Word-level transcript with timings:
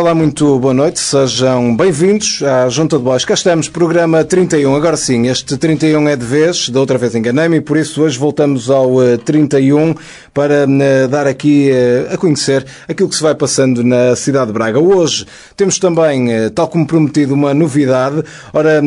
Ora 0.00 0.08
lá, 0.08 0.14
muito 0.14 0.58
boa 0.58 0.72
noite, 0.72 0.98
sejam 0.98 1.76
bem-vindos 1.76 2.42
à 2.42 2.66
Junta 2.70 2.96
de 2.96 3.04
Bois. 3.04 3.22
Cá 3.22 3.34
estamos, 3.34 3.68
programa 3.68 4.24
31. 4.24 4.74
Agora 4.74 4.96
sim, 4.96 5.26
este 5.26 5.58
31 5.58 6.08
é 6.08 6.16
de 6.16 6.24
vez, 6.24 6.70
da 6.70 6.80
outra 6.80 6.96
vez 6.96 7.14
enganei-me, 7.14 7.58
e 7.58 7.60
por 7.60 7.76
isso 7.76 8.02
hoje 8.02 8.18
voltamos 8.18 8.70
ao 8.70 8.94
31 9.22 9.90
eh, 9.90 9.94
para 10.32 10.66
eh, 10.66 11.06
dar 11.06 11.26
aqui 11.26 11.68
eh, 11.70 12.08
a 12.10 12.16
conhecer 12.16 12.64
aquilo 12.88 13.10
que 13.10 13.14
se 13.14 13.22
vai 13.22 13.34
passando 13.34 13.84
na 13.84 14.16
cidade 14.16 14.46
de 14.46 14.52
Braga. 14.54 14.80
Hoje 14.80 15.26
temos 15.54 15.78
também, 15.78 16.28
tal 16.54 16.68
como 16.68 16.86
prometido, 16.86 17.34
uma 17.34 17.52
novidade. 17.52 18.24
Ora, 18.54 18.80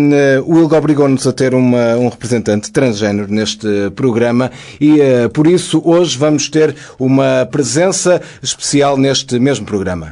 o 0.48 0.58
ILG 0.58 0.74
obrigou-nos 0.76 1.28
a 1.28 1.32
ter 1.32 1.54
uma, 1.54 1.96
um 1.96 2.10
representante 2.10 2.72
transgênero 2.72 3.32
neste 3.32 3.68
programa 3.96 4.50
e 4.82 4.98
por 5.32 5.46
isso 5.46 5.80
hoje 5.86 6.18
vamos 6.18 6.50
ter 6.50 6.76
uma 6.98 7.48
presença 7.52 8.20
especial 8.42 8.98
neste 8.98 9.38
mesmo 9.38 9.64
programa. 9.64 10.10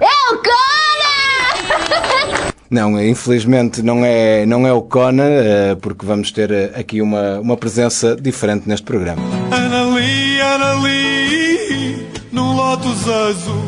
Não, 2.72 2.98
infelizmente 3.02 3.84
não 3.84 4.06
é, 4.06 4.46
não 4.46 4.66
é 4.66 4.72
o 4.72 4.82
Cona, 4.82 5.26
eh, 5.26 5.76
porque 5.76 6.06
vamos 6.06 6.32
ter 6.32 6.50
eh, 6.50 6.72
aqui 6.74 7.02
uma, 7.02 7.38
uma 7.42 7.58
presença 7.58 8.16
diferente 8.16 8.66
neste 8.66 8.86
programa. 8.86 9.22
Anali, 9.52 10.40
Anali, 10.40 12.08
Lotus 12.34 13.06
Azul, 13.10 13.66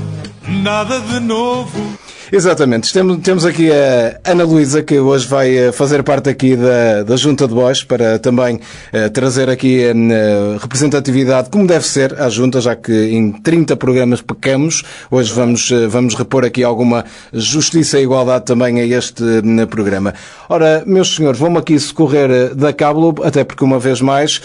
nada 0.48 1.02
de 1.02 1.20
novo. 1.20 1.93
Exatamente. 2.36 2.92
Temos 3.22 3.46
aqui 3.46 3.70
a 3.72 4.32
Ana 4.32 4.44
Luísa, 4.44 4.82
que 4.82 4.98
hoje 4.98 5.28
vai 5.28 5.56
eh, 5.56 5.72
fazer 5.72 6.02
parte 6.02 6.32
aqui 6.32 6.56
da, 6.56 7.04
da 7.04 7.16
Junta 7.16 7.48
de 7.48 7.54
Bois, 7.54 7.84
para 7.84 8.18
também 8.18 8.56
uh, 8.56 9.10
trazer 9.12 9.52
aqui 9.52 9.86
a 9.88 9.92
uh, 9.94 10.58
representatividade, 10.58 11.52
como 11.52 11.68
deve 11.68 11.86
ser, 11.86 12.20
à 12.20 12.28
Junta, 12.30 12.60
já 12.60 12.76
que 12.76 12.92
em 12.92 13.32
30 13.32 13.78
programas 13.78 14.20
pecamos. 14.24 14.82
Hoje 15.12 15.32
vamos, 15.32 15.70
uh, 15.70 15.88
vamos 15.88 16.16
repor 16.16 16.44
aqui 16.44 16.64
alguma 16.64 17.06
justiça 17.32 18.00
e 18.00 18.02
igualdade 18.02 18.46
também 18.46 18.82
a 18.82 18.84
este 18.84 19.24
programa. 19.70 20.16
Ora, 20.50 20.82
meus 20.88 21.16
senhores, 21.16 21.40
vamos 21.40 21.60
aqui 21.60 21.80
socorrer 21.80 22.56
da 22.56 22.74
Cabo, 22.74 23.14
até 23.24 23.44
porque 23.44 23.64
uma 23.64 23.78
vez 23.78 24.02
mais 24.02 24.42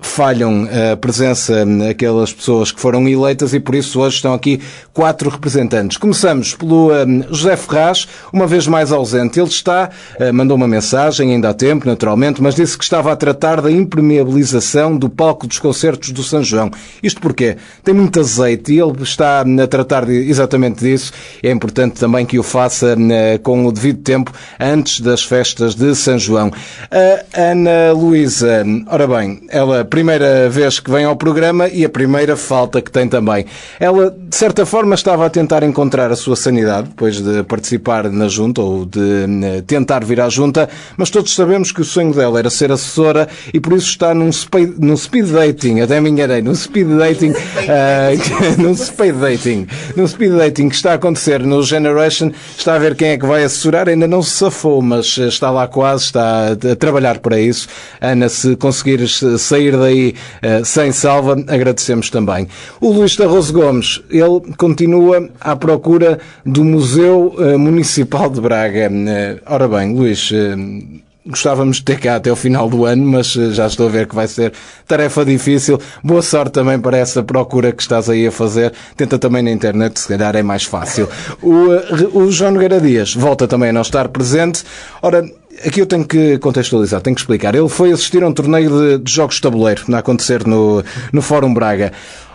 falham 0.00 0.68
a 0.92 0.96
presença 0.96 1.64
aquelas 1.88 2.32
pessoas 2.32 2.72
que 2.72 2.80
foram 2.80 3.08
eleitas 3.08 3.54
e 3.54 3.60
por 3.60 3.74
isso 3.74 4.00
hoje 4.00 4.16
estão 4.16 4.34
aqui 4.34 4.60
quatro 4.92 5.30
representantes. 5.30 5.96
Começamos 5.96 6.54
pelo 6.54 6.90
José 7.30 7.56
Ferraz, 7.56 8.06
uma 8.32 8.46
vez 8.46 8.66
mais 8.66 8.92
ausente. 8.92 9.38
Ele 9.38 9.48
está, 9.48 9.90
eh, 10.18 10.32
mandou 10.32 10.56
uma 10.56 10.68
mensagem, 10.68 11.32
ainda 11.32 11.50
há 11.50 11.54
tempo, 11.54 11.86
naturalmente, 11.86 12.42
mas 12.42 12.54
disse 12.54 12.76
que 12.76 12.84
estava 12.84 13.12
a 13.12 13.16
tratar 13.16 13.60
da 13.60 13.70
impermeabilização 13.70 14.96
do 14.96 15.08
palco 15.08 15.46
dos 15.46 15.58
concertos 15.58 16.10
do 16.10 16.22
São 16.22 16.42
João. 16.42 16.70
Isto 17.02 17.20
porque 17.20 17.56
tem 17.84 17.94
muito 17.94 18.20
azeite 18.20 18.72
e 18.72 18.80
ele 18.80 19.02
está 19.02 19.40
a 19.40 19.66
tratar 19.66 20.08
exatamente 20.08 20.80
disso. 20.80 21.12
É 21.42 21.50
importante 21.50 21.98
também 21.98 22.24
que 22.24 22.38
o 22.38 22.42
faça 22.42 22.96
eh, 23.10 23.38
com 23.38 23.66
o 23.66 23.72
devido 23.72 24.02
tempo 24.02 24.32
antes 24.58 25.00
das 25.00 25.22
festas 25.22 25.74
de 25.74 25.94
São 25.94 26.18
João. 26.18 26.50
A 26.90 27.40
Ana 27.50 27.92
Luísa, 27.92 28.64
ora 28.86 29.06
bem, 29.06 29.42
ela 29.48 29.84
primeira 29.84 30.48
vez 30.48 30.78
que 30.80 30.90
vem 30.90 31.04
ao 31.04 31.16
programa 31.16 31.68
e 31.68 31.84
a 31.84 31.88
primeira 31.88 32.36
falta 32.36 32.80
que 32.80 32.90
tem 32.90 33.08
também. 33.08 33.46
Ela, 33.78 34.10
de 34.10 34.36
certa 34.36 34.64
forma, 34.64 34.94
estava 34.94 35.26
a 35.26 35.30
tentar 35.30 35.62
encontrar 35.62 36.10
a 36.10 36.16
sua 36.16 36.36
sanidade, 36.36 36.90
pois 36.96 37.09
depois 37.10 37.20
de 37.20 37.42
participar 37.42 38.10
na 38.10 38.28
junta 38.28 38.60
ou 38.60 38.84
de 38.84 39.00
eh, 39.00 39.62
tentar 39.66 40.04
vir 40.04 40.20
à 40.20 40.28
junta, 40.28 40.68
mas 40.96 41.10
todos 41.10 41.34
sabemos 41.34 41.72
que 41.72 41.80
o 41.80 41.84
sonho 41.84 42.14
dela 42.14 42.38
era 42.38 42.50
ser 42.50 42.70
assessora 42.70 43.28
e 43.52 43.58
por 43.58 43.72
isso 43.72 43.88
está 43.88 44.14
num 44.14 44.30
speed, 44.30 44.74
num 44.78 44.96
speed 44.96 45.26
dating, 45.26 45.80
até 45.80 46.00
me 46.00 46.10
enganei, 46.10 46.40
num 46.40 46.54
speed 46.54 46.88
dating, 46.88 47.30
uh, 47.30 48.56
num 48.62 48.76
speed 48.76 49.14
dating, 49.16 49.66
num 49.96 50.06
speed 50.06 50.32
dating 50.32 50.68
que 50.68 50.76
está 50.76 50.92
a 50.92 50.94
acontecer 50.94 51.40
no 51.40 51.62
Generation, 51.62 52.30
está 52.56 52.74
a 52.74 52.78
ver 52.78 52.94
quem 52.94 53.08
é 53.10 53.18
que 53.18 53.26
vai 53.26 53.42
assessorar, 53.42 53.88
ainda 53.88 54.06
não 54.06 54.22
se 54.22 54.30
safou, 54.30 54.80
mas 54.80 55.16
está 55.18 55.50
lá 55.50 55.66
quase, 55.66 56.04
está 56.04 56.52
a 56.52 56.76
trabalhar 56.76 57.18
para 57.18 57.40
isso. 57.40 57.68
Ana, 58.00 58.28
se 58.28 58.56
conseguires 58.56 59.20
sair 59.38 59.76
daí 59.76 60.14
uh, 60.42 60.64
sem 60.64 60.92
salva, 60.92 61.32
agradecemos 61.48 62.10
também. 62.10 62.46
O 62.80 62.90
Luís 62.92 63.16
Tarroso 63.16 63.52
Gomes, 63.52 64.02
ele 64.10 64.54
continua 64.56 65.28
à 65.40 65.56
procura 65.56 66.18
do 66.44 66.64
museu 66.64 66.99
Museu 67.00 67.34
eh, 67.38 67.56
Municipal 67.56 68.28
de 68.28 68.42
Braga. 68.42 68.90
Eh, 68.92 69.40
ora 69.46 69.66
bem, 69.66 69.94
Luís, 69.94 70.30
eh, 70.34 70.54
gostávamos 71.24 71.78
de 71.78 71.84
ter 71.84 71.98
cá 71.98 72.16
até 72.16 72.30
o 72.30 72.36
final 72.36 72.68
do 72.68 72.84
ano, 72.84 73.02
mas 73.06 73.32
já 73.32 73.66
estou 73.66 73.86
a 73.86 73.90
ver 73.90 74.06
que 74.06 74.14
vai 74.14 74.28
ser 74.28 74.52
tarefa 74.86 75.24
difícil. 75.24 75.80
Boa 76.04 76.20
sorte 76.20 76.52
também 76.52 76.78
para 76.78 76.98
essa 76.98 77.22
procura 77.22 77.72
que 77.72 77.80
estás 77.80 78.10
aí 78.10 78.26
a 78.26 78.30
fazer. 78.30 78.74
Tenta 78.98 79.18
também 79.18 79.42
na 79.42 79.50
internet, 79.50 79.98
se 79.98 80.08
calhar 80.08 80.36
é 80.36 80.42
mais 80.42 80.64
fácil. 80.64 81.08
O, 81.42 82.18
o 82.18 82.30
João 82.30 82.50
Nogueira 82.50 82.78
Dias 82.78 83.14
volta 83.14 83.48
também 83.48 83.70
a 83.70 83.72
não 83.72 83.80
estar 83.80 84.06
presente. 84.08 84.62
Ora, 85.00 85.24
aqui 85.64 85.80
eu 85.80 85.86
tenho 85.86 86.04
que 86.04 86.36
contextualizar, 86.36 87.00
tenho 87.00 87.16
que 87.16 87.22
explicar. 87.22 87.54
Ele 87.54 87.68
foi 87.70 87.92
assistir 87.92 88.22
a 88.22 88.28
um 88.28 88.32
torneio 88.32 88.70
de, 88.70 88.98
de 88.98 89.10
jogos 89.10 89.36
de 89.36 89.40
tabuleiro, 89.40 89.84
a 89.90 89.98
acontecer 89.98 90.46
no, 90.46 90.84
no 91.14 91.22
Fórum 91.22 91.54
Braga. 91.54 91.92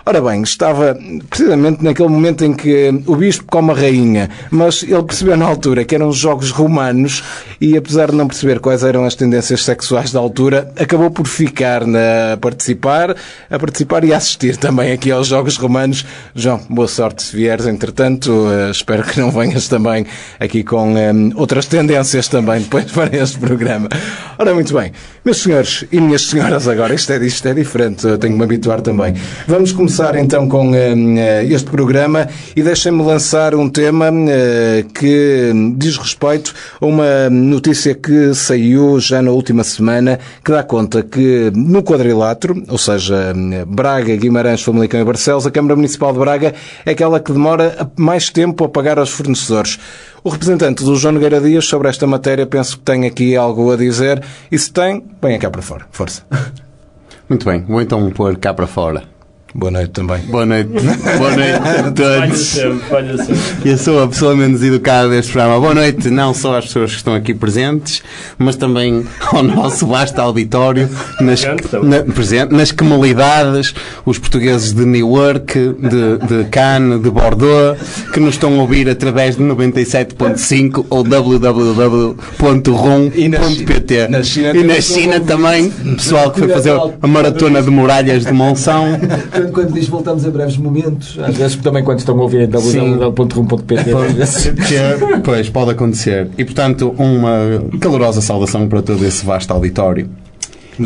Ora 0.08 0.22
bem, 0.22 0.44
estava 0.44 0.96
precisamente 1.32 1.84
naquele 1.84 2.10
momento 2.10 2.46
em 2.46 2.54
que 2.54 2.94
o 3.08 3.16
bispo 3.16 3.46
come 3.46 3.72
a 3.72 3.74
rainha, 3.74 4.30
mas 4.52 4.84
ele 4.84 5.02
percebeu 5.02 5.36
na 5.36 5.48
altura 5.48 5.84
que 5.84 5.96
eram 5.96 6.12
jogos 6.12 6.52
romanos 6.52 7.24
e, 7.60 7.76
apesar 7.76 8.12
de 8.12 8.16
não 8.16 8.28
perceber 8.28 8.60
quais 8.60 8.84
eram 8.84 9.04
as 9.04 9.16
tendências 9.16 9.64
sexuais 9.64 10.12
da 10.12 10.20
altura, 10.20 10.72
acabou 10.78 11.10
por 11.10 11.26
ficar 11.26 11.82
a 11.82 12.38
participar, 12.38 13.16
a 13.50 13.58
participar 13.58 14.04
e 14.04 14.14
a 14.14 14.18
assistir 14.18 14.58
também 14.58 14.92
aqui 14.92 15.10
aos 15.10 15.26
jogos 15.26 15.58
romanos. 15.58 16.06
João, 16.36 16.62
boa 16.70 16.88
sorte 16.88 17.24
se 17.24 17.36
vieres, 17.36 17.66
entretanto, 17.66 18.30
uh, 18.32 18.70
espero 18.70 19.02
que 19.02 19.20
não 19.20 19.32
venhas 19.32 19.68
também 19.68 20.06
aqui 20.40 20.64
com 20.64 20.94
um, 20.94 20.98
eh, 21.00 21.12
outras 21.34 21.66
tendências 21.66 22.28
também 22.28 22.62
depois 22.62 22.86
para 22.94 23.18
este 23.18 23.40
programa. 23.40 23.90
Ora, 24.38 24.54
muito 24.54 24.72
bem. 24.72 24.92
Meus 25.26 25.42
senhores 25.42 25.84
e 25.92 26.00
minhas 26.00 26.22
senhoras 26.22 26.68
agora, 26.68 26.94
isto 26.94 27.12
é, 27.12 27.18
isto 27.26 27.48
é 27.48 27.54
diferente, 27.56 28.06
eu 28.06 28.16
tenho 28.16 28.34
que 28.34 28.38
me 28.38 28.46
habituar 28.46 28.80
também. 28.80 29.16
Vamos 29.48 29.72
começar 29.72 30.16
então 30.16 30.48
com 30.48 30.70
uh, 30.70 30.76
este 31.50 31.68
programa 31.68 32.28
e 32.56 32.62
deixem-me 32.62 33.02
lançar 33.02 33.56
um 33.56 33.68
tema 33.68 34.12
uh, 34.12 34.94
que 34.94 35.52
diz 35.78 35.98
respeito 35.98 36.54
a 36.80 36.86
uma 36.86 37.28
notícia 37.32 37.96
que 37.96 38.36
saiu 38.36 39.00
já 39.00 39.20
na 39.20 39.32
última 39.32 39.64
semana, 39.64 40.20
que 40.44 40.52
dá 40.52 40.62
conta 40.62 41.02
que 41.02 41.52
no 41.56 41.82
quadrilátero, 41.82 42.64
ou 42.70 42.78
seja, 42.78 43.34
Braga, 43.66 44.16
Guimarães, 44.16 44.62
Famalicão 44.62 45.02
e 45.02 45.04
Barcelos, 45.04 45.48
a 45.48 45.50
Câmara 45.50 45.76
Municipal 45.76 46.14
de 46.14 46.20
Braga 46.20 46.54
é 46.86 46.92
aquela 46.92 47.20
que 47.20 47.34
demora 47.34 47.90
mais 47.98 48.30
tempo 48.30 48.64
a 48.64 48.70
pagar 48.70 49.00
aos 49.00 49.10
fornecedores. 49.10 49.80
O 50.26 50.30
representante 50.30 50.84
do 50.84 50.96
João 50.96 51.14
Nogueira 51.14 51.40
Dias 51.40 51.68
sobre 51.68 51.88
esta 51.88 52.08
matéria 52.08 52.48
penso 52.48 52.80
que 52.80 52.84
tem 52.84 53.06
aqui 53.06 53.36
algo 53.36 53.72
a 53.72 53.78
dizer 53.78 54.24
e 54.52 54.58
se 54.58 54.74
tem, 54.74 55.06
venha 55.22 55.38
cá 55.38 55.52
para 55.52 55.62
fora. 55.62 55.86
Força. 55.92 56.24
Muito 57.30 57.46
bem, 57.46 57.62
vou 57.62 57.80
então 57.80 58.10
pôr 58.10 58.36
cá 58.36 58.52
para 58.52 58.66
fora. 58.66 59.04
Boa 59.58 59.72
noite 59.72 59.92
também. 59.92 60.18
Boa 60.24 60.46
noite. 60.46 60.70
Boa 60.70 61.32
noite 61.32 61.54
a 61.80 61.90
todos. 61.90 62.58
Eu 63.64 63.78
sou 63.78 64.04
a 64.04 64.08
pessoa 64.10 64.36
menos 64.36 64.62
educada 64.62 65.08
deste 65.08 65.32
programa. 65.32 65.58
Boa 65.62 65.74
noite, 65.74 66.10
não 66.10 66.34
só 66.34 66.58
às 66.58 66.66
pessoas 66.66 66.92
que 66.92 66.98
estão 66.98 67.16
aqui 67.16 67.34
presentes, 67.34 68.04
mas 68.38 68.58
também 68.58 69.06
ao 69.32 69.42
nosso 69.42 69.88
vasto 69.88 70.20
auditório, 70.20 70.90
nas, 71.22 71.42
na, 71.82 72.04
presente, 72.04 72.54
nas 72.54 72.74
comunidades, 72.74 73.74
os 74.06 74.20
portugueses 74.20 74.74
de 74.74 74.86
Newark, 74.86 75.54
de, 75.54 76.18
de 76.28 76.50
Cannes, 76.50 77.02
de 77.02 77.10
Bordeaux, 77.10 77.80
que 78.12 78.20
nos 78.20 78.36
estão 78.36 78.60
a 78.60 78.62
ouvir 78.62 78.90
através 78.90 79.38
de 79.38 79.44
97.5 79.44 80.86
ou 80.90 81.02
www.rum.pt. 81.02 82.16
E 83.16 83.30
na 84.10 84.22
China, 84.22 84.52
e 84.54 84.64
na 84.66 84.82
China 84.82 85.22
também, 85.22 85.70
pessoal 85.70 86.30
que 86.30 86.40
foi 86.40 86.50
fazer 86.50 86.74
a 87.02 87.08
maratona 87.08 87.64
de 87.64 87.70
muralhas 87.70 88.26
de 88.26 88.34
Monção. 88.34 89.00
quando, 89.52 89.54
quando 89.54 89.74
diz 89.74 89.88
voltamos 89.88 90.26
em 90.26 90.30
breves 90.30 90.58
momentos, 90.58 91.18
às 91.20 91.36
vezes 91.36 91.56
também 91.58 91.84
quando 91.84 92.00
estão 92.00 92.18
a 92.18 92.22
ouvir 92.22 92.42
em 92.42 92.48
www.rum.pt. 92.48 93.92
Pois, 95.24 95.50
pode 95.50 95.72
acontecer. 95.72 96.30
E 96.38 96.46
portanto, 96.46 96.94
uma 96.98 97.64
calorosa 97.80 98.22
saudação 98.22 98.68
para 98.68 98.82
todo 98.82 99.06
esse 99.06 99.26
vasto 99.26 99.52
auditório. 99.52 100.10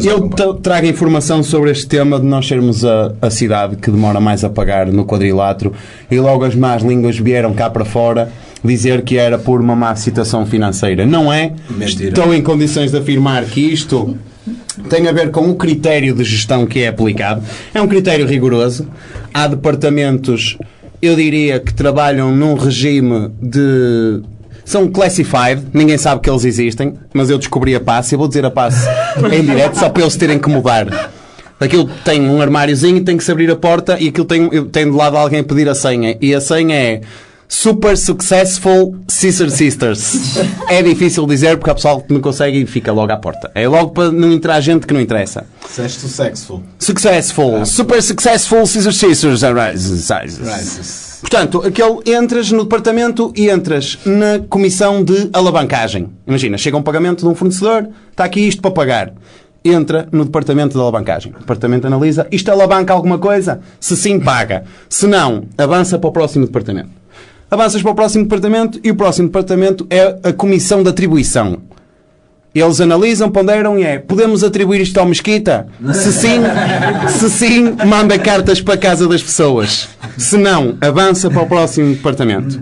Eu 0.04 0.54
trago 0.54 0.86
informação 0.86 1.42
sobre 1.42 1.72
este 1.72 1.88
tema 1.88 2.20
de 2.20 2.26
nós 2.26 2.48
sermos 2.48 2.86
a, 2.86 3.12
a 3.22 3.30
cidade 3.32 3.76
que 3.76 3.90
demora 3.90 4.20
mais 4.20 4.44
a 4.44 4.50
pagar 4.50 4.86
no 4.88 5.04
quadrilátero 5.04 5.74
e 6.12 6.20
logo 6.20 6.46
as 6.46 6.54
más 6.54 6.84
línguas 6.84 7.18
vieram 7.18 7.54
cá 7.54 7.70
para 7.72 7.84
fora 7.84 8.32
dizer 8.64 9.02
que 9.02 9.18
era 9.18 9.38
por 9.40 9.60
uma 9.60 9.76
má 9.76 9.96
situação 9.96 10.46
financeira. 10.46 11.06
Não 11.06 11.34
é? 11.34 11.54
Mentira. 11.70 12.10
Estou 12.10 12.34
em 12.34 12.42
condições 12.42 12.92
de 12.92 12.98
afirmar 12.98 13.46
que 13.46 13.62
isto 13.62 14.16
tem 14.90 15.08
a 15.08 15.12
ver 15.12 15.32
com 15.32 15.50
o 15.50 15.56
critério 15.56 16.14
de 16.14 16.24
gestão 16.24 16.66
que 16.66 16.80
é 16.80 16.88
aplicado. 16.88 17.44
É 17.74 17.82
um 17.82 17.88
critério 17.88 18.26
rigoroso. 18.26 18.88
Há 19.34 19.48
departamentos, 19.48 20.58
eu 21.02 21.16
diria, 21.16 21.60
que 21.60 21.74
trabalham 21.74 22.32
num 22.32 22.56
regime 22.56 23.32
de 23.42 24.22
são 24.70 24.88
classified, 24.88 25.64
ninguém 25.74 25.98
sabe 25.98 26.22
que 26.22 26.30
eles 26.30 26.46
existem, 26.46 26.94
mas 27.12 27.32
eu 27.32 27.40
descobri 27.40 27.74
a 27.74 27.80
passe, 27.80 28.14
eu 28.14 28.20
vou 28.20 28.28
dizer 28.28 28.46
a 28.46 28.52
passe 28.52 28.88
em 29.34 29.44
direto 29.44 29.74
só 29.80 29.90
para 29.90 30.04
eles 30.04 30.16
terem 30.16 30.38
que 30.38 30.48
mudar. 30.48 31.10
Aquilo 31.60 31.90
tem 32.06 32.22
um 32.22 32.40
armáriozinho, 32.40 33.04
tem 33.04 33.18
que 33.18 33.24
se 33.24 33.32
abrir 33.32 33.50
a 33.50 33.56
porta 33.56 33.98
e 34.00 34.10
aquilo 34.10 34.26
tem, 34.26 34.48
tem 34.66 34.86
de 34.86 34.96
lado 34.96 35.18
alguém 35.18 35.44
pedir 35.44 35.68
a 35.68 35.74
senha. 35.74 36.16
E 36.22 36.36
a 36.36 36.40
senha 36.40 36.76
é 36.76 37.02
Super 37.52 37.98
Successful 37.98 38.96
Sister 39.08 39.50
Sisters. 39.50 40.38
é 40.70 40.84
difícil 40.84 41.26
dizer 41.26 41.58
porque 41.58 41.72
há 41.72 41.74
pessoal 41.74 42.00
que 42.00 42.14
não 42.14 42.22
consegue 42.22 42.62
e 42.62 42.66
fica 42.68 42.92
logo 42.94 43.12
à 43.12 43.18
porta. 43.18 43.52
É 43.56 43.68
logo 43.68 43.90
para 43.90 44.12
não 44.12 44.32
entrar 44.32 44.62
gente 44.62 44.86
que 44.86 44.94
não 44.94 45.02
interessa. 45.02 45.48
Successful. 45.68 46.64
Successful. 46.78 47.66
Super 47.66 48.04
Successful 48.04 48.66
Sister 48.68 48.94
Sisters. 48.94 49.42
Portanto, 51.22 51.64
aquele 51.66 52.16
entras 52.16 52.52
no 52.52 52.64
departamento 52.64 53.34
e 53.36 53.50
entras 53.50 53.98
na 54.06 54.40
comissão 54.48 55.04
de 55.04 55.30
alavancagem. 55.34 56.08
Imagina, 56.28 56.56
chega 56.56 56.78
um 56.78 56.84
pagamento 56.84 57.22
de 57.22 57.28
um 57.28 57.36
fornecedor, 57.36 57.90
está 58.12 58.26
aqui 58.26 58.48
isto 58.48 58.62
para 58.62 58.72
pagar. 58.72 59.14
Entra 59.66 60.08
no 60.12 60.24
departamento 60.24 60.76
de 60.76 60.80
alavancagem. 60.80 61.34
O 61.36 61.40
departamento 61.40 61.88
analisa, 61.88 62.28
isto 62.32 62.50
alavanca 62.50 62.94
alguma 62.94 63.18
coisa? 63.18 63.60
Se 63.80 63.98
sim, 63.98 64.20
paga. 64.20 64.64
Se 64.88 65.08
não, 65.08 65.46
avança 65.58 65.98
para 65.98 66.10
o 66.10 66.14
próximo 66.14 66.46
departamento. 66.46 66.99
Avanças 67.52 67.82
para 67.82 67.92
o 67.92 67.96
próximo 67.96 68.26
departamento 68.26 68.80
e 68.84 68.92
o 68.92 68.96
próximo 68.96 69.28
departamento 69.28 69.88
é 69.90 70.20
a 70.24 70.32
comissão 70.32 70.84
de 70.84 70.90
atribuição. 70.90 71.58
Eles 72.54 72.82
analisam, 72.82 73.30
ponderam 73.30 73.78
e 73.78 73.84
é 73.84 74.00
podemos 74.00 74.44
atribuir 74.44 74.82
isto 74.82 75.00
ao 75.00 75.06
Mesquita? 75.06 75.68
Se 75.94 76.12
sim, 76.12 76.42
se 77.08 77.30
sim, 77.30 77.76
manda 77.88 78.18
cartas 78.20 78.62
para 78.62 78.74
a 78.76 78.78
casa 78.78 79.08
das 79.08 79.24
pessoas. 79.24 79.88
Se 80.18 80.38
não, 80.38 80.78
avança 80.82 81.30
para 81.30 81.42
o 81.42 81.48
próximo 81.48 81.94
departamento. 81.94 82.62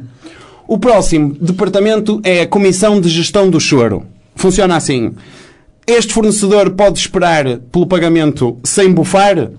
O 0.67 0.77
próximo 0.77 1.35
departamento 1.39 2.21
é 2.23 2.41
a 2.41 2.47
Comissão 2.47 2.99
de 2.99 3.09
Gestão 3.09 3.49
do 3.49 3.59
Choro. 3.59 4.05
Funciona 4.35 4.75
assim. 4.75 5.13
Este 5.85 6.13
fornecedor 6.13 6.71
pode 6.71 6.99
esperar 6.99 7.45
pelo 7.71 7.87
pagamento 7.87 8.57
sem 8.63 8.91
bufar? 8.91 9.49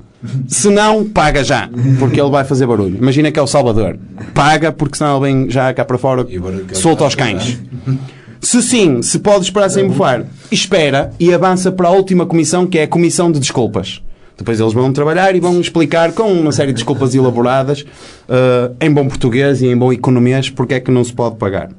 Se 0.48 0.68
não, 0.68 1.04
paga 1.04 1.44
já, 1.44 1.68
porque 1.98 2.20
ele 2.20 2.30
vai 2.30 2.44
fazer 2.44 2.66
barulho. 2.66 2.96
Imagina 2.96 3.30
que 3.30 3.38
é 3.38 3.42
o 3.42 3.46
Salvador. 3.46 3.98
Paga, 4.34 4.72
porque 4.72 4.98
senão 4.98 5.24
ele 5.24 5.32
vem 5.32 5.50
já 5.50 5.72
cá 5.72 5.84
para 5.84 5.96
fora, 5.96 6.26
solta 6.72 7.04
aos 7.04 7.14
cães. 7.14 7.58
Se 8.40 8.62
sim, 8.62 9.02
se 9.02 9.18
pode 9.18 9.44
esperar 9.44 9.68
sem 9.68 9.86
bufar, 9.86 10.24
espera 10.50 11.12
e 11.18 11.32
avança 11.32 11.70
para 11.70 11.88
a 11.88 11.92
última 11.92 12.26
comissão, 12.26 12.66
que 12.66 12.78
é 12.78 12.84
a 12.84 12.88
comissão 12.88 13.30
de 13.30 13.38
desculpas. 13.38 14.02
Depois 14.36 14.60
eles 14.60 14.72
vão 14.72 14.92
trabalhar 14.92 15.34
e 15.34 15.40
vão 15.40 15.60
explicar 15.60 16.12
com 16.12 16.32
uma 16.32 16.52
série 16.52 16.68
de 16.68 16.74
desculpas 16.74 17.14
elaboradas, 17.14 17.82
uh, 17.82 18.74
em 18.80 18.90
bom 18.90 19.08
português 19.08 19.60
e 19.60 19.66
em 19.66 19.76
bom 19.76 19.92
economês, 19.92 20.48
porque 20.48 20.74
é 20.74 20.80
que 20.80 20.92
não 20.92 21.02
se 21.02 21.12
pode 21.12 21.36
pagar. 21.36 21.70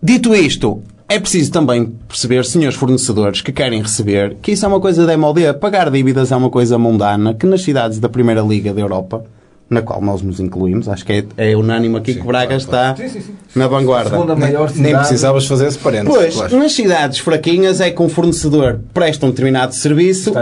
Dito 0.00 0.32
isto, 0.32 0.80
é 1.08 1.18
preciso 1.18 1.50
também 1.50 1.86
perceber, 2.06 2.44
senhores 2.44 2.76
fornecedores 2.76 3.40
que 3.40 3.50
querem 3.50 3.80
receber, 3.80 4.36
que 4.42 4.52
isso 4.52 4.64
é 4.64 4.68
uma 4.68 4.80
coisa 4.80 5.06
da 5.06 5.16
MOD. 5.16 5.54
Pagar 5.54 5.90
dívidas 5.90 6.30
é 6.30 6.36
uma 6.36 6.50
coisa 6.50 6.76
mundana 6.76 7.32
que 7.34 7.46
nas 7.46 7.62
cidades 7.62 7.98
da 7.98 8.08
Primeira 8.08 8.42
Liga 8.42 8.74
da 8.74 8.80
Europa 8.80 9.24
na 9.70 9.82
qual 9.82 10.00
nós 10.00 10.22
nos 10.22 10.40
incluímos. 10.40 10.88
Acho 10.88 11.04
que 11.04 11.12
é, 11.36 11.50
é 11.50 11.56
unânime 11.56 11.96
aqui 11.96 12.14
sim, 12.14 12.20
que 12.20 12.26
Braga 12.26 12.46
claro, 12.46 12.60
está 12.60 12.96
sim, 12.96 13.20
sim, 13.20 13.34
na 13.54 13.66
vanguarda. 13.68 14.10
Segunda 14.10 14.34
maior 14.34 14.68
cidade. 14.68 14.82
Nem 14.82 14.96
precisavas 14.96 15.46
fazer 15.46 15.66
esse 15.66 15.78
parênteses. 15.78 16.14
Pois, 16.14 16.34
claro. 16.34 16.58
nas 16.58 16.72
cidades 16.72 17.18
fraquinhas 17.18 17.80
é 17.80 17.90
que 17.90 18.02
um 18.02 18.08
fornecedor 18.08 18.80
presta 18.94 19.26
um 19.26 19.30
determinado 19.30 19.74
serviço 19.74 20.32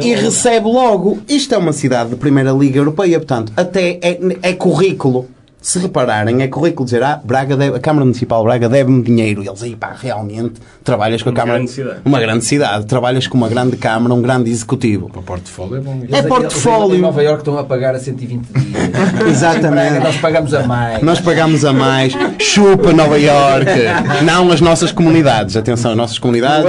e 0.00 0.14
recebe 0.14 0.66
logo. 0.66 1.18
Isto 1.28 1.54
é 1.54 1.58
uma 1.58 1.72
cidade 1.72 2.10
de 2.10 2.16
primeira 2.16 2.50
liga 2.50 2.78
europeia, 2.78 3.18
portanto, 3.18 3.52
até 3.56 3.98
é, 4.02 4.18
é 4.42 4.52
currículo 4.52 5.28
se 5.64 5.78
repararem, 5.78 6.42
é 6.42 6.46
currículo 6.46 6.84
dizer, 6.84 7.02
ah, 7.02 7.18
Braga 7.24 7.56
deve, 7.56 7.74
a 7.78 7.80
Câmara 7.80 8.04
Municipal 8.04 8.40
de 8.40 8.44
Braga 8.44 8.68
deve-me 8.68 9.02
dinheiro. 9.02 9.42
E 9.42 9.48
eles 9.48 9.62
aí, 9.62 9.74
pá, 9.74 9.96
realmente, 9.98 10.60
trabalhas 10.84 11.22
com 11.22 11.30
a 11.30 11.32
uma 11.32 11.40
Câmara. 11.40 11.58
Grande 11.58 11.72
cidade. 11.72 12.00
Uma 12.04 12.20
grande 12.20 12.44
cidade. 12.44 12.84
Trabalhas 12.84 13.26
com 13.26 13.38
uma 13.38 13.48
grande 13.48 13.78
Câmara, 13.78 14.12
um 14.12 14.20
grande 14.20 14.50
executivo. 14.50 15.06
O 15.06 15.22
portfólio 15.22 15.76
é 15.76 15.80
bom. 15.80 16.02
É 16.12 16.20
portfólio. 16.20 16.96
Em 16.96 17.00
Nova 17.00 17.22
Iorque 17.22 17.40
estão 17.40 17.56
a 17.56 17.64
pagar 17.64 17.94
a 17.94 17.98
120 17.98 18.44
dias. 18.46 18.74
Exatamente. 19.26 19.92
Braga, 19.92 20.00
nós 20.00 20.16
pagamos 20.18 20.52
a 20.52 20.62
mais. 20.64 21.02
Nós 21.02 21.20
pagamos 21.22 21.64
a 21.64 21.72
mais. 21.72 22.12
Chupa 22.38 22.92
Nova 22.92 23.18
Iorque. 23.18 24.22
Não 24.22 24.52
as 24.52 24.60
nossas 24.60 24.92
comunidades. 24.92 25.56
Atenção, 25.56 25.92
as 25.92 25.96
nossas 25.96 26.18
comunidades. 26.18 26.66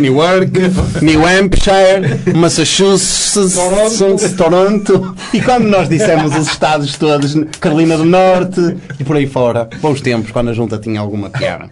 Newark, 0.00 0.50
New 1.00 1.24
Hampshire, 1.24 2.34
Massachusetts, 2.34 3.54
Toronto. 3.54 4.36
Toronto. 4.36 5.16
E 5.32 5.40
quando 5.40 5.66
nós 5.66 5.88
dissemos 5.88 6.34
os 6.36 6.48
estados 6.48 6.96
todos, 6.98 7.36
Carolina 7.60 7.96
do 7.96 8.04
Norte, 8.04 8.23
E 8.98 9.04
por 9.04 9.16
aí 9.16 9.26
fora. 9.26 9.68
Bons 9.80 10.00
tempos, 10.00 10.30
quando 10.30 10.50
a 10.50 10.52
junta 10.52 10.78
tinha 10.78 11.00
alguma 11.00 11.30
piada. 11.30 11.70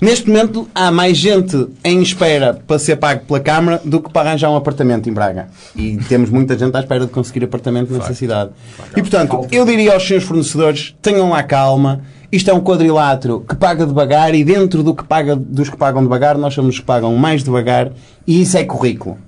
Neste 0.00 0.28
momento, 0.28 0.68
há 0.72 0.92
mais 0.92 1.16
gente 1.16 1.68
em 1.82 2.00
espera 2.00 2.54
para 2.54 2.78
ser 2.78 2.96
pago 2.96 3.24
pela 3.26 3.40
Câmara 3.40 3.80
do 3.84 4.00
que 4.00 4.12
para 4.12 4.28
arranjar 4.28 4.48
um 4.48 4.54
apartamento 4.54 5.10
em 5.10 5.12
Braga. 5.12 5.48
E 5.74 5.96
temos 6.08 6.30
muita 6.30 6.56
gente 6.56 6.76
à 6.76 6.80
espera 6.80 7.04
de 7.04 7.10
conseguir 7.10 7.44
apartamento 7.44 7.92
nessa 7.92 8.14
cidade. 8.14 8.52
E, 8.96 9.00
portanto, 9.00 9.48
eu 9.50 9.64
diria 9.64 9.94
aos 9.94 10.06
seus 10.06 10.22
fornecedores, 10.22 10.94
tenham 11.02 11.30
lá 11.30 11.42
calma. 11.42 12.02
Isto 12.30 12.50
é 12.50 12.54
um 12.54 12.60
quadrilátero 12.60 13.40
que 13.40 13.56
paga 13.56 13.84
devagar 13.84 14.34
e 14.34 14.44
dentro 14.44 14.84
do 14.84 14.94
que 14.94 15.02
paga, 15.02 15.34
dos 15.34 15.68
que 15.68 15.76
pagam 15.76 16.02
devagar, 16.02 16.38
nós 16.38 16.54
somos 16.54 16.74
os 16.74 16.80
que 16.80 16.86
pagam 16.86 17.16
mais 17.16 17.42
devagar 17.42 17.90
e 18.24 18.42
isso 18.42 18.56
é 18.56 18.62
currículo. 18.62 19.18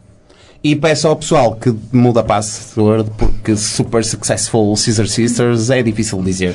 E 0.63 0.77
peço 0.77 1.09
ao 1.09 1.17
pessoal 1.17 1.55
que 1.55 1.75
muda 1.91 2.21
a 2.21 2.23
password 2.23 3.11
porque 3.17 3.57
Super 3.57 4.05
Successful 4.05 4.75
Caesar 4.77 5.07
Sisters 5.07 5.71
é 5.71 5.83
difícil 5.83 6.23
dizer. 6.23 6.55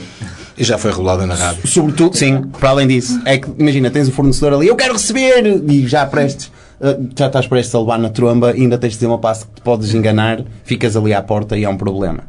E 0.56 0.64
já 0.64 0.78
foi 0.78 0.92
rolada 0.92 1.26
na 1.26 1.34
rádio. 1.34 1.68
Sobretudo, 1.68 2.16
sim, 2.16 2.44
para 2.60 2.70
além 2.70 2.88
disso. 2.88 3.20
É 3.26 3.40
que, 3.40 3.50
imagina, 3.58 3.90
tens 3.90 4.08
o 4.08 4.12
fornecedor 4.12 4.54
ali, 4.54 4.68
eu 4.68 4.76
quero 4.76 4.94
receber! 4.94 5.64
E 5.68 5.88
já 5.88 6.06
prestes, 6.06 6.52
eh, 6.80 7.00
já 7.18 7.26
estás 7.26 7.48
prestes 7.48 7.74
a 7.74 7.80
levar 7.80 7.98
na 7.98 8.10
tromba 8.10 8.52
ainda 8.52 8.78
tens 8.78 8.92
de 8.92 8.98
dizer 8.98 9.08
uma 9.08 9.18
passo 9.18 9.48
que 9.48 9.56
te 9.56 9.62
podes 9.62 9.92
enganar, 9.96 10.44
ficas 10.64 10.96
ali 10.96 11.12
à 11.12 11.24
porta 11.24 11.58
e 11.58 11.64
é 11.64 11.70
um 11.70 11.76
problema. 11.76 12.20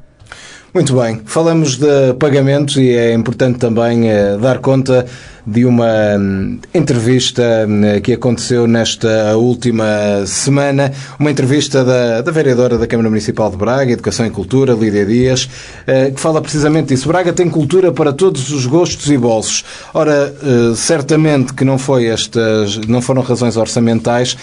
Muito 0.73 0.94
bem, 0.94 1.20
falamos 1.25 1.76
de 1.76 2.14
pagamentos 2.19 2.76
e 2.76 2.88
é 2.90 3.12
importante 3.12 3.58
também 3.58 4.11
eh, 4.11 4.38
dar 4.38 4.58
conta 4.58 5.06
de 5.46 5.64
uma 5.64 6.16
hum, 6.19 6.58
entrevista 6.75 7.66
hum, 7.69 8.00
que 8.02 8.12
aconteceu 8.12 8.66
nesta 8.66 9.37
última 9.37 10.26
semana, 10.26 10.93
uma 11.19 11.31
entrevista 11.31 11.84
da, 11.84 12.20
da 12.20 12.32
vereadora 12.32 12.76
da 12.76 12.87
Câmara 12.87 13.08
Municipal 13.08 13.50
de 13.50 13.56
Braga, 13.56 13.92
Educação 13.92 14.26
e 14.26 14.30
Cultura, 14.30 14.73
Lídia 14.73 15.06
Dias, 15.06 15.49
eh, 15.87 16.11
que 16.11 16.20
fala 16.20 16.42
precisamente 16.42 16.88
disso. 16.88 17.06
Braga 17.09 17.32
tem 17.32 17.49
cultura 17.49 17.92
para 17.92 18.12
todos 18.12 18.50
os 18.50 18.66
gostos 18.66 19.09
e 19.11 19.16
bolsos. 19.16 19.64
Ora, 19.94 20.35
eh, 20.42 20.75
certamente 20.75 21.54
que 21.54 21.64
não, 21.64 21.78
foi 21.78 22.06
estas, 22.06 22.78
não 22.88 23.00
foram 23.00 23.23
razões 23.23 23.56
orçamentais 23.56 24.37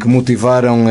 que 0.00 0.08
motivaram 0.08 0.86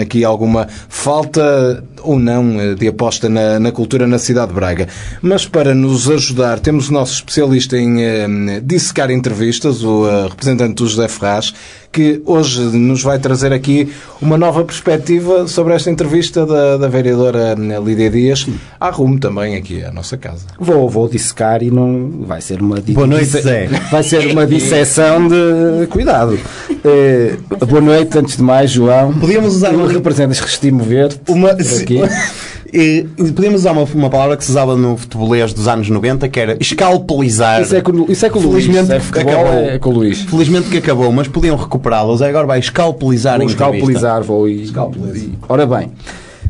aqui 0.00 0.24
alguma 0.24 0.68
falta 0.88 1.82
ou 2.02 2.18
não 2.18 2.74
de 2.74 2.88
aposta 2.88 3.28
na, 3.28 3.58
na 3.58 3.72
cultura 3.72 4.06
na 4.06 4.18
cidade 4.18 4.48
de 4.48 4.54
Braga. 4.54 4.88
Mas 5.20 5.46
para 5.46 5.74
nos 5.74 6.10
ajudar, 6.10 6.60
temos 6.60 6.88
o 6.88 6.92
nosso 6.92 7.14
especialista 7.14 7.76
em 7.76 8.02
eh, 8.02 8.60
dissecar 8.92 9.10
entrevistas, 9.10 9.82
o 9.82 10.04
uh, 10.04 10.28
representante 10.28 10.74
do 10.74 10.86
José 10.86 11.08
Ferraz, 11.08 11.54
que 11.90 12.22
hoje 12.26 12.60
nos 12.60 13.02
vai 13.02 13.18
trazer 13.18 13.52
aqui 13.52 13.90
uma 14.20 14.36
nova 14.36 14.64
perspectiva 14.64 15.48
sobre 15.48 15.74
esta 15.74 15.90
entrevista 15.90 16.44
da, 16.44 16.76
da 16.76 16.88
vereadora 16.88 17.54
eh, 17.58 17.80
Lídia 17.84 18.08
Dias, 18.10 18.46
à 18.80 18.88
rumo 18.88 19.18
também 19.18 19.56
aqui 19.56 19.84
à 19.84 19.92
nossa 19.92 20.16
casa. 20.16 20.46
Vou, 20.58 20.88
vou 20.88 21.06
dissecar 21.08 21.62
e 21.62 21.70
não 21.70 22.24
vai 22.26 22.40
ser 22.40 22.62
uma 22.62 22.80
Boa 22.80 23.06
noite, 23.06 23.26
Zé. 23.26 23.68
Vai 23.90 24.02
ser 24.02 24.26
uma 24.32 24.46
disseção 24.46 25.28
de 25.28 25.86
cuidado. 25.88 26.38
Eh, 26.84 27.36
boa 27.66 27.80
noite, 27.80 28.18
antes 28.18 28.36
de 28.36 28.42
mais, 28.42 28.70
João. 28.70 29.12
Podíamos 29.18 29.54
usar 29.56 29.74
uma 29.74 29.90
representas 29.90 30.40
Restimo 30.40 30.82
Verde. 30.82 31.20
Uma 31.28 31.50
aqui. 31.50 32.00
E, 32.72 33.06
podíamos 33.18 33.60
usar 33.60 33.72
uma, 33.72 33.84
uma 33.84 34.08
palavra 34.08 34.36
que 34.36 34.44
se 34.44 34.50
usava 34.50 34.74
no 34.74 34.96
futebolês 34.96 35.52
dos 35.52 35.68
anos 35.68 35.90
90 35.90 36.26
que 36.28 36.40
era 36.40 36.56
escalpelizar. 36.58 37.60
Isso 37.60 37.76
é 37.76 37.82
com, 37.82 38.10
isso 38.10 38.24
é 38.24 38.30
com 38.30 38.38
o 38.38 38.42
Luís. 38.42 38.64
Felizmente 38.64 38.92
é 38.92 38.96
acabou. 38.96 39.52
É 39.52 39.78
com 39.78 39.90
o 39.90 39.92
Luís. 39.92 40.20
Felizmente 40.22 40.70
que 40.70 40.78
acabou, 40.78 41.12
mas 41.12 41.28
podiam 41.28 41.56
recuperá-los. 41.56 42.22
Agora 42.22 42.46
vai 42.46 42.58
escalpelizar 42.58 43.38
vou 43.38 43.46
a 43.46 43.50
escalpelizar, 43.50 44.22
vou 44.22 44.48
e, 44.48 44.64
e. 44.64 45.38
Ora 45.48 45.66
bem. 45.66 45.92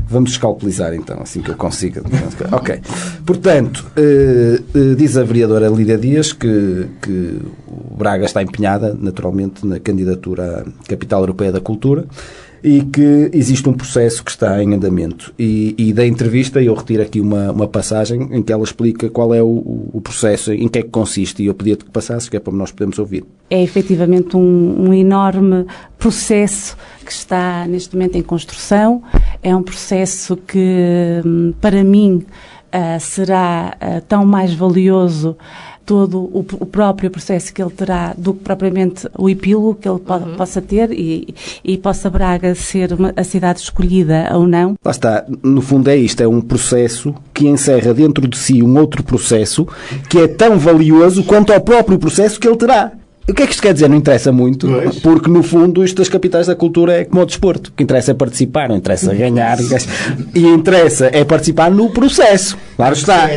Vamos 0.08 0.32
escalpelizar 0.32 0.92
então, 0.94 1.20
assim 1.22 1.40
que 1.40 1.50
eu 1.50 1.56
consiga. 1.56 2.02
ok. 2.52 2.80
Portanto, 3.24 3.90
eh, 3.96 4.60
diz 4.94 5.16
a 5.16 5.24
vereadora 5.24 5.68
Lídia 5.68 5.96
Dias 5.96 6.34
que, 6.34 6.86
que 7.00 7.38
o 7.66 7.96
Braga 7.96 8.26
está 8.26 8.42
empenhada, 8.42 8.96
naturalmente, 9.00 9.66
na 9.66 9.80
candidatura 9.80 10.66
à 10.66 10.88
Capital 10.88 11.20
Europeia 11.20 11.50
da 11.50 11.60
Cultura 11.60 12.04
e 12.62 12.82
que 12.82 13.30
existe 13.32 13.68
um 13.68 13.72
processo 13.72 14.22
que 14.22 14.30
está 14.30 14.62
em 14.62 14.74
andamento. 14.74 15.34
E, 15.38 15.74
e 15.76 15.92
da 15.92 16.06
entrevista 16.06 16.62
eu 16.62 16.74
retiro 16.74 17.02
aqui 17.02 17.20
uma, 17.20 17.50
uma 17.50 17.66
passagem 17.66 18.28
em 18.30 18.42
que 18.42 18.52
ela 18.52 18.62
explica 18.62 19.10
qual 19.10 19.34
é 19.34 19.42
o, 19.42 19.90
o 19.92 20.00
processo, 20.00 20.52
em 20.52 20.68
que 20.68 20.78
é 20.78 20.82
que 20.82 20.88
consiste, 20.88 21.42
e 21.42 21.46
eu 21.46 21.54
pedia-te 21.54 21.84
que 21.84 21.90
passasses, 21.90 22.28
que 22.28 22.36
é 22.36 22.40
para 22.40 22.52
nós 22.52 22.70
podermos 22.70 22.98
ouvir. 22.98 23.24
É 23.50 23.62
efetivamente 23.62 24.36
um, 24.36 24.88
um 24.88 24.94
enorme 24.94 25.66
processo 25.98 26.76
que 27.04 27.12
está 27.12 27.66
neste 27.66 27.94
momento 27.94 28.16
em 28.16 28.22
construção. 28.22 29.02
É 29.42 29.54
um 29.54 29.62
processo 29.62 30.36
que, 30.36 31.20
hum, 31.24 31.52
para 31.60 31.82
mim, 31.82 32.24
uh, 32.72 33.00
será 33.00 33.76
uh, 33.76 34.00
tão 34.06 34.24
mais 34.24 34.54
valioso 34.54 35.36
todo 35.84 36.18
o, 36.18 36.44
o, 36.60 36.66
próprio 36.66 37.10
processo 37.10 37.52
que 37.52 37.62
ele 37.62 37.70
terá 37.70 38.14
do 38.16 38.34
que 38.34 38.40
propriamente 38.40 39.08
o 39.18 39.28
epílogo 39.28 39.74
que 39.74 39.88
ele 39.88 39.98
po 39.98 40.14
uhum. 40.14 40.36
possa 40.36 40.60
ter 40.60 40.90
e, 40.92 41.34
e 41.64 41.76
possa 41.76 42.08
Braga 42.08 42.54
ser 42.54 42.92
uma, 42.92 43.12
a 43.16 43.24
cidade 43.24 43.60
escolhida 43.60 44.30
ou 44.34 44.46
não. 44.46 44.74
Lá 44.84 44.90
está, 44.90 45.24
no 45.42 45.60
fundo 45.60 45.88
é 45.88 45.96
isto, 45.96 46.22
é 46.22 46.28
um 46.28 46.40
processo 46.40 47.14
que 47.32 47.46
encerra 47.46 47.92
dentro 47.92 48.26
de 48.28 48.36
si 48.36 48.62
um 48.62 48.78
outro 48.78 49.02
processo 49.02 49.66
que 50.08 50.18
é 50.18 50.28
tão 50.28 50.58
valioso 50.58 51.24
quanto 51.24 51.52
ao 51.52 51.60
próprio 51.60 51.98
processo 51.98 52.38
que 52.38 52.46
ele 52.46 52.56
terá. 52.56 52.92
O 53.28 53.32
que 53.32 53.42
é 53.42 53.46
que 53.46 53.52
isto 53.52 53.62
quer 53.62 53.72
dizer? 53.72 53.88
Não 53.88 53.96
interessa 53.96 54.32
muito, 54.32 54.66
pois. 54.66 54.98
porque 54.98 55.30
no 55.30 55.42
fundo 55.44 55.84
isto 55.84 55.98
das 55.98 56.08
capitais 56.08 56.48
da 56.48 56.56
cultura 56.56 56.94
é 56.94 57.04
como 57.04 57.22
o 57.22 57.26
desporto. 57.26 57.70
O 57.70 57.72
que 57.72 57.82
interessa 57.82 58.10
é 58.10 58.14
participar, 58.14 58.68
não 58.68 58.76
interessa 58.76 59.14
ganhar. 59.14 59.58
e 60.34 60.44
interessa 60.44 61.08
é 61.12 61.24
participar 61.24 61.70
no 61.70 61.90
processo. 61.90 62.58
Claro 62.76 62.94
está. 62.94 63.30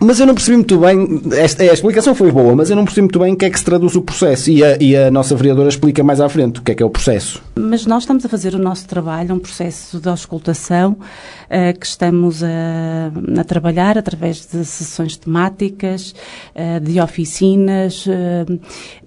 Mas 0.00 0.18
eu 0.18 0.26
não 0.26 0.34
percebi 0.34 0.56
muito 0.56 0.78
bem, 0.78 1.22
esta, 1.32 1.62
a 1.62 1.72
explicação 1.72 2.14
foi 2.14 2.32
boa, 2.32 2.56
mas 2.56 2.70
eu 2.70 2.76
não 2.76 2.84
percebi 2.84 3.02
muito 3.02 3.18
bem 3.20 3.34
o 3.34 3.36
que 3.36 3.44
é 3.44 3.50
que 3.50 3.58
se 3.58 3.64
traduz 3.64 3.94
o 3.94 4.02
processo. 4.02 4.50
E 4.50 4.64
a, 4.64 4.76
e 4.80 4.96
a 4.96 5.10
nossa 5.10 5.36
vereadora 5.36 5.68
explica 5.68 6.02
mais 6.02 6.20
à 6.20 6.28
frente 6.28 6.58
o 6.58 6.62
que 6.62 6.72
é 6.72 6.74
que 6.74 6.82
é 6.82 6.86
o 6.86 6.90
processo. 6.90 7.40
Mas 7.58 7.84
nós 7.86 8.04
estamos 8.04 8.24
a 8.24 8.28
fazer 8.28 8.54
o 8.54 8.58
nosso 8.58 8.86
trabalho, 8.86 9.34
um 9.34 9.38
processo 9.38 9.98
de 9.98 10.08
auscultação 10.08 10.92
uh, 10.92 11.78
que 11.78 11.86
estamos 11.86 12.42
a, 12.42 13.10
a, 13.40 13.44
trabalhar 13.44 13.98
através 13.98 14.46
de 14.46 14.64
sessões 14.64 15.16
temáticas, 15.16 16.14
uh, 16.54 16.80
de 16.80 17.00
oficinas. 17.00 18.06
Uh, 18.06 18.60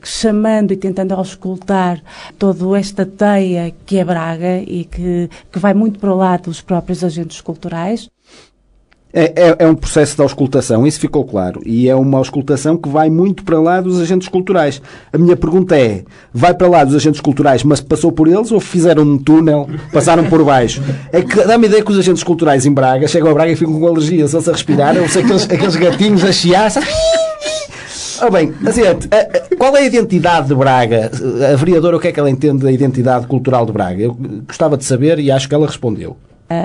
chamando 0.04 0.72
e 0.72 0.78
tentando 0.78 1.14
auscultar 1.14 2.02
toda 2.38 2.78
esta 2.78 3.06
teia 3.06 3.74
que 3.86 3.98
é 3.98 4.06
Braga 4.06 4.60
e 4.60 4.86
que, 4.86 5.30
que 5.52 5.60
vai 5.60 5.74
muito 5.74 6.00
para 6.00 6.14
o 6.14 6.18
lado 6.18 6.44
dos 6.44 6.62
próprios 6.62 7.04
agentes 7.04 7.42
culturais. 7.42 8.10
É, 9.14 9.34
é, 9.36 9.56
é, 9.60 9.68
um 9.68 9.76
processo 9.76 10.16
de 10.16 10.22
auscultação, 10.22 10.88
isso 10.88 11.00
ficou 11.00 11.26
claro. 11.26 11.62
E 11.66 11.90
é 11.90 11.96
uma 11.96 12.18
auscultação 12.18 12.78
que 12.78 12.88
vai 12.88 13.10
muito 13.10 13.44
para 13.44 13.60
lá 13.60 13.82
dos 13.82 14.00
agentes 14.00 14.28
culturais. 14.28 14.82
A 15.12 15.18
minha 15.18 15.36
pergunta 15.36 15.78
é: 15.78 16.04
vai 16.34 16.54
para 16.54 16.68
lá 16.68 16.84
dos 16.84 16.96
agentes 16.96 17.20
culturais, 17.20 17.64
mas 17.64 17.82
passou 17.82 18.12
por 18.12 18.28
eles 18.28 18.52
ou 18.52 18.60
fizeram 18.60 19.04
um 19.04 19.18
túnel, 19.18 19.68
passaram 19.92 20.24
por 20.26 20.44
baixo? 20.44 20.82
É 21.12 21.22
que 21.22 21.44
dá-me 21.44 21.68
ideia 21.68 21.84
que 21.84 21.92
os 21.92 22.00
agentes 22.00 22.24
culturais 22.24 22.66
em 22.66 22.72
Braga 22.72 23.08
chegam 23.08 23.32
a 23.32 23.34
Braga 23.34 23.52
e 23.52 23.56
ficam 23.56 23.78
com 23.78 23.88
alergia, 23.88 24.28
só 24.28 24.40
se 24.40 24.50
a 24.50 24.54
respirar, 24.54 24.98
ou 24.98 25.08
se 25.08 25.20
aqueles, 25.20 25.44
aqueles 25.44 25.76
gatinhos 25.76 26.24
a 26.24 26.32
chiar. 26.32 26.72
Ora 28.22 28.30
bem, 28.30 28.54
assim, 28.66 28.82
qual 29.58 29.76
é 29.76 29.80
a 29.80 29.86
identidade 29.86 30.48
de 30.48 30.56
Braga? 30.56 31.12
A 31.52 31.56
vereadora, 31.56 31.98
o 31.98 32.00
que 32.00 32.08
é 32.08 32.12
que 32.12 32.20
ela 32.20 32.30
entende 32.30 32.64
da 32.64 32.72
identidade 32.72 33.26
cultural 33.26 33.66
de 33.66 33.72
Braga? 33.72 34.02
Eu 34.02 34.16
gostava 34.48 34.78
de 34.78 34.86
saber 34.86 35.20
e 35.20 35.32
acho 35.32 35.50
que 35.50 35.56
ela 35.56 35.66
respondeu 35.66 36.16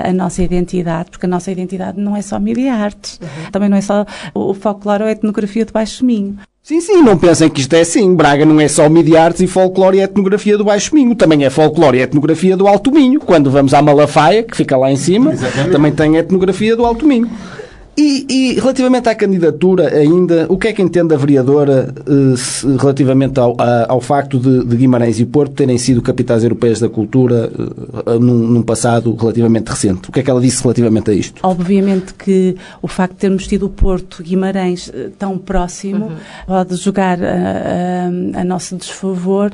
a, 0.09 0.13
nossa 0.13 0.41
identidade, 0.41 1.09
porque 1.11 1.25
a 1.25 1.29
nossa 1.29 1.51
identidade 1.51 1.99
não 1.99 2.15
é 2.15 2.21
só 2.21 2.39
mídia 2.39 2.73
artes, 2.73 3.19
uhum. 3.21 3.51
também 3.51 3.69
não 3.69 3.77
é 3.77 3.81
só 3.81 4.05
o, 4.33 4.53
folclore 4.53 5.03
ou 5.03 5.09
a 5.09 5.11
etnografia 5.11 5.65
do 5.65 5.71
Baixo 5.71 6.05
Minho. 6.05 6.37
Sim, 6.61 6.81
sim, 6.81 7.01
não 7.01 7.17
pensem 7.17 7.49
que 7.49 7.61
isto 7.61 7.73
é 7.75 7.79
assim. 7.79 8.13
Braga 8.13 8.45
não 8.45 8.59
é 8.59 8.67
só 8.67 8.89
mídia 8.89 9.23
artes 9.23 9.41
e 9.41 9.47
folclore 9.47 9.99
e 9.99 10.01
etnografia 10.01 10.57
do 10.57 10.65
Baixo 10.65 10.93
Minho, 10.93 11.15
também 11.15 11.45
é 11.45 11.49
folclore 11.49 11.99
e 11.99 12.01
etnografia 12.01 12.57
do 12.57 12.67
Alto 12.67 12.91
Minho. 12.91 13.21
Quando 13.21 13.49
vamos 13.49 13.73
à 13.73 13.81
Malafaia, 13.81 14.43
que 14.43 14.57
fica 14.57 14.75
lá 14.75 14.91
em 14.91 14.97
cima, 14.97 15.31
Exatamente. 15.31 15.71
também 15.71 15.91
tem 15.93 16.17
etnografia 16.17 16.75
do 16.75 16.85
Alto 16.85 17.07
Minho. 17.07 17.29
E, 17.99 18.27
e, 18.29 18.59
relativamente 18.59 19.09
à 19.09 19.15
candidatura 19.15 19.87
ainda, 19.87 20.45
o 20.49 20.57
que 20.57 20.67
é 20.67 20.73
que 20.73 20.83
entende 20.83 21.15
a 21.15 21.17
vereadora 21.17 21.91
eh, 22.05 22.37
se, 22.37 22.67
relativamente 22.77 23.39
ao, 23.39 23.59
a, 23.59 23.91
ao 23.91 23.99
facto 23.99 24.37
de, 24.37 24.63
de, 24.63 24.75
Guimarães 24.75 25.19
e 25.19 25.25
Porto 25.25 25.55
terem 25.55 25.79
sido 25.79 25.99
capitais 25.99 26.43
europeias 26.43 26.79
da 26.79 26.87
cultura 26.87 27.51
eh, 28.05 28.19
num, 28.19 28.37
num, 28.37 28.61
passado 28.61 29.15
relativamente 29.15 29.69
recente? 29.69 30.09
O 30.09 30.11
que 30.11 30.19
é 30.19 30.23
que 30.23 30.29
ela 30.29 30.39
disse 30.39 30.61
relativamente 30.61 31.09
a 31.09 31.13
isto? 31.15 31.39
Obviamente 31.41 32.13
que 32.13 32.55
o 32.83 32.87
facto 32.87 33.13
de 33.13 33.19
termos 33.19 33.47
tido 33.47 33.65
o 33.65 33.69
Porto 33.69 34.21
Guimarães 34.21 34.91
eh, 34.93 35.09
tão 35.17 35.35
próximo 35.35 36.05
uhum. 36.05 36.15
pode 36.45 36.75
jogar 36.75 37.17
a, 37.23 37.25
a, 37.25 38.41
a 38.41 38.43
nosso 38.43 38.75
desfavor 38.75 39.51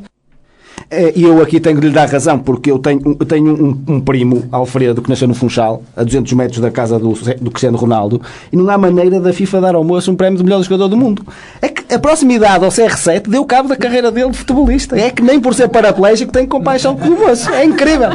e 1.16 1.24
eu 1.24 1.42
aqui 1.42 1.60
tenho 1.60 1.80
de 1.80 1.88
lhe 1.88 1.94
dar 1.94 2.08
razão, 2.08 2.38
porque 2.38 2.70
eu 2.70 2.78
tenho, 2.78 3.18
eu 3.20 3.26
tenho 3.26 3.52
um, 3.52 3.96
um, 3.96 4.00
primo, 4.00 4.44
Alfredo, 4.52 5.02
que 5.02 5.10
nasceu 5.10 5.28
no 5.28 5.34
Funchal, 5.34 5.84
a 5.96 6.04
200 6.04 6.32
metros 6.34 6.60
da 6.60 6.70
casa 6.70 7.00
do, 7.00 7.14
do 7.14 7.52
Cristiano 7.52 7.78
Ronaldo, 7.78 8.22
e 8.52 8.58
não 8.58 8.70
há 8.70 8.78
maneira 8.78 9.20
da 9.20 9.34
FIFA 9.34 9.62
dar 9.62 9.76
ao 9.76 9.84
moço 9.84 10.12
um 10.12 10.16
prémio 10.16 10.38
de 10.38 10.44
melhor 10.44 10.62
jogador 10.62 10.88
do 10.88 10.98
mundo. 10.98 11.26
É 11.62 11.68
que 11.68 11.94
a 11.94 12.00
proximidade 12.00 12.64
ao 12.64 12.72
CR7 12.72 13.28
deu 13.28 13.44
cabo 13.46 13.70
da 13.70 13.76
carreira 13.76 14.12
dele 14.12 14.32
de 14.32 14.38
futebolista. 14.38 15.00
É 15.00 15.10
que 15.10 15.22
nem 15.22 15.40
por 15.40 15.54
ser 15.54 15.68
paraplégico 15.68 16.32
tem 16.32 16.46
compaixão 16.46 16.96
com 16.96 17.08
o 17.08 17.20
moço. 17.20 17.50
É 17.52 17.66
incrível. 17.66 18.10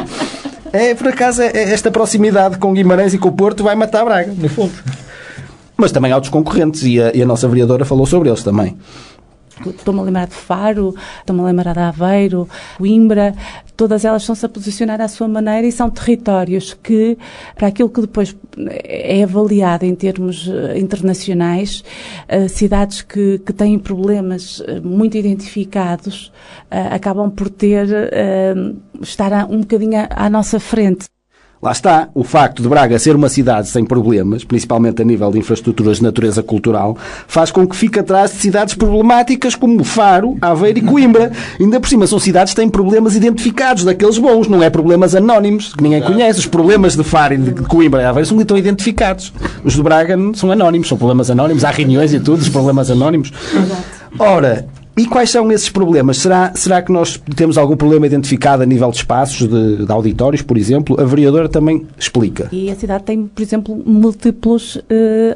É, 0.71 0.93
por 0.93 1.07
acaso, 1.07 1.41
é, 1.41 1.47
é, 1.47 1.71
esta 1.71 1.89
proximidade 1.89 2.57
com 2.57 2.73
Guimarães 2.73 3.13
e 3.13 3.17
com 3.17 3.29
o 3.29 3.31
Porto 3.31 3.63
vai 3.63 3.75
matar 3.75 4.01
a 4.01 4.05
Braga, 4.05 4.33
no 4.37 4.49
fundo. 4.49 4.73
Mas 5.75 5.91
também 5.91 6.11
há 6.11 6.15
outros 6.15 6.31
concorrentes, 6.31 6.83
e 6.83 7.01
a, 7.01 7.11
e 7.15 7.21
a 7.21 7.25
nossa 7.25 7.47
vereadora 7.47 7.85
falou 7.85 8.05
sobre 8.05 8.29
eles 8.29 8.43
também. 8.43 8.77
Estou-me 9.65 9.99
a 9.99 10.03
lembrar 10.03 10.27
de 10.27 10.35
Faro, 10.35 10.95
estou-me 11.19 11.41
a 11.41 11.45
lembrar 11.45 11.73
de 11.73 11.79
Aveiro, 11.79 12.47
Coimbra, 12.77 13.35
todas 13.75 14.03
elas 14.03 14.23
estão-se 14.23 14.45
a 14.45 14.49
posicionar 14.49 14.99
à 14.99 15.07
sua 15.07 15.27
maneira 15.27 15.65
e 15.65 15.71
são 15.71 15.89
territórios 15.89 16.73
que, 16.73 17.17
para 17.55 17.67
aquilo 17.67 17.89
que 17.89 18.01
depois 18.01 18.35
é 18.83 19.23
avaliado 19.23 19.85
em 19.85 19.95
termos 19.95 20.49
eh, 20.49 20.77
internacionais, 20.77 21.83
eh, 22.27 22.47
cidades 22.49 23.01
que, 23.01 23.39
que 23.39 23.53
têm 23.53 23.79
problemas 23.79 24.61
eh, 24.67 24.81
muito 24.81 25.17
identificados 25.17 26.31
acabam 26.69 27.31
por 27.31 27.49
ter, 27.49 27.87
estar 29.01 29.49
um 29.49 29.61
bocadinho 29.61 30.07
à 30.09 30.29
nossa 30.29 30.59
frente. 30.59 31.07
Lá 31.61 31.73
está, 31.73 32.07
o 32.13 32.23
facto 32.23 32.63
de 32.63 32.69
Braga 32.69 32.97
ser 32.97 33.17
uma 33.17 33.27
cidade 33.27 33.67
sem 33.67 33.83
problemas, 33.83 34.45
principalmente 34.45 35.01
a 35.01 35.05
nível 35.05 35.29
de 35.29 35.39
infraestruturas 35.39 35.97
de 35.97 36.03
natureza 36.03 36.41
cultural, 36.41 36.97
faz 37.27 37.51
com 37.51 37.67
que 37.67 37.75
fique 37.75 37.99
atrás 37.99 38.31
de 38.31 38.37
cidades 38.37 38.75
problemáticas 38.75 39.55
como 39.55 39.83
Faro, 39.83 40.37
Aveiro 40.39 40.79
e 40.79 40.81
Coimbra. 40.81 41.33
Ainda 41.59 41.77
por 41.77 41.89
cima, 41.89 42.07
são 42.07 42.17
cidades 42.17 42.53
que 42.53 42.61
têm 42.61 42.69
problemas 42.69 43.13
identificados, 43.13 43.83
daqueles 43.83 44.17
bons, 44.17 44.47
não 44.47 44.63
é 44.63 44.69
problemas 44.69 45.13
anónimos, 45.13 45.75
que 45.75 45.83
ninguém 45.83 46.01
conhece. 46.01 46.39
Os 46.39 46.45
problemas 46.45 46.95
de 46.95 47.03
Faro 47.03 47.33
e 47.33 47.37
de 47.37 47.51
Coimbra 47.63 48.03
e 48.03 48.05
Aveiro 48.05 48.29
são 48.29 48.39
então 48.39 48.57
identificados. 48.57 49.33
Os 49.61 49.73
de 49.73 49.83
Braga 49.83 50.15
são 50.35 50.49
anónimos, 50.51 50.87
são 50.87 50.97
problemas 50.97 51.29
anónimos, 51.29 51.65
há 51.65 51.71
reuniões 51.71 52.13
e 52.13 52.21
tudo, 52.21 52.39
os 52.39 52.47
problemas 52.47 52.89
anónimos. 52.89 53.33
Ora, 54.17 54.65
e 54.99 55.05
quais 55.05 55.29
são 55.29 55.49
esses 55.49 55.69
problemas? 55.69 56.17
Será, 56.17 56.51
será 56.53 56.81
que 56.81 56.91
nós 56.91 57.17
temos 57.33 57.57
algum 57.57 57.77
problema 57.77 58.05
identificado 58.05 58.63
a 58.63 58.65
nível 58.65 58.91
de 58.91 58.97
espaços, 58.97 59.47
de, 59.47 59.85
de 59.85 59.91
auditórios, 59.91 60.41
por 60.41 60.57
exemplo? 60.57 60.99
A 60.99 61.05
vereadora 61.05 61.47
também 61.47 61.87
explica. 61.97 62.49
E 62.51 62.69
a 62.69 62.75
cidade 62.75 63.05
tem, 63.05 63.25
por 63.25 63.41
exemplo, 63.41 63.81
múltiplos 63.85 64.75
uh, 64.75 64.81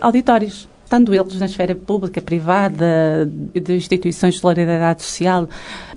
auditórios 0.01 0.67
estando 0.83 1.13
eles 1.13 1.39
na 1.39 1.45
esfera 1.47 1.73
pública, 1.73 2.21
privada, 2.21 3.29
de 3.53 3.75
instituições 3.75 4.35
de 4.35 4.41
solidariedade 4.41 5.01
social, 5.01 5.49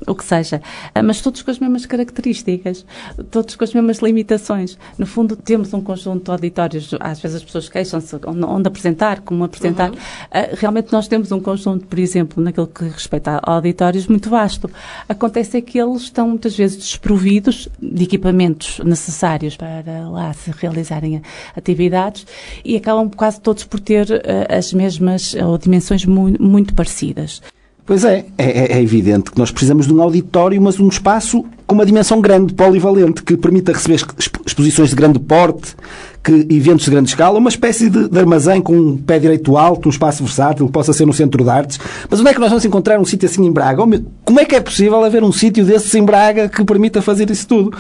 o 0.07 0.15
que 0.15 0.25
seja, 0.25 0.63
ah, 0.95 1.03
mas 1.03 1.21
todos 1.21 1.43
com 1.43 1.51
as 1.51 1.59
mesmas 1.59 1.85
características, 1.85 2.87
todos 3.31 3.57
com 3.57 3.65
as 3.65 3.75
mesmas 3.75 3.99
limitações. 3.99 4.79
No 4.97 5.07
fundo, 5.07 5.37
temos 5.37 5.75
um 5.75 5.81
conjunto 5.81 6.25
de 6.25 6.31
auditórios, 6.31 6.95
às 6.99 7.21
vezes 7.21 7.37
as 7.37 7.45
pessoas 7.45 7.69
queixam-se 7.69 8.17
onde 8.27 8.69
apresentar, 8.69 9.21
como 9.21 9.45
apresentar. 9.45 9.91
Uhum. 9.91 9.97
Ah, 10.31 10.49
realmente 10.55 10.93
nós 10.93 11.07
temos 11.09 11.31
um 11.31 11.41
conjunto, 11.41 11.87
por 11.87 11.99
exemplo, 11.99 12.43
naquilo 12.43 12.67
que 12.67 12.85
respeita 12.85 13.41
a 13.43 13.53
auditórios, 13.53 14.07
muito 14.07 14.31
vasto. 14.31 14.71
Acontece 15.09 15.59
é 15.59 15.61
que 15.61 15.79
eles 15.79 16.03
estão 16.03 16.29
muitas 16.29 16.57
vezes 16.57 16.79
desprovidos 16.79 17.69
de 17.81 18.05
equipamentos 18.05 18.81
necessários 18.85 19.57
para 19.57 20.09
lá 20.09 20.33
se 20.33 20.51
realizarem 20.51 21.23
atividades 21.55 22.27
e 22.65 22.77
acabam 22.77 23.11
quase 23.11 23.41
todos 23.41 23.65
por 23.65 23.81
ter 23.81 24.07
uh, 24.11 24.57
as 24.57 24.73
mesmas 24.73 24.86
mesmas 24.87 25.35
ou 25.35 25.59
dimensões 25.59 26.05
muito, 26.05 26.43
muito 26.43 26.75
parecidas. 26.75 27.43
Pois 27.85 28.05
é, 28.05 28.27
é, 28.37 28.79
é, 28.79 28.83
evidente 28.83 29.31
que 29.31 29.39
nós 29.39 29.53
precisamos 29.53 29.87
de 29.87 29.95
um 29.95 30.03
auditório, 30.03 30.61
mas 30.61 30.81
um 30.81 30.89
espaço 30.89 31.45
com 31.69 31.75
uma 31.77 31.87
dimensão 31.87 32.21
grande, 32.21 32.53
polivalente, 32.53 33.23
que 33.23 33.37
permita 33.37 33.73
receber 33.73 34.05
exposições 34.45 34.91
de 34.91 34.97
grande 34.97 35.21
porte, 35.21 35.77
que, 36.23 36.33
eventos 36.51 36.85
de 36.85 36.91
grande 36.91 37.11
escala, 37.11 37.39
uma 37.39 37.49
espécie 37.49 37.89
de, 37.89 38.09
de, 38.09 38.19
armazém 38.19 38.61
com 38.61 38.77
um 38.77 38.97
pé 38.97 39.21
direito 39.21 39.57
alto, 39.57 39.87
um 39.87 39.91
espaço 39.91 40.25
versátil, 40.25 40.67
que 40.67 40.73
possa 40.73 40.93
ser 40.93 41.07
no 41.07 41.13
centro 41.13 41.45
de 41.45 41.49
artes. 41.49 41.79
Mas 42.11 42.19
onde 42.19 42.31
é 42.31 42.35
que 42.35 42.41
nós 42.41 42.49
vamos 42.49 42.65
encontrar 42.65 42.99
um 42.99 43.05
sítio 43.05 43.29
assim 43.29 43.47
em 43.47 43.53
Braga? 43.53 43.85
Como 44.25 44.41
é 44.41 44.45
que 44.45 44.57
é 44.57 44.61
possível 44.61 45.05
haver 45.05 45.23
um 45.23 45.31
sítio 45.31 45.65
desses 45.65 45.95
em 45.95 46.05
Braga 46.05 46.49
que 46.49 46.65
permita 46.65 47.01
fazer 47.01 47.31
isso 47.31 47.47
tudo? 47.47 47.77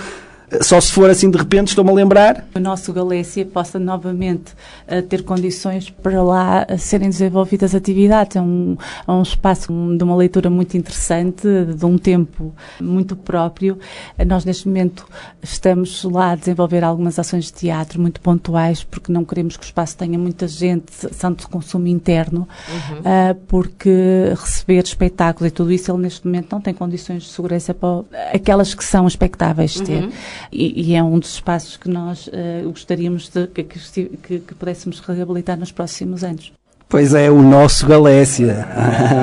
Só 0.61 0.81
se 0.81 0.93
for 0.93 1.11
assim 1.11 1.29
de 1.29 1.37
repente, 1.37 1.69
estou-me 1.69 1.91
a 1.91 1.95
lembrar. 1.95 2.47
O 2.55 2.61
nosso 2.61 2.93
Galécia 2.93 3.45
possa 3.45 3.79
novamente 3.79 4.53
uh, 4.87 5.03
ter 5.03 5.25
condições 5.25 5.91
para 5.91 6.23
lá 6.23 6.65
uh, 6.71 6.79
serem 6.79 7.09
desenvolvidas 7.09 7.75
atividades. 7.75 8.37
É 8.37 8.41
um, 8.41 8.77
é 9.07 9.11
um 9.11 9.23
espaço 9.23 9.73
de 9.97 10.05
uma 10.05 10.15
leitura 10.15 10.49
muito 10.49 10.77
interessante, 10.77 11.49
de 11.77 11.85
um 11.85 11.99
tempo 11.99 12.55
muito 12.81 13.17
próprio. 13.17 13.79
Uh, 14.17 14.25
nós, 14.25 14.45
neste 14.45 14.69
momento, 14.69 15.05
estamos 15.43 16.05
lá 16.05 16.33
a 16.33 16.37
desenvolver 16.37 16.85
algumas 16.85 17.19
ações 17.19 17.47
de 17.47 17.53
teatro 17.53 18.01
muito 18.01 18.21
pontuais, 18.21 18.85
porque 18.85 19.11
não 19.11 19.25
queremos 19.25 19.57
que 19.57 19.65
o 19.65 19.67
espaço 19.67 19.97
tenha 19.97 20.19
muita 20.19 20.47
gente, 20.47 20.93
santo 21.13 21.41
de 21.41 21.49
consumo 21.49 21.89
interno, 21.89 22.47
uhum. 22.69 23.35
porque 23.49 24.33
receber 24.37 24.85
espetáculos 24.85 25.51
e 25.51 25.55
tudo 25.55 25.73
isso, 25.73 25.91
ele 25.91 26.03
neste 26.03 26.25
momento 26.25 26.53
não 26.53 26.61
tem 26.61 26.73
condições 26.73 27.25
de 27.25 27.29
segurança 27.31 27.75
para 27.75 28.05
aquelas 28.33 28.75
que 28.75 28.85
são 28.85 29.07
expectáveis 29.07 29.73
de 29.73 29.83
ter. 29.83 30.05
Uhum 30.05 30.13
e, 30.53 30.91
e, 30.91 30.95
é 30.95 31.03
um 31.03 31.19
dos 31.19 31.35
espaços 31.35 31.77
que 31.77 31.89
nós 31.89 32.27
uh, 32.29 32.69
gostaríamos 32.71 33.29
de, 33.29 33.47
que, 33.49 33.63
que, 33.65 34.39
que, 34.41 34.55
pudéssemos 34.55 35.01
reabilitar 35.01 35.59
nos 35.59 35.71
próximos 35.73 36.23
anos. 36.25 36.53
Pois 36.89 37.15
é, 37.15 37.29
o 37.31 37.43
nosso 37.43 37.85
Galécia. 37.85 38.65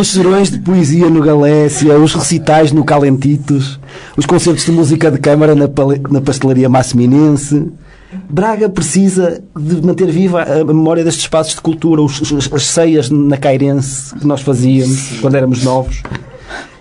Os, 0.00 0.08
serões 0.08 0.50
de 0.50 0.58
poesia 0.58 1.08
no 1.10 1.20
Galécia, 1.20 1.98
os 1.98 2.14
recitais 2.14 2.72
no 2.72 2.82
Calentitos, 2.84 3.78
os 4.16 4.24
concertos 4.26 4.64
de 4.64 4.72
música 4.72 5.10
de 5.10 5.18
câmara 5.18 5.54
na, 5.54 5.66
na 6.10 6.20
pastelaria 6.20 6.68
Masseminense. 6.68 7.70
Braga 8.28 8.68
precisa 8.68 9.42
de 9.56 9.82
manter 9.86 10.10
viva 10.10 10.42
a 10.42 10.64
memória 10.64 11.04
destes 11.04 11.24
espaços 11.24 11.54
de 11.54 11.60
cultura, 11.60 12.02
os- 12.02 12.20
os- 12.32 12.52
as 12.52 12.66
ceias 12.66 13.08
na 13.10 13.36
Cairense 13.36 14.14
que 14.16 14.26
nós 14.26 14.40
fazíamos 14.40 15.20
quando 15.20 15.34
éramos 15.36 15.62
novos. 15.62 16.02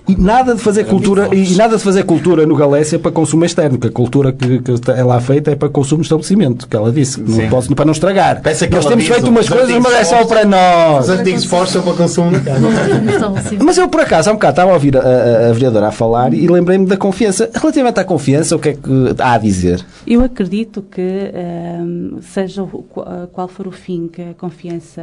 E 0.09 0.15
nada 0.19 0.55
de 0.55 0.61
fazer 0.61 0.85
cultura 0.85 1.29
e 1.33 1.55
nada 1.55 1.77
de 1.77 1.83
fazer 1.83 2.03
cultura 2.03 2.45
no 2.45 2.55
Galécia 2.55 2.97
para 2.97 3.11
consumo 3.11 3.45
externo, 3.45 3.77
que 3.77 3.87
a 3.87 3.91
cultura 3.91 4.31
que, 4.31 4.59
que 4.59 4.71
é 4.91 5.03
lá 5.03 5.19
feita 5.21 5.51
é 5.51 5.55
para 5.55 5.69
consumo 5.69 6.01
de 6.01 6.05
estabelecimento, 6.07 6.67
que 6.67 6.75
ela 6.75 6.91
disse, 6.91 7.21
que 7.21 7.29
não 7.31 7.47
posso, 7.49 7.73
para 7.75 7.85
não 7.85 7.91
estragar. 7.91 8.41
Nós 8.43 8.57
temos 8.59 8.85
aviso, 8.87 9.13
feito 9.13 9.29
umas 9.29 9.47
coisas, 9.47 9.77
mas 9.79 9.93
é 9.93 10.03
só 10.03 10.25
para 10.25 10.45
nós. 10.45 11.05
Os 11.05 11.09
artigos 11.11 11.45
fortes 11.45 11.73
são 11.73 11.81
para 11.83 11.93
consumo. 11.93 12.31
Mas 13.63 13.77
eu, 13.77 13.87
por 13.87 14.01
acaso, 14.01 14.29
há 14.29 14.33
um 14.33 14.35
bocado 14.35 14.51
estava 14.53 14.71
a 14.71 14.73
ouvir 14.73 14.97
a, 14.97 15.01
a, 15.01 15.49
a 15.49 15.53
vereadora 15.53 15.87
a 15.87 15.91
falar 15.91 16.33
e 16.33 16.47
lembrei-me 16.47 16.85
da 16.85 16.97
confiança. 16.97 17.49
Relativamente 17.53 17.99
à 17.99 18.03
confiança, 18.03 18.55
o 18.55 18.59
que 18.59 18.69
é 18.69 18.73
que 18.73 19.15
há 19.19 19.33
a 19.33 19.37
dizer? 19.37 19.85
Eu 20.07 20.23
acredito 20.23 20.81
que, 20.81 21.01
ehm, 21.01 22.17
seja 22.21 22.63
o- 22.63 22.67
qu- 22.83 23.05
qual 23.31 23.47
for 23.47 23.67
o 23.67 23.71
fim 23.71 24.07
que 24.11 24.21
a 24.21 24.33
confiança 24.37 25.01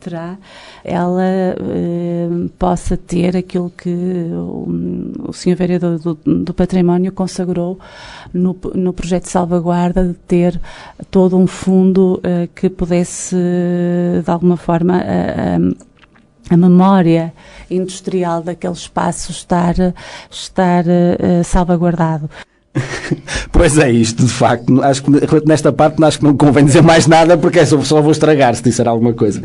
terá, 0.00 0.36
ela 0.84 1.22
ehm, 1.24 2.48
possa 2.58 2.96
ter 2.96 3.36
aquilo 3.36 3.70
que 3.76 3.88
o, 4.48 5.32
Sr. 5.32 5.54
Vereador 5.56 5.98
do, 5.98 6.14
do 6.44 6.54
Património 6.54 7.12
consagrou 7.12 7.78
no, 8.32 8.56
no 8.74 8.92
projeto 8.92 9.24
de 9.24 9.30
salvaguarda 9.30 10.04
de 10.08 10.14
ter 10.14 10.60
todo 11.10 11.36
um 11.36 11.46
fundo 11.46 12.20
eh, 12.22 12.48
que 12.54 12.68
pudesse, 12.70 13.36
de 14.24 14.30
alguma 14.30 14.56
forma, 14.56 14.96
a- 14.98 15.56
a- 15.56 15.88
a 16.50 16.56
memória 16.56 17.32
industrial 17.70 18.42
daquele 18.42 18.72
espaço 18.72 19.30
estar, 19.30 19.74
estar 20.30 20.84
eh, 20.88 21.42
salvaguardado. 21.44 22.30
Pois 23.50 23.76
é 23.78 23.90
isto, 23.90 24.24
de 24.24 24.32
facto. 24.32 24.80
Acho 24.82 25.02
que 25.02 25.10
nesta 25.46 25.72
parte 25.72 26.02
acho 26.04 26.18
que 26.18 26.24
não 26.24 26.36
convém 26.36 26.64
dizer 26.64 26.82
mais 26.82 27.06
nada 27.06 27.36
porque 27.36 27.58
é 27.58 27.64
só, 27.64 28.00
vou 28.00 28.12
estragar 28.12 28.54
se 28.54 28.62
disser 28.62 28.86
alguma 28.86 29.12
coisa. 29.12 29.42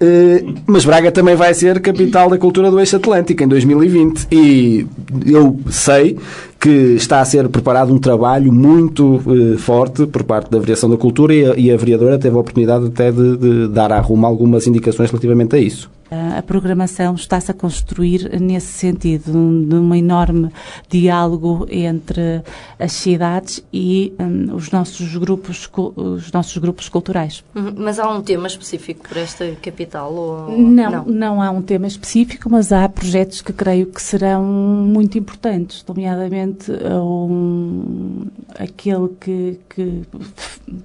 Eh, 0.00 0.44
mas 0.66 0.84
Braga 0.84 1.12
também 1.12 1.34
vai 1.34 1.52
ser 1.52 1.80
capital 1.80 2.30
da 2.30 2.38
cultura 2.38 2.70
do 2.70 2.80
eixo 2.80 2.96
atlântico 2.96 3.42
em 3.42 3.48
2020 3.48 4.26
e 4.32 4.86
eu 5.26 5.60
sei 5.70 6.18
que 6.58 6.94
está 6.96 7.20
a 7.20 7.24
ser 7.24 7.48
preparado 7.48 7.92
um 7.92 7.98
trabalho 7.98 8.52
muito 8.52 9.20
eh, 9.26 9.58
forte 9.58 10.06
por 10.06 10.22
parte 10.22 10.50
da 10.50 10.58
Variação 10.58 10.88
da 10.88 10.96
Cultura 10.96 11.34
e 11.34 11.44
a, 11.44 11.54
e 11.56 11.70
a 11.70 11.76
vereadora 11.76 12.18
teve 12.18 12.36
a 12.36 12.40
oportunidade 12.40 12.86
até 12.86 13.10
de, 13.10 13.36
de 13.36 13.68
dar 13.68 13.92
à 13.92 14.00
Roma 14.00 14.28
algumas 14.28 14.66
indicações 14.66 15.10
relativamente 15.10 15.56
a 15.56 15.58
isso. 15.58 15.90
A 16.12 16.32
a 16.38 16.42
programação 16.42 17.14
está-se 17.14 17.50
a 17.50 17.54
construir 17.54 18.38
nesse 18.40 18.66
sentido, 18.72 19.36
um- 19.36 19.64
de 19.66 19.74
um 19.76 19.94
enorme 19.94 20.50
diálogo 20.88 21.66
entre 21.70 22.42
as 22.78 22.92
cidades 22.92 23.62
e 23.72 24.12
hum, 24.20 24.54
os, 24.54 24.70
nossos 24.70 25.16
grupos, 25.16 25.70
os 25.96 26.30
nossos 26.32 26.56
grupos 26.58 26.88
culturais. 26.88 27.44
Uhum, 27.54 27.72
Mas 27.76 27.98
há 27.98 28.08
um 28.10 28.20
tema 28.22 28.46
específico 28.46 29.08
para 29.08 29.20
esta 29.20 29.44
capital? 29.62 30.12
Ou... 30.12 30.58
Não, 30.58 31.04
não, 31.04 31.40
há 31.42 31.50
um 31.50 31.62
tema 31.62 31.86
específico, 31.86 32.50
mas 32.50 32.72
há 32.72 32.88
projetos 32.88 33.40
que 33.40 33.52
creio 33.52 33.86
que 33.86 34.02
serão 34.02 34.42
muito 34.44 35.16
importantes, 35.16 35.84
nomeadamente 35.86 36.70
um, 36.72 38.26
aquele 38.58 39.08
que, 39.20 39.58
que 39.70 40.02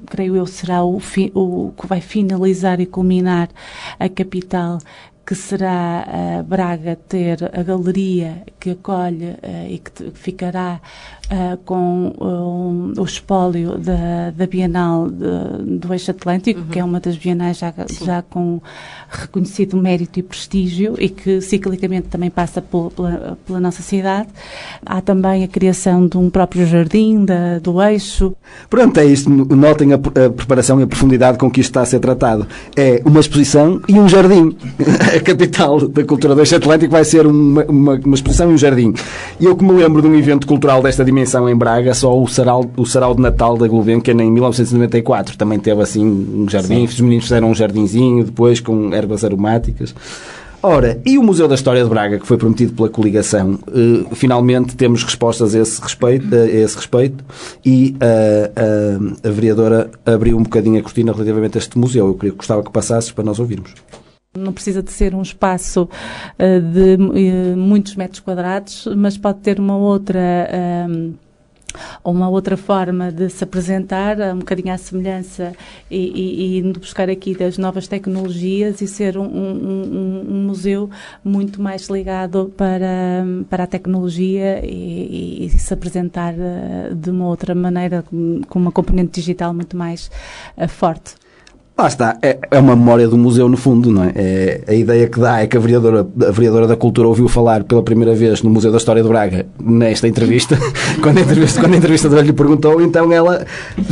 creio 0.05 0.36
eu 0.36 0.46
será 0.46 0.84
o, 0.84 1.00
fi- 1.00 1.31
o 1.34 1.72
que 1.79 1.87
vai 1.87 2.00
finalizar 2.01 2.79
e 2.79 2.85
culminar 2.85 3.50
a 4.00 4.07
capital 4.09 4.77
que 5.27 5.35
será 5.35 6.40
a 6.40 6.42
Braga 6.42 6.96
ter 6.96 7.51
a 7.53 7.61
galeria 7.61 8.46
que 8.57 8.70
acolhe 8.70 9.35
eh, 9.44 9.68
e 9.72 9.77
que 9.77 10.11
ficará 10.11 10.79
eh, 11.29 11.57
com 11.66 12.13
um, 12.20 12.94
o 13.01 13.03
espólio 13.03 13.77
da, 13.77 14.31
da 14.35 14.48
Bienal 14.48 15.09
de- 15.09 15.77
do 15.77 15.94
Eixo 15.94 16.11
Atlântico, 16.11 16.61
que 16.72 16.79
é 16.79 16.83
uma 16.83 17.00
das 17.00 17.18
bienais 17.18 17.57
já, 17.57 17.74
já 18.03 18.22
com 18.22 18.61
reconhecido 19.09 19.75
mérito 19.77 20.20
e 20.20 20.24
prestígio 20.24 20.96
e 21.00 21.09
que 21.09 21.42
ciclicamente 21.42 22.07
também 22.07 22.29
passa 22.29 22.61
pela, 22.61 22.90
pela, 22.92 23.37
pela 23.46 23.59
nossa 23.59 23.81
cidade. 23.81 24.29
Há 24.85 25.01
também 25.01 25.44
a 25.44 25.48
criação 25.48 26.07
de 26.07 26.18
um 26.18 26.29
próprio 26.29 26.66
jardim 26.66 27.25
da, 27.25 27.59
do 27.59 27.81
Eixo. 27.81 28.33
Pronto, 28.70 28.98
é 29.00 29.05
isto. 29.05 29.29
Notem 29.29 29.94
a, 29.94 29.96
a 29.96 30.29
preparação 30.29 30.79
e 30.79 30.83
a 30.83 30.87
profundidade 30.87 31.37
com 31.37 31.50
que 31.51 31.59
isto 31.61 31.72
está 31.72 31.81
a 31.81 31.85
ser 31.85 32.00
tratado. 32.00 32.48
É 32.75 33.01
uma 33.05 33.20
exposição 33.20 33.81
e 33.87 33.94
um 34.00 34.07
jardim. 34.07 34.55
A 35.18 35.20
capital 35.22 35.87
da 35.87 36.03
cultura 36.03 36.35
do 36.35 36.42
Eixo 36.42 36.55
Atlântico 36.55 36.92
vai 36.92 37.03
ser 37.03 37.25
uma, 37.25 37.63
uma, 37.66 37.94
uma 37.96 38.16
exposição 38.16 38.51
e 38.51 38.53
um 38.53 38.57
jardim. 38.57 38.94
E 39.40 39.46
eu 39.46 39.55
que 39.55 39.63
me 39.63 39.72
lembro 39.72 40.01
de 40.01 40.07
um 40.07 40.16
evento 40.16 40.46
cultural 40.48 40.81
desta 40.81 41.03
dimensão 41.03 41.17
em 41.18 41.56
Braga, 41.56 41.94
só 41.94 42.18
o 42.18 42.27
Sarau, 42.27 42.66
o 42.75 42.86
Sarau 42.86 43.16
de 43.16 43.22
Natal 43.22 43.58
da 43.58 43.68
Gulbenkian 43.68 44.22
em 44.22 44.32
1994. 44.32 45.38
Também 45.38 45.60
teve 45.60 45.82
assim 45.82 46.06
um 46.06 46.48
jardim. 46.50 46.86
Os 46.86 47.00
meninos 47.00 47.25
fizeram 47.25 47.50
um 47.50 47.56
jardinzinho 47.56 48.24
depois 48.24 48.60
com 48.60 48.94
ervas 48.94 49.24
aromáticas. 49.24 49.94
Ora, 50.62 51.00
e 51.06 51.18
o 51.18 51.24
Museu 51.24 51.48
da 51.48 51.53
História 51.53 51.84
de 51.84 51.90
Braga, 51.90 52.18
que 52.20 52.25
foi 52.25 52.36
prometido 52.36 52.74
pela 52.74 52.90
coligação, 52.90 53.60
eh, 53.68 54.06
finalmente 54.16 54.75
temos 54.75 55.03
respostas 55.03 55.53
a 55.53 55.60
esse 55.60 55.80
respeito, 55.80 56.36
a 56.36 56.46
esse 56.46 56.75
respeito 56.75 57.24
e 57.64 57.96
eh, 58.00 58.51
a, 59.24 59.27
a 59.27 59.32
vereadora 59.32 59.90
abriu 60.03 60.36
um 60.36 60.44
bocadinho 60.44 60.80
a 60.80 60.82
cortina 60.82 61.14
relativamente 61.14 61.58
a 61.58 61.60
este 61.60 61.77
museu. 61.77 62.08
Eu 62.08 62.16
queria, 62.16 62.36
gostava 62.36 62.64
que 62.64 62.72
passasses 62.72 63.12
para 63.12 63.24
nós 63.24 63.40
ouvirmos. 63.40 63.72
Não 64.37 64.53
precisa 64.53 64.81
de 64.83 64.91
ser 64.91 65.13
um 65.15 65.21
espaço 65.21 65.89
eh, 66.37 66.59
de 66.59 66.93
eh, 66.93 67.55
muitos 67.55 67.95
metros 67.95 68.19
quadrados, 68.19 68.87
mas 68.95 69.17
pode 69.17 69.39
ter 69.39 69.59
uma 69.59 69.77
outra. 69.77 70.19
ehm, 70.51 71.13
uma 72.03 72.27
outra 72.29 72.57
forma 72.57 73.11
de 73.11 73.29
se 73.29 73.43
apresentar, 73.43 74.17
um 74.33 74.39
bocadinho 74.39 74.73
à 74.73 74.77
semelhança 74.77 75.53
e, 75.91 75.97
e, 75.97 76.57
e 76.59 76.73
buscar 76.73 77.07
aqui 77.09 77.35
das 77.35 77.57
novas 77.57 77.87
tecnologias 77.87 78.81
e 78.81 78.87
ser 78.87 79.15
um, 79.17 79.23
um- 79.25 80.23
um- 80.27 80.45
museu 80.47 80.89
muito 81.23 81.61
mais 81.61 81.87
ligado 81.87 82.51
para, 82.57 83.23
para 83.50 83.65
a 83.65 83.67
tecnologia 83.67 84.65
e, 84.65 85.45
e- 85.45 85.50
se 85.59 85.71
apresentar 85.73 86.33
eh, 86.33 86.93
de 86.95 87.09
uma 87.11 87.27
outra 87.27 87.53
maneira, 87.53 88.03
com 88.50 88.57
uma 88.59 88.71
componente 88.71 89.19
digital 89.19 89.53
muito 89.53 89.77
mais 89.77 90.09
eh, 90.55 90.67
forte. 90.67 91.15
Lá 91.79 91.87
está, 91.87 92.18
é, 92.24 92.40
é 92.50 92.57
uma 92.57 92.75
memória 92.75 93.07
do 93.07 93.16
museu 93.16 93.48
no 93.48 93.55
fundo, 93.55 93.92
não 93.92 94.03
é? 94.05 94.11
É- 94.16 94.61
A 94.68 94.74
ideia 94.74 95.07
que 95.07 95.20
dá 95.20 95.42
é 95.42 95.46
que 95.48 95.55
a 95.55 95.59
vereadora, 95.59 96.07
a 96.27 96.31
vereadora 96.31 96.66
da 96.66 96.75
Cultura 96.75 97.07
ouviu 97.07 97.27
falar 97.27 97.63
pela 97.66 97.83
primeira 97.83 98.16
vez 98.16 98.42
no 98.42 98.50
Museu 98.50 98.72
da 98.72 98.77
História 98.79 99.03
de 99.03 99.07
Braga 99.07 99.46
nesta 99.61 100.07
entrevista, 100.07 100.57
quando 101.03 101.20
a 101.20 101.22
entrevista, 101.22 101.59
quando 101.61 101.75
a 101.75 101.77
entrevistadora 101.77 102.22
lhe 102.24 102.33
perguntou, 102.33 102.81
então 102.81 103.13
ela 103.13 103.46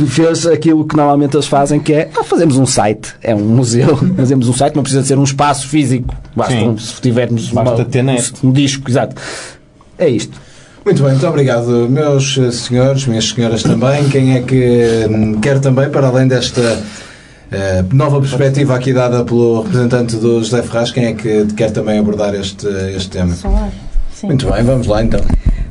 fez 0.08 0.48
aquilo 0.48 0.84
que 0.84 0.96
normalmente 0.96 1.36
eles 1.36 1.46
fazem, 1.46 1.78
que 1.78 1.92
é, 1.92 2.10
ah, 2.18 2.24
fazemos 2.24 2.56
um 2.56 2.66
site, 2.66 3.14
é 3.22 3.32
um 3.32 3.44
museu, 3.44 3.96
fazemos 4.16 4.48
um 4.48 4.52
site, 4.52 4.74
não 4.74 4.82
precisa 4.82 5.02
de 5.02 5.06
ser 5.08 5.18
um 5.18 5.22
espaço 5.24 5.68
físico, 5.68 6.12
basta 6.34 6.54
um- 6.56 6.76
se 6.76 7.00
tivermos 7.00 7.50
Basta 7.52 7.74
uma- 7.76 7.84
ter 7.84 8.02
net. 8.02 8.32
um 8.42 8.50
disco, 8.50 8.90
exato. 8.90 9.14
É 9.96 10.08
isto. 10.08 10.36
Muito 10.84 11.02
bem, 11.04 11.12
muito 11.12 11.26
obrigado, 11.28 11.88
meus 11.88 12.34
senhores, 12.52 13.06
minhas 13.06 13.28
senhoras 13.28 13.62
também. 13.62 14.08
Quem 14.08 14.36
é 14.36 14.42
que 14.42 15.06
quer 15.40 15.60
também, 15.60 15.88
para 15.88 16.08
além 16.08 16.26
desta 16.28 16.80
eh, 17.56 17.84
nova 17.92 18.20
perspectiva 18.20 18.74
aqui 18.76 18.92
dada 18.92 19.24
pelo 19.24 19.62
representante 19.62 20.16
do 20.16 20.40
José 20.44 20.62
Ferraz, 20.62 20.90
quem 20.90 21.06
é 21.06 21.12
que 21.14 21.46
quer 21.54 21.70
também 21.70 21.98
abordar 21.98 22.34
este, 22.34 22.66
este 22.94 23.08
tema? 23.08 23.34
Sim. 24.12 24.26
Muito 24.26 24.50
bem, 24.50 24.62
vamos 24.62 24.86
lá 24.86 25.02
então. 25.02 25.20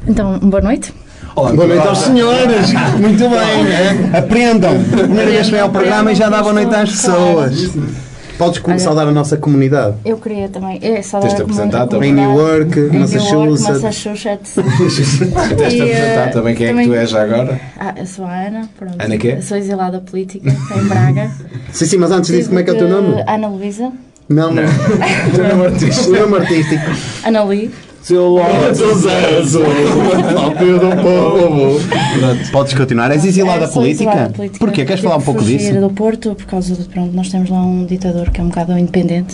Então, 0.07 0.39
boa 0.39 0.61
noite. 0.61 0.93
Olá, 1.35 1.51
Boa 1.51 1.67
noite 1.67 1.87
aos 1.87 1.97
senhores! 1.99 2.73
Muito 2.97 3.29
bem! 3.29 3.63
né? 3.65 4.17
Aprendam! 4.17 4.73
Primeira 4.83 5.29
vez 5.29 5.45
que 5.45 5.51
vem 5.51 5.61
ao 5.61 5.69
programa 5.69 6.11
e 6.11 6.15
já 6.15 6.29
dá 6.29 6.41
boa 6.41 6.53
noite 6.53 6.73
às 6.73 6.89
pessoas. 6.89 7.71
Podes 8.37 8.61
Olha. 8.65 8.79
saudar 8.79 9.07
a 9.07 9.11
nossa 9.11 9.37
comunidade. 9.37 9.95
Eu 10.03 10.17
queria 10.17 10.49
também. 10.49 10.77
É, 10.81 11.01
saudar 11.01 11.29
Tens 11.29 11.35
de 11.37 11.41
a 11.41 11.45
apresentar 11.45 11.87
também. 11.87 12.11
Em 12.11 12.15
comunidade. 12.15 12.75
Newark, 12.75 12.79
Em 12.95 12.99
Massachusetts. 12.99 13.81
Massachusetts. 13.81 14.55
Tens 15.57 15.73
de 15.73 15.77
E, 15.79 15.81
apresentar 15.81 16.31
também 16.31 16.55
quem 16.55 16.65
é 16.65 16.69
que 16.69 16.73
também- 16.75 16.87
tu 16.89 16.93
és 16.95 17.09
já 17.09 17.23
agora. 17.23 17.59
Ah, 17.79 17.93
eu 17.97 18.05
sou 18.05 18.25
a 18.25 18.33
Ana. 18.47 18.69
Pronto. 18.77 18.95
Ana 18.99 19.17
quê? 19.17 19.35
Eu 19.37 19.41
Sou 19.41 19.57
exilada 19.57 19.99
política 19.99 20.49
em 20.49 20.83
Braga. 20.87 21.31
Sim, 21.71 21.85
sim, 21.85 21.97
mas 21.97 22.11
antes 22.11 22.29
disso, 22.31 22.49
como 22.49 22.59
é 22.59 22.63
que 22.63 22.69
é 22.69 22.73
o 22.73 22.77
teu 22.77 22.89
nome? 22.89 23.23
Ana 23.27 23.47
Luísa. 23.47 23.91
Não, 24.27 24.51
não. 24.51 24.63
Teu 25.33 25.47
nome 25.55 25.65
artístico. 25.67 26.09
O 26.09 26.19
nome 26.19 26.37
artístico. 26.37 26.83
Ana 27.25 27.43
Lee. 27.43 27.71
Seu 28.05 28.29
Lotus 28.37 29.03
Azul. 29.39 29.63
Podes 32.51 32.73
continuar. 32.75 33.09
És 33.11 33.25
exilada 33.25 33.63
É, 33.65 33.67
sou 33.67 33.81
política? 33.81 34.31
política. 34.35 34.59
Porquê? 34.59 34.85
Queres 34.85 35.01
falar 35.01 35.17
um 35.17 35.21
pouco 35.21 35.43
disso? 35.43 35.73
do 35.79 35.89
Porto, 35.89 36.35
por 36.35 36.45
causa 36.45 36.75
de, 36.75 36.83
pronto, 36.83 37.15
nós 37.15 37.29
temos 37.29 37.49
lá 37.49 37.59
um 37.63 37.83
ditador 37.83 38.29
que 38.29 38.39
é 38.39 38.43
um 38.43 38.49
bocado 38.49 38.77
independente. 38.77 39.33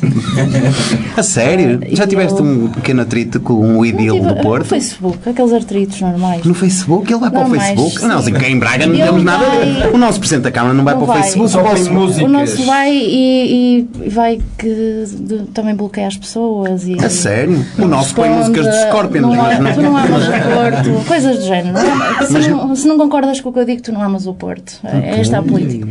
A 1.18 1.22
sério? 1.22 1.82
Já 1.92 2.08
tiveste 2.08 2.40
eu- 2.40 2.46
um 2.46 2.70
pequeno 2.70 3.02
atrito 3.02 3.42
com 3.42 3.56
um 3.56 3.84
idil 3.86 4.14
Tive- 4.16 4.28
do 4.30 4.36
No 4.36 4.42
Porto? 4.42 4.68
Facebook, 4.68 5.18
aqueles 5.30 5.52
artritos 5.52 6.00
normais. 6.00 6.46
No 6.46 6.54
Facebook? 6.54 7.12
Ele 7.12 7.20
vai 7.20 7.30
para 7.30 7.46
o 7.46 7.50
Facebook? 7.50 8.00
sim. 8.00 8.08
Não, 8.08 8.18
assim, 8.20 8.32
em 8.48 8.58
Braga 8.58 8.88
não 8.88 8.96
temos 8.96 9.24
nada 9.24 9.46
a 9.46 9.50
vai- 9.50 9.66
ver. 9.74 9.94
O 9.94 9.98
nosso 9.98 10.18
Presidente 10.20 10.44
da 10.44 10.52
Câmara 10.52 10.74
não 10.74 10.86
vai 10.86 10.94
Não 10.96 11.02
para 11.02 11.10
o 11.12 11.14
vai. 11.14 11.24
Facebook. 11.24 11.52
Só 11.52 11.62
põe 11.62 11.84
músicas. 11.90 12.24
O 12.24 12.32
nosso 12.32 12.64
vai 12.66 12.90
e, 12.96 13.88
e 14.06 14.10
vai 14.10 14.40
que 14.58 15.04
de- 15.20 15.40
também 15.54 15.76
bloqueia 15.76 16.08
as 16.08 16.16
pessoas. 16.16 16.88
E, 16.88 16.96
A 17.04 17.10
sério? 17.10 17.66
O 17.78 17.86
nosso 17.86 18.16
põe 18.16 18.30
responde, 18.30 18.61
músicas 18.62 18.74
de 18.74 18.88
Scorpions, 18.88 19.22
não, 19.22 19.36
mas 19.36 19.60
não. 19.60 19.74
Tu 19.74 19.82
não 19.82 19.98
amas 19.98 20.28
o 20.28 20.32
Porto, 20.32 21.08
coisas 21.08 21.38
do 21.38 21.44
género. 21.44 21.74
Não, 21.74 22.28
se, 22.28 22.50
não, 22.50 22.76
se 22.76 22.88
não 22.88 22.98
concordas 22.98 23.42
com 23.42 23.50
o 23.50 23.54
que 23.54 23.60
eu 23.60 23.66
digo, 23.66 23.82
tu 23.82 23.92
não 23.92 24.02
amas 24.02 24.28
o 24.28 24.34
Porto. 24.34 24.80
É 24.84 25.20
Esta 25.20 25.38
é 25.38 25.40
a 25.40 25.44
política. 25.44 25.88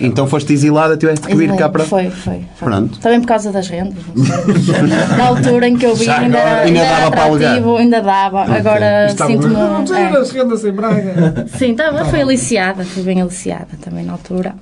Então 0.00 0.26
foste 0.26 0.52
exilada, 0.52 0.96
tiveste 0.96 1.26
que 1.26 1.34
vir 1.34 1.54
cá 1.56 1.68
para. 1.68 1.84
Foi, 1.84 2.10
foi. 2.10 2.44
foi. 2.54 2.68
Pronto. 2.68 2.98
Também 3.00 3.20
por 3.20 3.26
causa 3.26 3.52
das 3.52 3.68
rendas. 3.68 4.02
Na 5.16 5.26
altura 5.26 5.68
em 5.68 5.76
que 5.76 5.86
eu 5.86 5.94
vim, 5.94 6.04
Já 6.04 6.20
ainda, 6.20 6.38
agora, 6.38 6.62
ainda 6.62 6.80
ainda 6.80 6.94
dava 6.94 7.10
para 7.10 7.24
alugar. 7.24 7.78
ainda 7.78 8.02
dava. 8.02 8.42
Agora 8.42 9.08
sinto-me. 9.08 9.54
Não 9.54 9.86
sei, 9.86 9.96
é. 9.96 10.16
as 10.16 10.30
rendas 10.30 10.64
em 10.64 10.72
Braga. 10.72 11.46
Sim, 11.56 11.72
estava, 11.72 12.04
foi 12.06 12.22
aliciada, 12.22 12.84
fui 12.84 13.02
bem 13.02 13.20
aliciada 13.20 13.68
também 13.80 14.04
na 14.04 14.12
altura. 14.12 14.54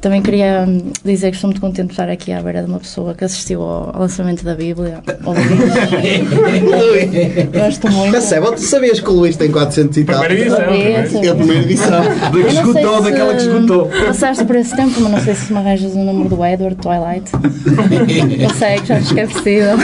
Também 0.00 0.22
queria 0.22 0.64
hum, 0.66 0.92
dizer 1.04 1.30
que 1.30 1.36
estou 1.36 1.48
muito 1.48 1.60
contente 1.60 1.86
de 1.88 1.92
estar 1.92 2.08
aqui 2.08 2.32
à 2.32 2.40
beira 2.40 2.62
de 2.62 2.68
uma 2.68 2.78
pessoa 2.78 3.14
que 3.14 3.24
assistiu 3.24 3.62
ao, 3.62 3.92
lançamento 3.98 4.44
da 4.44 4.54
Bíblia. 4.54 5.02
Gosto 7.52 7.90
muito. 7.90 8.12
Percebe? 8.12 8.46
Tu 8.52 8.60
sabias 8.60 9.00
que 9.00 9.08
o 9.08 9.12
Luís 9.12 9.36
tem 9.36 9.50
400 9.50 9.96
e 9.96 10.04
tal? 10.04 10.20
Primeira 10.20 10.42
edição. 10.42 10.58
Sabia, 10.58 10.78
primeira. 10.78 11.08
sabia. 11.08 11.28
É 11.28 11.32
a 11.32 11.34
primeira 11.34 11.62
edição. 11.62 11.90
Da 11.90 12.30
que 12.30 12.38
Eu 12.38 12.50
sei 12.50 12.84
se 12.84 13.02
daquela 13.02 13.34
que 13.34 13.42
esgotou. 13.42 13.86
Passaste 14.06 14.44
por 14.44 14.56
esse 14.56 14.76
tempo, 14.76 15.00
mas 15.00 15.12
não 15.12 15.20
sei 15.20 15.34
se 15.34 15.52
me 15.52 15.58
arranjas 15.58 15.92
o 15.92 15.98
número 15.98 16.28
do 16.28 16.44
Edward 16.44 16.76
Twilight. 16.76 17.30
Consegue, 18.48 18.86
já 18.86 19.00
te 19.00 19.04
esquecido. 19.04 19.78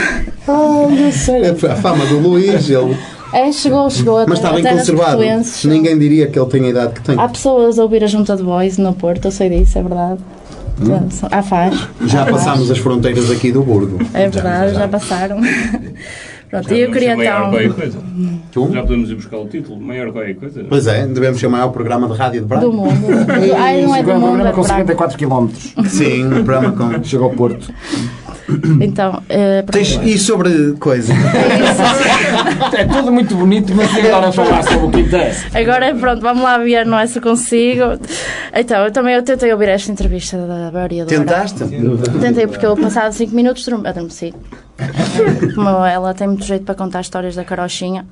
Ah, 0.47 0.87
não 0.89 1.11
sei. 1.11 1.49
A 1.49 1.75
fama 1.75 2.05
do 2.05 2.19
Luís, 2.19 2.69
ele. 2.69 2.95
É, 3.35 3.51
chegou, 3.51 3.89
chegou 3.89 4.17
até, 4.19 4.29
Mas 4.29 4.39
está 4.39 4.53
bem 4.53 4.63
conservado. 4.63 5.21
Ninguém 5.65 5.99
diria 5.99 6.27
que 6.27 6.39
ele 6.39 6.49
tem 6.49 6.65
a 6.67 6.69
idade 6.69 6.93
que 6.93 7.01
tem. 7.01 7.19
Há 7.19 7.27
pessoas 7.27 7.77
a 7.77 7.83
ouvir 7.83 8.01
a 8.01 8.07
junta 8.07 8.33
de 8.33 8.41
voz 8.41 8.77
no 8.77 8.93
Porto, 8.93 9.25
eu 9.25 9.31
sei 9.31 9.49
disso, 9.49 9.77
é 9.77 9.83
verdade. 9.83 10.19
Há 11.29 11.43
faz. 11.43 11.87
Já 12.05 12.21
Há 12.21 12.25
faz. 12.27 12.37
passámos 12.37 12.71
as 12.71 12.77
fronteiras 12.77 13.29
aqui 13.29 13.51
do 13.51 13.61
Burgo. 13.61 13.99
É 14.13 14.29
verdade, 14.29 14.75
já 14.75 14.87
passaram. 14.87 15.41
Pronto, 16.49 16.73
e 16.73 16.79
eu 16.79 16.91
queria 16.91 17.09
ser 17.09 17.15
maior 17.17 17.53
então. 17.61 18.03
Tu? 18.51 18.71
Já 18.71 18.81
podemos 18.83 19.09
ir 19.09 19.15
buscar 19.15 19.37
o 19.37 19.47
título, 19.47 19.81
maior 19.81 20.13
qualquer 20.13 20.35
coisa. 20.35 20.63
Pois 20.69 20.87
é, 20.87 21.05
devemos 21.05 21.37
chamar 21.37 21.65
o 21.65 21.71
programa 21.71 22.07
de 22.07 22.13
rádio 22.13 22.41
de 22.41 22.47
Braga. 22.47 22.65
Do 22.65 22.71
mundo. 22.71 23.05
Ai, 23.57 23.81
não 23.81 23.93
é 23.93 24.01
do 24.01 24.11
Chegou 24.11 24.13
a 24.13 24.19
mundo, 24.19 24.27
programa 24.27 24.49
é 24.49 24.53
com 24.53 24.61
de 24.61 24.67
Braga. 24.67 24.93
54 24.93 25.17
km. 25.17 25.87
Sim, 25.89 26.27
o 26.27 26.43
programa 26.45 26.71
com. 26.71 27.03
Chegou 27.03 27.27
ao 27.27 27.33
Porto. 27.33 27.73
Então, 28.81 29.11
pronto. 29.13 29.71
Tens, 29.71 29.99
e 30.03 30.17
sobre 30.19 30.73
coisa? 30.79 31.11
É 32.77 32.85
tudo 32.85 33.11
muito 33.11 33.35
bonito, 33.35 33.73
mas 33.75 33.89
agora 33.97 34.31
falar 34.31 34.63
sobre 34.63 34.85
o 34.85 34.91
que 34.91 34.99
interessa? 35.01 35.45
Agora, 35.57 35.93
pronto, 35.95 36.21
vamos 36.21 36.43
lá 36.43 36.57
ver, 36.57 36.85
não 36.85 36.99
é 36.99 37.07
se 37.07 37.19
consigo. 37.19 37.83
Então, 38.53 38.85
eu 38.85 38.91
também 38.91 39.15
eu 39.15 39.23
tentei 39.23 39.51
ouvir 39.51 39.69
esta 39.69 39.91
entrevista 39.91 40.37
da 40.37 40.69
vereadora. 40.69 41.17
Tentaste? 41.17 41.63
Tentei, 42.21 42.47
porque 42.47 42.65
eu, 42.65 42.75
passado 42.77 43.11
5 43.13 43.35
minutos, 43.35 43.65
dorm- 43.65 43.85
adormeci. 43.85 44.33
Como 45.55 45.69
ela 45.85 46.13
tem 46.13 46.27
muito 46.27 46.43
jeito 46.45 46.65
para 46.65 46.75
contar 46.75 47.01
histórias 47.01 47.35
da 47.35 47.43
carochinha. 47.43 48.05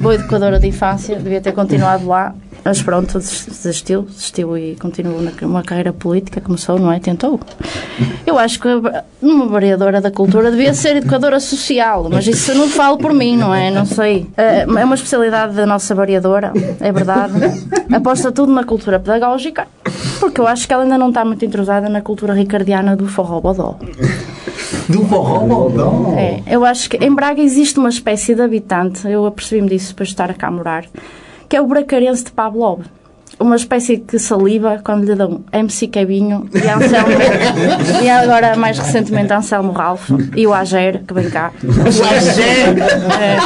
Boa 0.00 0.14
educadora 0.14 0.58
de 0.58 0.68
infância, 0.68 1.16
devia 1.16 1.40
ter 1.40 1.52
continuado 1.52 2.06
lá. 2.06 2.34
Mas 2.64 2.82
pronto, 2.82 3.18
des- 3.18 3.46
desistiu, 3.46 4.02
desistiu 4.02 4.56
e 4.58 4.76
continuou 4.76 5.22
na- 5.22 5.32
uma 5.42 5.62
carreira 5.62 5.92
política, 5.92 6.40
começou, 6.40 6.78
não 6.78 6.92
é? 6.92 6.98
Tentou. 6.98 7.40
Eu 8.26 8.38
acho 8.38 8.60
que 8.60 8.68
uma 9.22 9.46
vereadora 9.48 10.00
da 10.00 10.10
cultura 10.10 10.50
devia 10.50 10.74
ser 10.74 10.96
educadora 10.96 11.40
social, 11.40 12.08
mas 12.10 12.26
isso 12.26 12.50
eu 12.50 12.56
não 12.56 12.68
falo 12.68 12.98
por 12.98 13.12
mim, 13.14 13.36
não 13.36 13.54
é? 13.54 13.70
Não 13.70 13.86
sei. 13.86 14.26
É 14.36 14.60
é 14.62 14.84
uma 14.84 14.94
especialidade 14.94 15.54
da 15.54 15.64
nossa 15.66 15.94
vereadora, 15.94 16.52
é 16.80 16.92
verdade. 16.92 17.32
Aposta 17.92 18.30
tudo 18.30 18.52
na 18.52 18.64
cultura 18.64 18.98
pedagógica, 19.00 19.66
porque 20.20 20.40
eu 20.40 20.46
acho 20.46 20.66
que 20.66 20.72
ela 20.74 20.82
ainda 20.82 20.98
não 20.98 21.08
está 21.08 21.24
muito 21.24 21.44
entrosada 21.44 21.88
na 21.88 22.00
cultura 22.02 22.34
ricardiana 22.34 22.94
do 22.96 23.06
forró 23.08 23.40
bodó. 23.40 23.76
Do 24.88 25.04
forró 25.06 26.14
É, 26.16 26.42
eu 26.46 26.64
acho 26.64 26.90
que 26.90 26.96
em 26.98 27.14
Braga 27.14 27.40
existe 27.40 27.78
uma 27.78 27.88
espécie 27.88 28.34
de 28.34 28.42
habitante, 28.42 29.06
eu 29.08 29.24
apercebi-me 29.26 29.68
disso 29.68 29.90
depois 29.90 30.08
de 30.08 30.14
estar 30.14 30.32
cá 30.34 30.48
a 30.48 30.50
morar, 30.50 30.84
que 31.48 31.56
é 31.56 31.60
o 31.60 31.66
bracarense 31.66 32.24
de 32.24 32.32
Pavlov. 32.32 32.82
Uma 33.40 33.54
espécie 33.54 33.98
que 33.98 34.18
saliva 34.18 34.80
quando 34.82 35.04
lhe 35.04 35.14
dão 35.14 35.44
MC 35.52 35.86
Cabinho 35.86 36.48
e 36.52 36.58
Anselmo, 36.68 37.08
e 38.02 38.10
agora 38.10 38.56
mais 38.56 38.76
recentemente 38.78 39.32
Anselmo 39.32 39.70
Ralph 39.70 40.10
e 40.34 40.44
o 40.44 40.52
Ager, 40.52 41.04
que 41.06 41.14
vem 41.14 41.30
cá. 41.30 41.52
É. 43.20 43.36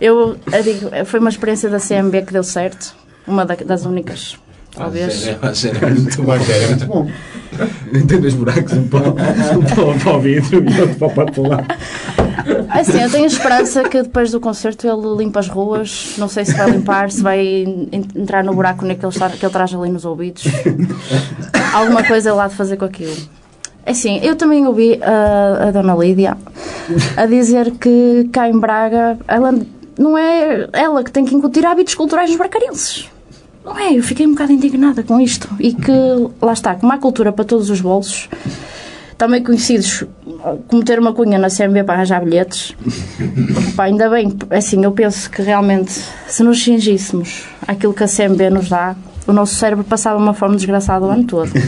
Eu, 0.00 0.36
eu 0.52 0.62
digo, 0.62 0.90
foi 1.04 1.20
uma 1.20 1.28
experiência 1.28 1.68
da 1.68 1.78
CMB 1.78 2.22
que 2.26 2.32
deu 2.32 2.42
certo, 2.44 2.94
uma 3.26 3.44
da- 3.44 3.56
das 3.56 3.84
únicas, 3.84 4.38
talvez. 4.74 5.26
é 5.26 5.90
muito 5.90 6.22
bom. 6.22 6.32
É 6.34 6.66
muito 6.68 6.86
bom. 6.86 7.10
Tem 8.06 8.20
dois 8.20 8.34
buracos, 8.34 8.72
um 8.74 8.86
para, 8.88 9.08
um 9.10 9.14
para, 9.14 9.98
para 10.02 10.16
o 10.16 10.20
vidro 10.20 10.64
e 10.70 10.80
outro 10.80 10.96
para 10.96 11.08
o 11.08 11.10
patular. 11.10 11.66
Assim, 12.70 13.00
eu 13.02 13.10
tenho 13.10 13.26
esperança 13.26 13.82
que 13.84 14.02
depois 14.02 14.30
do 14.30 14.40
concerto 14.40 14.86
ele 14.86 15.16
limpa 15.24 15.40
as 15.40 15.48
ruas. 15.48 16.14
Não 16.18 16.28
sei 16.28 16.44
se 16.44 16.54
vai 16.54 16.70
limpar, 16.70 17.10
se 17.10 17.22
vai 17.22 17.40
en- 17.44 17.88
entrar 18.14 18.42
no 18.44 18.54
buraco 18.54 18.80
que 18.84 18.86
ele, 18.92 18.96
que 19.38 19.44
ele 19.46 19.52
traz 19.52 19.74
ali 19.74 19.90
nos 19.90 20.04
ouvidos. 20.04 20.44
Alguma 21.74 22.02
coisa 22.04 22.34
lá 22.34 22.48
de 22.48 22.54
fazer 22.54 22.76
com 22.76 22.84
aquilo. 22.84 23.16
Assim, 23.86 24.18
eu 24.22 24.36
também 24.36 24.66
ouvi 24.66 25.00
a, 25.02 25.68
a 25.68 25.70
Dona 25.70 25.94
Lídia 25.94 26.36
a 27.16 27.26
dizer 27.26 27.70
que 27.72 28.28
cá 28.32 28.48
em 28.48 28.58
Braga 28.58 29.18
ela 29.26 29.54
não 29.98 30.16
é 30.16 30.68
ela 30.72 31.02
que 31.02 31.10
tem 31.10 31.24
que 31.24 31.34
incutir 31.34 31.64
hábitos 31.64 31.94
culturais 31.94 32.28
nos 32.28 32.38
bracarenses. 32.38 33.08
Não 33.64 33.78
é? 33.78 33.92
Eu 33.96 34.02
fiquei 34.02 34.26
um 34.26 34.30
bocado 34.32 34.52
indignada 34.52 35.02
com 35.02 35.20
isto. 35.20 35.48
E 35.58 35.72
que, 35.74 35.92
lá 36.40 36.52
está, 36.52 36.74
como 36.74 36.92
há 36.92 36.98
cultura 36.98 37.32
para 37.32 37.44
todos 37.44 37.68
os 37.70 37.80
bolsos, 37.80 38.28
também 39.18 39.42
conhecidos 39.42 40.04
como 40.68 40.84
ter 40.84 40.98
uma 40.98 41.12
cunha 41.12 41.38
na 41.38 41.48
CMB 41.48 41.84
para 41.84 41.94
arranjar 41.96 42.24
bilhetes. 42.24 42.74
Pá, 43.76 43.84
ainda 43.84 44.08
bem, 44.08 44.32
assim, 44.50 44.82
eu 44.82 44.92
penso 44.92 45.28
que 45.28 45.42
realmente, 45.42 45.92
se 46.28 46.42
nos 46.44 46.62
cingíssemos 46.62 47.44
àquilo 47.66 47.92
que 47.92 48.04
a 48.04 48.06
CMB 48.06 48.50
nos 48.50 48.68
dá, 48.68 48.94
o 49.26 49.32
nosso 49.32 49.56
cérebro 49.56 49.84
passava 49.84 50.16
uma 50.16 50.32
forma 50.32 50.54
desgraçada 50.54 51.04
o 51.04 51.10
ano 51.10 51.24
todo. 51.24 51.50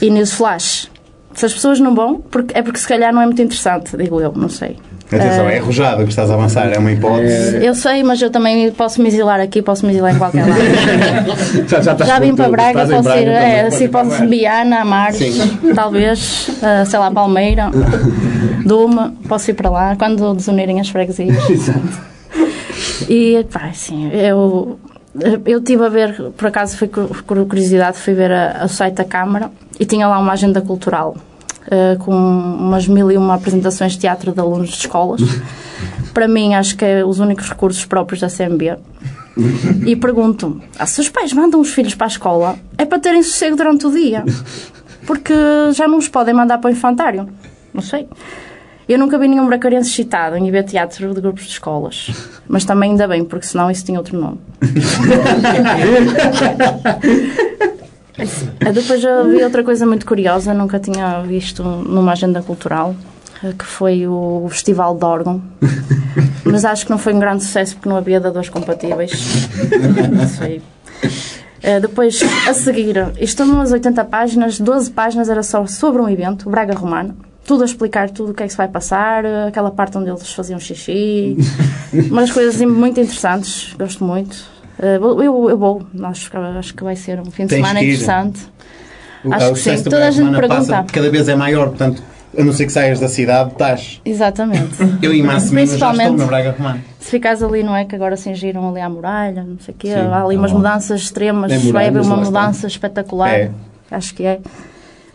E 0.00 0.10
nisso 0.10 0.36
flash. 0.36 0.88
Se 1.34 1.46
as 1.46 1.52
pessoas 1.52 1.80
não 1.80 1.94
vão, 1.94 2.22
é 2.52 2.62
porque 2.62 2.78
se 2.78 2.86
calhar 2.86 3.12
não 3.12 3.22
é 3.22 3.24
muito 3.24 3.40
interessante, 3.40 3.96
digo 3.96 4.20
eu, 4.20 4.32
não 4.32 4.48
sei. 4.48 4.76
Atenção, 5.10 5.48
Eh, 5.48 5.56
é 5.56 5.58
arrojado 5.58 6.02
que 6.04 6.10
estás 6.10 6.30
a 6.30 6.34
avançar, 6.34 6.70
é 6.70 6.78
uma 6.78 6.92
hipótese. 6.92 7.64
Eu 7.64 7.74
sei, 7.74 8.02
mas 8.02 8.20
eu 8.20 8.30
também 8.30 8.70
posso 8.72 9.00
me 9.00 9.08
exilar 9.08 9.40
aqui, 9.40 9.62
posso 9.62 9.86
me 9.86 9.92
exilar 9.92 10.14
em 10.14 10.18
qualquer 10.18 10.46
lado. 10.46 10.60
Já, 11.66 11.80
já, 11.80 11.96
Já 11.96 12.18
vim 12.18 12.34
para. 12.36 12.48
Braga, 12.50 12.80
posso 12.86 12.94
ir, 12.94 13.02
Braga 13.02 13.30
é, 13.30 13.56
também. 13.56 13.60
assim, 13.66 13.88
posso 13.88 14.26
Biana, 14.26 14.80
Amares, 14.80 15.18
talvez, 15.74 16.50
eh, 16.62 16.84
sei 16.84 16.98
lá, 16.98 17.10
Palmeira, 17.10 17.70
Duma, 18.64 19.14
posso 19.28 19.50
ir 19.50 19.54
para 19.54 19.70
lá, 19.70 19.96
quando 19.96 20.34
desunirem 20.34 20.80
as 20.80 20.88
freguesias. 20.88 21.36
E, 23.08 23.44
pá, 23.52 23.66
assim, 23.70 24.10
eu, 24.12 24.78
eu 25.46 25.58
estive 25.58 25.84
a 25.84 25.88
ver, 25.88 26.14
por 26.36 26.46
acaso 26.48 26.76
fui 26.76 26.88
por 26.88 27.46
curiosidade, 27.46 27.96
fui 27.98 28.12
ver 28.14 28.30
a- 28.30 28.62
o 28.64 28.68
site 28.68 28.94
da 28.94 29.04
Câmara 29.04 29.50
e 29.80 29.84
tinha 29.86 30.06
lá 30.06 30.18
uma 30.18 30.32
agenda 30.32 30.60
cultural 30.60 31.16
eh, 31.70 31.96
com 31.98 32.12
umas 32.12 32.88
mil 32.88 33.10
e 33.10 33.18
uma 33.18 33.34
apresentações 33.34 33.92
de 33.92 33.98
teatro 33.98 34.32
de 34.32 34.40
alunos 34.40 34.70
de 34.70 34.76
escolas. 34.76 35.20
Para 36.14 36.26
mim, 36.26 36.54
acho 36.54 36.74
que 36.76 36.84
é 36.84 37.04
os 37.04 37.18
únicos 37.18 37.48
recursos 37.48 37.84
próprios 37.84 38.20
da 38.20 38.28
CMB. 38.28 38.78
E 39.86 39.94
pergunto: 39.94 40.60
ah, 40.78 40.86
se 40.86 41.00
os 41.00 41.08
pais 41.08 41.32
mandam 41.32 41.60
os 41.60 41.70
filhos 41.70 41.94
para 41.94 42.06
a 42.06 42.08
escola, 42.08 42.56
é 42.76 42.84
para 42.84 42.98
terem 42.98 43.22
sossego 43.22 43.56
durante 43.56 43.86
o 43.86 43.92
dia. 43.92 44.24
Porque 45.06 45.32
já 45.74 45.86
não 45.86 45.98
os 45.98 46.08
podem 46.08 46.34
mandar 46.34 46.58
para 46.58 46.68
o 46.68 46.72
infantário. 46.72 47.28
Não 47.72 47.82
sei. 47.82 48.08
Eu 48.88 48.98
nunca 48.98 49.16
vi 49.18 49.28
nenhum 49.28 49.46
bracarense 49.46 49.90
excitado 49.90 50.36
em 50.36 50.48
ir 50.48 50.50
ver 50.50 50.64
teatro 50.64 51.14
de 51.14 51.20
grupos 51.20 51.44
de 51.44 51.50
escolas. 51.50 52.10
Mas 52.48 52.64
também 52.64 52.92
ainda 52.92 53.06
bem, 53.06 53.24
porque 53.24 53.46
senão 53.46 53.70
isso 53.70 53.84
tinha 53.84 53.98
outro 53.98 54.18
nome. 54.18 54.38
Depois 58.72 59.00
já 59.00 59.22
vi 59.22 59.42
outra 59.42 59.62
coisa 59.62 59.86
muito 59.86 60.04
curiosa, 60.04 60.52
nunca 60.52 60.78
tinha 60.78 61.20
visto 61.22 61.62
numa 61.62 62.12
agenda 62.12 62.42
cultural, 62.42 62.94
que 63.58 63.64
foi 63.64 64.06
o 64.06 64.46
Festival 64.50 64.96
de 64.96 65.04
Órgão. 65.04 65.42
Mas 66.44 66.64
acho 66.64 66.84
que 66.84 66.90
não 66.90 66.98
foi 66.98 67.12
um 67.12 67.18
grande 67.18 67.44
sucesso 67.44 67.76
porque 67.76 67.88
não 67.88 67.96
havia 67.96 68.18
dadores 68.18 68.48
compatíveis. 68.48 69.48
Não 70.10 70.26
sei. 70.26 70.62
Eh, 71.62 71.80
depois, 71.80 72.20
a 72.46 72.54
seguir, 72.54 72.96
isto 73.20 73.42
umas 73.42 73.72
80 73.72 74.04
páginas, 74.04 74.60
12 74.60 74.90
páginas 74.90 75.28
era 75.28 75.42
só 75.42 75.66
sobre 75.66 76.00
um 76.00 76.08
evento, 76.08 76.48
o 76.48 76.50
Braga 76.50 76.74
Romano, 76.74 77.16
tudo 77.44 77.62
a 77.62 77.66
explicar 77.66 78.10
tudo 78.10 78.30
o 78.32 78.34
que 78.34 78.42
é 78.42 78.46
que 78.46 78.52
se 78.52 78.56
vai 78.56 78.68
passar, 78.68 79.24
aquela 79.48 79.70
parte 79.70 79.98
onde 79.98 80.08
eles 80.08 80.32
faziam 80.32 80.60
xixi, 80.60 81.36
umas 82.10 82.30
coisas 82.30 82.54
assim 82.54 82.66
muito 82.66 83.00
interessantes, 83.00 83.74
gosto 83.76 84.04
muito. 84.04 84.36
Uh, 84.78 85.22
eu, 85.22 85.50
eu 85.50 85.58
vou, 85.58 85.82
acho, 86.04 86.30
que- 86.30 86.36
acho 86.36 86.74
que 86.74 86.84
vai 86.84 86.94
ser 86.96 87.18
um 87.20 87.24
fim 87.30 87.44
de 87.44 87.48
Tens 87.50 87.56
semana 87.66 87.82
interessante. 87.82 88.46
O- 89.24 89.32
Acho 89.34 89.50
o 89.50 89.54
que 89.54 89.58
sim. 89.60 89.82
Toda 89.82 89.98
da 89.98 90.06
a 90.06 90.10
gente 90.12 90.16
semana 90.26 90.38
pergunta. 90.38 90.72
passa, 90.72 90.84
cada 90.92 91.10
vez 91.10 91.28
é 91.28 91.34
maior, 91.34 91.68
portanto, 91.70 92.00
a 92.38 92.44
não 92.44 92.52
ser 92.52 92.66
que 92.66 92.72
saias 92.72 93.00
da 93.00 93.08
cidade, 93.08 93.50
estás. 93.52 94.00
Exatamente. 94.04 94.76
Eu 95.02 95.12
e 95.12 95.20
Márcio 95.22 95.52
Minas 95.54 95.70
já 95.70 95.74
estou 95.74 95.88
Principalmente- 95.88 96.18
na 96.20 96.26
Braga 96.26 96.54
Romana. 96.56 96.84
Se 97.00 97.10
ficares 97.10 97.42
ali, 97.42 97.64
não 97.64 97.74
é? 97.74 97.84
Que 97.84 97.96
agora 97.96 98.16
cingiram 98.16 98.68
ali 98.68 98.80
à 98.80 98.88
muralha, 98.88 99.42
não 99.42 99.58
sei 99.58 99.74
o 99.74 99.76
quê. 99.76 99.88
Sim. 99.88 99.98
Há 100.00 100.22
ali 100.24 100.36
umas 100.36 100.52
Ah. 100.52 100.54
mudanças 100.54 101.00
extremas. 101.00 101.50
É 101.50 101.56
vai 101.56 101.66
muralha, 101.66 101.88
haver 101.88 102.02
uma 102.02 102.16
mudança 102.16 102.66
espetacular. 102.68 103.30
É. 103.34 103.50
Acho 103.90 104.14
que 104.14 104.24
é. 104.24 104.38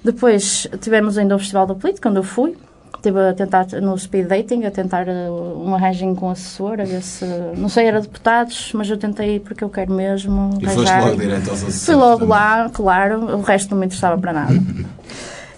Depois 0.04 0.68
tivemos 0.82 1.18
ainda 1.18 1.36
o 1.36 1.40
Festival 1.40 1.66
da 1.66 1.76
Política, 1.76 2.10
onde 2.10 2.20
eu 2.20 2.24
fui. 2.24 2.58
Estive 3.04 3.20
a 3.20 3.34
tentar, 3.34 3.68
no 3.82 3.98
speed 3.98 4.28
dating, 4.28 4.64
a 4.64 4.72
tentar 4.72 5.06
uh, 5.10 5.62
um 5.62 5.76
arranjinho 5.76 6.16
com 6.16 6.30
assessor, 6.30 6.80
a 6.80 6.86
ver 6.86 7.02
se... 7.02 7.26
Não 7.58 7.68
sei, 7.68 7.88
era 7.88 8.00
deputados, 8.00 8.72
mas 8.74 8.90
eu 8.90 8.98
tentei 8.98 9.36
ir 9.36 9.40
porque 9.42 9.62
eu 9.62 9.68
quero 9.68 9.92
mesmo 9.92 10.58
E 10.62 10.66
foste 10.68 10.90
logo 10.90 11.18
direto 11.18 11.50
aos 11.50 11.64
assessores. 11.64 11.86
Fui 11.86 11.96
logo 11.96 12.20
também. 12.20 12.30
lá, 12.30 12.70
claro. 12.70 13.20
O 13.36 13.42
resto 13.42 13.72
não 13.72 13.80
me 13.80 13.88
interessava 13.88 14.18
para 14.18 14.32
nada. 14.32 14.54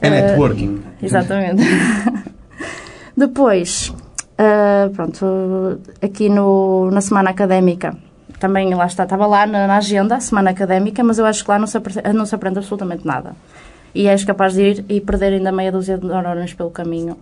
É 0.02 0.10
networking. 0.10 0.84
Exatamente. 1.02 1.64
Depois, 3.16 3.94
ah, 4.38 4.90
pronto, 4.94 5.80
aqui 6.02 6.30
no, 6.30 6.90
na 6.92 7.02
semana 7.02 7.30
académica, 7.30 7.96
também 8.40 8.74
lá 8.74 8.86
está, 8.86 9.04
estava 9.04 9.26
lá 9.26 9.46
na, 9.46 9.68
na 9.68 9.78
agenda, 9.78 10.16
a 10.16 10.20
semana 10.20 10.50
académica, 10.50 11.04
mas 11.04 11.18
eu 11.18 11.26
acho 11.26 11.44
que 11.44 11.50
lá 11.50 11.58
não 11.58 11.68
se, 11.68 11.78
não 12.14 12.26
se 12.26 12.36
aprende 12.36 12.58
absolutamente 12.60 13.06
nada. 13.06 13.36
E 13.94 14.08
és 14.08 14.26
capaz 14.26 14.54
de 14.54 14.62
ir 14.62 14.86
e 14.90 15.00
perder 15.00 15.34
ainda 15.34 15.52
meia 15.52 15.72
dúzia 15.72 15.98
de 15.98 16.06
neurônios 16.06 16.54
pelo 16.54 16.70
caminho. 16.70 17.18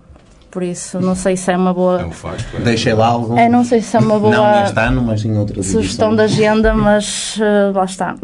Por 0.54 0.62
isso, 0.62 1.00
não 1.00 1.16
sei 1.16 1.36
se 1.36 1.52
é 1.52 1.58
uma 1.58 1.72
É 1.72 1.74
boa. 1.74 2.06
um 2.06 2.12
facto. 2.12 2.46
é. 2.56 2.60
Deixei 2.60 2.94
lá 2.94 3.08
algo. 3.08 3.36
É, 3.36 3.50
não 3.50 3.64
sei 3.64 3.82
se 3.82 3.98
é 3.98 4.00
uma 4.00 4.20
boa 4.20 4.32
Não 4.36 4.62
neste 4.62 4.80
ano, 4.80 5.02
mas 5.02 5.26
em 5.26 5.36
outras 5.36 5.66
sugestão 5.66 6.16
de 6.16 6.22
agenda, 6.22 6.76
mas 6.76 7.40
eh, 7.42 7.72
lá 7.74 7.86
está. 7.86 8.16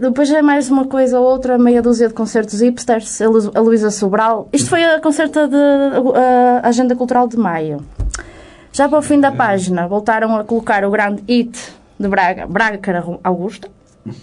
Depois 0.00 0.30
é 0.30 0.40
mais 0.40 0.70
uma 0.70 0.84
coisa 0.86 1.18
ou 1.18 1.26
outra, 1.26 1.58
meia 1.58 1.82
dúzia 1.82 2.06
de 2.08 2.14
concertos 2.14 2.60
hipsters, 2.60 3.20
a 3.20 3.28
Lu- 3.28 3.50
a 3.54 3.60
Luísa 3.60 3.90
Sobral. 3.90 4.48
Isto 4.52 4.68
foi 4.70 4.84
a 4.84 5.00
concerta 5.00 5.48
de 5.48 5.56
a 5.56 6.68
Agenda 6.68 6.94
Cultural 6.94 7.26
de 7.26 7.36
Maio. 7.36 7.84
Já 8.72 8.88
para 8.88 8.98
o 8.98 9.02
fim 9.02 9.18
da 9.18 9.32
página, 9.32 9.88
voltaram 9.88 10.36
a 10.36 10.44
colocar 10.44 10.84
o 10.84 10.90
grande 10.90 11.22
hit 11.26 11.58
de 11.98 12.08
Braga, 12.08 12.46
Braga 12.46 12.78
Cara 12.78 13.04
Augusta, 13.24 13.68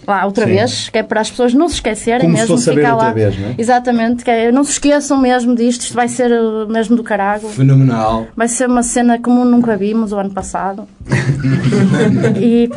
lá 0.06 0.24
outra 0.24 0.44
Sim. 0.44 0.52
vez, 0.52 0.88
que 0.88 0.98
é 0.98 1.02
para 1.02 1.20
as 1.20 1.30
pessoas 1.30 1.54
não 1.54 1.68
se 1.68 1.76
esquecerem 1.76 2.22
Como 2.22 2.36
se 2.36 2.42
mesmo, 2.42 2.56
fosse 2.56 2.70
ver 2.70 2.76
ficar 2.76 2.92
outra 2.92 3.08
lá. 3.08 3.14
vez, 3.14 3.38
não 3.38 3.48
é? 3.48 3.54
Exatamente, 3.58 4.24
que 4.24 4.30
é, 4.30 4.52
não 4.52 4.64
se 4.64 4.72
esqueçam 4.72 5.18
mesmo 5.18 5.54
disto, 5.54 5.82
isto 5.82 5.94
vai 5.94 6.08
ser 6.08 6.30
eh, 6.30 6.66
mesmo 6.68 6.96
do 6.96 7.02
carago. 7.02 7.48
Fenomenal. 7.48 8.26
Vai 8.36 8.48
ser 8.48 8.68
uma 8.68 8.82
cena 8.82 9.18
como 9.18 9.44
nunca 9.44 9.76
vimos 9.76 10.12
o 10.12 10.18
ano 10.18 10.30
passado. 10.30 10.86
e 12.40 12.70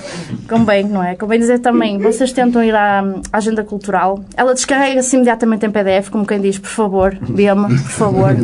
convém, 0.48 0.84
não 0.86 1.04
é? 1.04 1.16
Convém 1.16 1.40
dizer 1.40 1.60
também, 1.60 1.98
vocês 1.98 2.32
tentam 2.32 2.64
ir 2.64 2.76
à, 2.76 3.04
à 3.32 3.38
agenda 3.38 3.64
cultural, 3.64 4.24
ela 4.36 4.54
descarrega-se 4.54 5.16
imediatamente 5.16 5.66
em 5.66 5.72
PDF, 5.72 6.10
como 6.10 6.26
quem 6.26 6.40
diz, 6.40 6.58
por 6.58 6.70
favor, 6.70 7.18
vê-me, 7.22 7.68
por 7.68 7.92
favor. 7.92 8.36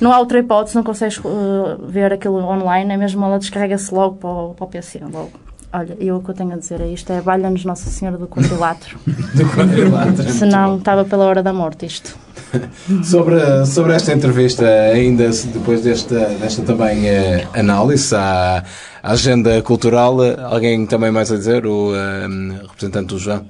Não 0.00 0.12
há 0.12 0.18
outra 0.18 0.38
hipótese, 0.38 0.76
não 0.76 0.82
consegues 0.82 1.18
uh, 1.18 1.86
ver 1.86 2.12
aquilo 2.12 2.36
online, 2.36 2.92
é 2.92 2.96
mesmo 2.96 3.24
ela 3.24 3.38
descarrega-se 3.38 3.94
logo 3.94 4.16
para 4.16 4.28
o, 4.28 4.54
para 4.54 4.64
o 4.64 4.68
PC, 4.68 5.00
logo. 5.00 5.30
Olha, 5.76 5.96
eu 5.98 6.18
o 6.18 6.22
que 6.22 6.30
eu 6.30 6.34
tenho 6.36 6.52
a 6.52 6.56
dizer 6.56 6.80
é 6.80 6.86
isto, 6.86 7.12
é 7.12 7.20
valha-nos 7.20 7.64
Nossa 7.64 7.90
Senhora 7.90 8.16
do 8.16 8.28
Quadrilátero. 8.28 8.96
Do 9.34 9.44
quadrilátero. 9.56 10.30
Senão 10.30 10.76
estava 10.76 11.04
pela 11.04 11.24
hora 11.24 11.42
da 11.42 11.52
morte 11.52 11.84
isto. 11.84 12.16
Sobre, 13.02 13.66
sobre 13.66 13.94
esta 13.94 14.12
entrevista, 14.12 14.64
ainda 14.64 15.28
depois 15.52 15.82
desta, 15.82 16.26
desta 16.40 16.62
também 16.62 17.08
eh, 17.08 17.48
análise 17.52 18.14
à, 18.14 18.62
à 19.02 19.10
agenda 19.10 19.60
cultural, 19.62 20.18
alguém 20.44 20.86
também 20.86 21.10
mais 21.10 21.32
a 21.32 21.36
dizer? 21.36 21.66
O 21.66 21.92
eh, 21.92 22.28
representante 22.68 23.06
do 23.08 23.18
João? 23.18 23.44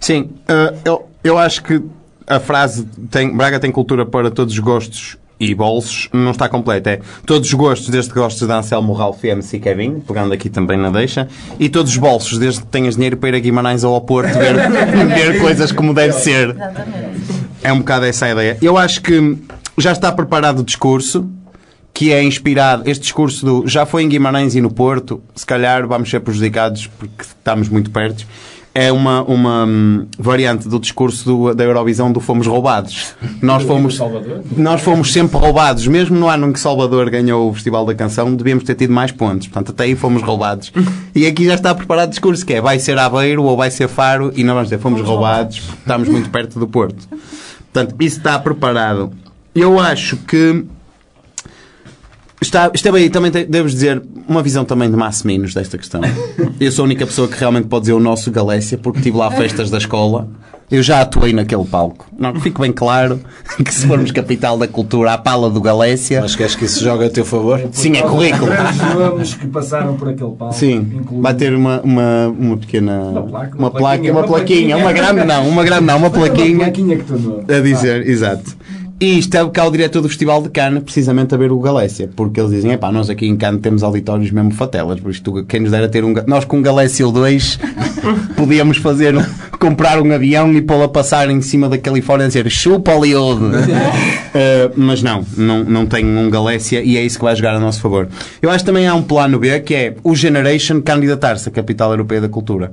Sim, 0.00 0.30
eh, 0.48 0.74
eu, 0.84 1.08
eu 1.22 1.38
acho 1.38 1.62
que 1.62 1.80
a 2.26 2.40
frase 2.40 2.84
tem, 3.08 3.36
Braga 3.36 3.60
tem 3.60 3.70
cultura 3.70 4.04
para 4.04 4.28
todos 4.28 4.52
os 4.52 4.58
gostos 4.58 5.16
e 5.40 5.54
bolsos 5.54 6.08
não 6.12 6.32
está 6.32 6.48
completa. 6.48 6.90
É 6.90 7.00
todos 7.24 7.48
os 7.48 7.54
gostos, 7.54 7.88
desde 7.88 8.12
que 8.12 8.18
gostes 8.18 8.46
de 8.46 8.52
Anselmo 8.52 8.92
Ralph 8.92 9.22
e 9.24 9.28
MC 9.28 9.58
Kevin, 9.58 10.00
pegando 10.00 10.32
aqui 10.32 10.48
também 10.48 10.76
na 10.76 10.90
deixa, 10.90 11.28
e 11.58 11.68
todos 11.68 11.92
os 11.92 11.98
bolsos, 11.98 12.38
desde 12.38 12.60
que 12.60 12.66
tenhas 12.66 12.94
dinheiro 12.94 13.16
para 13.16 13.30
ir 13.30 13.34
a 13.36 13.38
Guimarães 13.38 13.84
ou 13.84 13.94
ao 13.94 14.00
Porto 14.00 14.32
ver, 14.32 14.56
ver 15.08 15.40
coisas 15.40 15.72
como 15.72 15.94
deve 15.94 16.12
ser. 16.14 16.56
É 17.62 17.72
um 17.72 17.78
bocado 17.78 18.06
essa 18.06 18.26
a 18.26 18.30
ideia. 18.30 18.58
Eu 18.60 18.76
acho 18.76 19.02
que 19.02 19.38
já 19.76 19.92
está 19.92 20.10
preparado 20.10 20.60
o 20.60 20.64
discurso, 20.64 21.28
que 21.94 22.12
é 22.12 22.22
inspirado. 22.22 22.88
Este 22.88 23.02
discurso 23.02 23.44
do 23.44 23.66
já 23.66 23.86
foi 23.86 24.02
em 24.02 24.08
Guimarães 24.08 24.54
e 24.54 24.60
no 24.60 24.70
Porto, 24.70 25.22
se 25.34 25.46
calhar 25.46 25.86
vamos 25.86 26.10
ser 26.10 26.20
prejudicados 26.20 26.86
porque 26.86 27.22
estamos 27.22 27.68
muito 27.68 27.90
perto. 27.90 28.26
É 28.80 28.92
uma, 28.92 29.22
uma 29.24 29.64
hum, 29.66 30.06
variante 30.16 30.68
do 30.68 30.78
discurso 30.78 31.24
do- 31.24 31.54
da 31.54 31.64
Eurovisão 31.64 32.12
do 32.12 32.20
fomos 32.20 32.46
roubados. 32.46 33.14
Nós 33.42 33.64
fomos, 33.64 33.98
nós 34.56 34.80
fomos 34.82 35.12
sempre 35.12 35.36
roubados. 35.36 35.86
Mesmo 35.88 36.16
no 36.16 36.28
ano 36.28 36.46
em 36.48 36.52
que 36.52 36.60
Salvador 36.60 37.10
ganhou 37.10 37.50
o 37.50 37.54
Festival 37.54 37.84
da 37.84 37.94
Canção, 37.94 38.34
devíamos 38.36 38.62
ter 38.62 38.76
tido 38.76 38.92
mais 38.92 39.10
pontos. 39.10 39.48
Portanto, 39.48 39.72
até 39.72 39.82
aí 39.84 39.96
fomos 39.96 40.22
roubados. 40.22 40.72
E 41.12 41.26
aqui 41.26 41.44
já 41.46 41.54
está 41.54 41.74
preparado 41.74 42.06
o 42.08 42.10
discurso 42.10 42.46
que 42.46 42.54
é 42.54 42.60
vai 42.60 42.78
ser 42.78 42.96
Aveiro 42.98 43.42
ou 43.42 43.56
vai 43.56 43.70
ser 43.70 43.88
Faro 43.88 44.32
e 44.36 44.44
nós 44.44 44.54
vamos 44.54 44.68
dizer 44.68 44.78
fomos 44.80 45.00
roubados 45.02 45.58
porque 45.58 45.78
estamos 45.80 46.08
muito 46.08 46.30
perto 46.30 46.60
do 46.60 46.68
Porto. 46.68 47.08
Portanto, 47.72 47.96
isso 48.00 48.18
está 48.18 48.38
preparado. 48.38 49.10
Eu 49.54 49.80
acho 49.80 50.16
que 50.18 50.64
Está, 52.40 52.70
está 52.72 52.92
bem, 52.92 53.10
também 53.10 53.30
te- 53.32 53.44
devo 53.44 53.68
dizer, 53.68 54.00
uma 54.28 54.42
visão 54.42 54.64
também 54.64 54.88
de 54.88 54.96
Massiminos 54.96 55.52
desta 55.54 55.76
questão. 55.76 56.00
Eu 56.60 56.70
sou 56.70 56.84
a 56.84 56.86
única 56.86 57.04
pessoa 57.06 57.26
que 57.26 57.36
realmente 57.38 57.66
pode 57.66 57.82
dizer 57.82 57.94
o 57.94 58.00
nosso 58.00 58.30
Galécia, 58.30 58.78
porque 58.78 58.98
estive 58.98 59.16
lá 59.16 59.26
a 59.26 59.30
festas 59.32 59.70
da 59.70 59.78
escola. 59.78 60.28
Eu 60.70 60.82
já 60.82 61.00
atuei 61.00 61.32
naquele 61.32 61.64
palco. 61.64 62.06
Não, 62.18 62.38
fique 62.38 62.60
bem 62.60 62.70
claro 62.70 63.18
que 63.64 63.72
se 63.74 63.86
formos 63.86 64.10
capital 64.12 64.56
da 64.58 64.68
cultura, 64.68 65.14
à 65.14 65.18
pala 65.18 65.48
do 65.48 65.60
Galécia. 65.62 66.20
Mas 66.20 66.36
queres 66.36 66.54
que 66.54 66.66
isso 66.66 66.84
jogue 66.84 67.06
a 67.06 67.10
teu 67.10 67.24
favor? 67.24 67.58
Sim, 67.72 67.96
é 67.96 68.02
currículo. 68.02 68.50
Os 68.52 68.94
nomes 68.94 69.34
que 69.34 69.46
passaram 69.46 69.96
por 69.96 70.10
aquele 70.10 70.30
palco. 70.32 70.54
Sim, 70.54 71.02
vai 71.22 71.32
ter 71.34 71.54
uma, 71.54 71.80
uma, 71.80 72.28
uma 72.38 72.56
pequena. 72.58 72.98
Uma 73.00 73.22
placa, 73.22 73.56
uma 73.56 73.64
uma 73.64 73.70
placa, 73.70 73.78
plaquinha, 73.82 74.12
uma 74.12 74.22
plaquinha, 74.24 74.76
plaquinha. 74.76 74.76
uma 74.76 74.92
grande 74.92 75.24
não, 75.24 75.48
uma 75.48 75.64
grande 75.64 75.84
não, 75.86 75.96
uma 75.96 76.10
Foi 76.10 76.18
uma 76.20 76.26
plaquinha. 76.34 76.58
plaquinha 76.58 76.96
que 76.98 77.04
tu. 77.04 77.44
A 77.48 77.60
dizer, 77.60 78.06
exato. 78.06 78.54
E 79.00 79.16
esteve 79.16 79.50
cá 79.50 79.64
o 79.64 79.70
diretor 79.70 80.02
do 80.02 80.08
Festival 80.08 80.42
de 80.42 80.48
Cannes, 80.48 80.82
precisamente 80.82 81.32
a 81.32 81.38
ver 81.38 81.52
o 81.52 81.60
Galécia, 81.60 82.10
porque 82.16 82.40
eles 82.40 82.50
dizem, 82.50 82.72
epá, 82.72 82.90
nós 82.90 83.08
aqui 83.08 83.28
em 83.28 83.36
Cannes 83.36 83.60
temos 83.60 83.84
auditórios 83.84 84.32
mesmo 84.32 84.50
fatelas, 84.50 84.98
por 84.98 85.12
isto 85.12 85.44
quem 85.44 85.60
nos 85.60 85.70
dera 85.70 85.88
ter 85.88 86.04
um... 86.04 86.12
Nós 86.26 86.44
com 86.44 86.56
um 86.56 86.62
Galécia 86.62 87.06
ou 87.06 87.12
dois 87.12 87.60
podíamos 88.36 88.78
fazer, 88.78 89.14
comprar 89.56 90.02
um 90.02 90.12
avião 90.12 90.52
e 90.52 90.60
pô-lo 90.60 90.82
a 90.82 90.88
passar 90.88 91.30
em 91.30 91.40
cima 91.40 91.68
da 91.68 91.78
Califórnia 91.78 92.26
a 92.26 92.28
dizer 92.28 92.50
chupa 92.50 92.92
oleodo. 92.92 93.46
Uh, 93.46 94.72
mas 94.74 95.00
não, 95.00 95.24
não, 95.36 95.62
não 95.62 95.86
tem 95.86 96.04
um 96.04 96.28
Galécia 96.28 96.82
e 96.82 96.96
é 96.96 97.02
isso 97.04 97.18
que 97.18 97.24
vai 97.24 97.36
jogar 97.36 97.54
a 97.54 97.60
nosso 97.60 97.80
favor. 97.80 98.08
Eu 98.42 98.50
acho 98.50 98.64
que 98.64 98.66
também 98.66 98.88
há 98.88 98.96
um 98.96 99.02
plano 99.02 99.38
B 99.38 99.60
que 99.60 99.74
é 99.74 99.94
o 100.02 100.16
Generation 100.16 100.80
candidatar-se 100.80 101.48
à 101.48 101.52
Capital 101.52 101.90
Europeia 101.90 102.22
da 102.22 102.28
Cultura. 102.28 102.72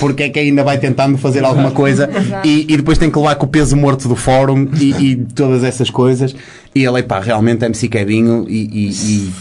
Porque 0.00 0.22
é 0.22 0.28
que 0.30 0.38
ainda 0.38 0.64
vai 0.64 0.78
tentando 0.78 1.18
fazer 1.18 1.44
alguma 1.44 1.70
coisa 1.70 2.08
e, 2.42 2.66
e 2.66 2.76
depois 2.78 2.96
tem 2.96 3.10
que 3.10 3.18
levar 3.18 3.34
com 3.34 3.44
o 3.44 3.48
peso 3.48 3.76
morto 3.76 4.08
do 4.08 4.16
fórum 4.16 4.68
e, 4.80 4.90
e 4.92 5.16
todas 5.16 5.65
essas 5.66 5.90
coisas. 5.90 6.34
E 6.74 6.84
ele, 6.84 7.02
pá, 7.02 7.20
realmente 7.20 7.64
MC 7.64 7.88
Kevinho 7.88 8.46
e, 8.48 8.68
e, 8.72 8.90
e, 8.90 9.32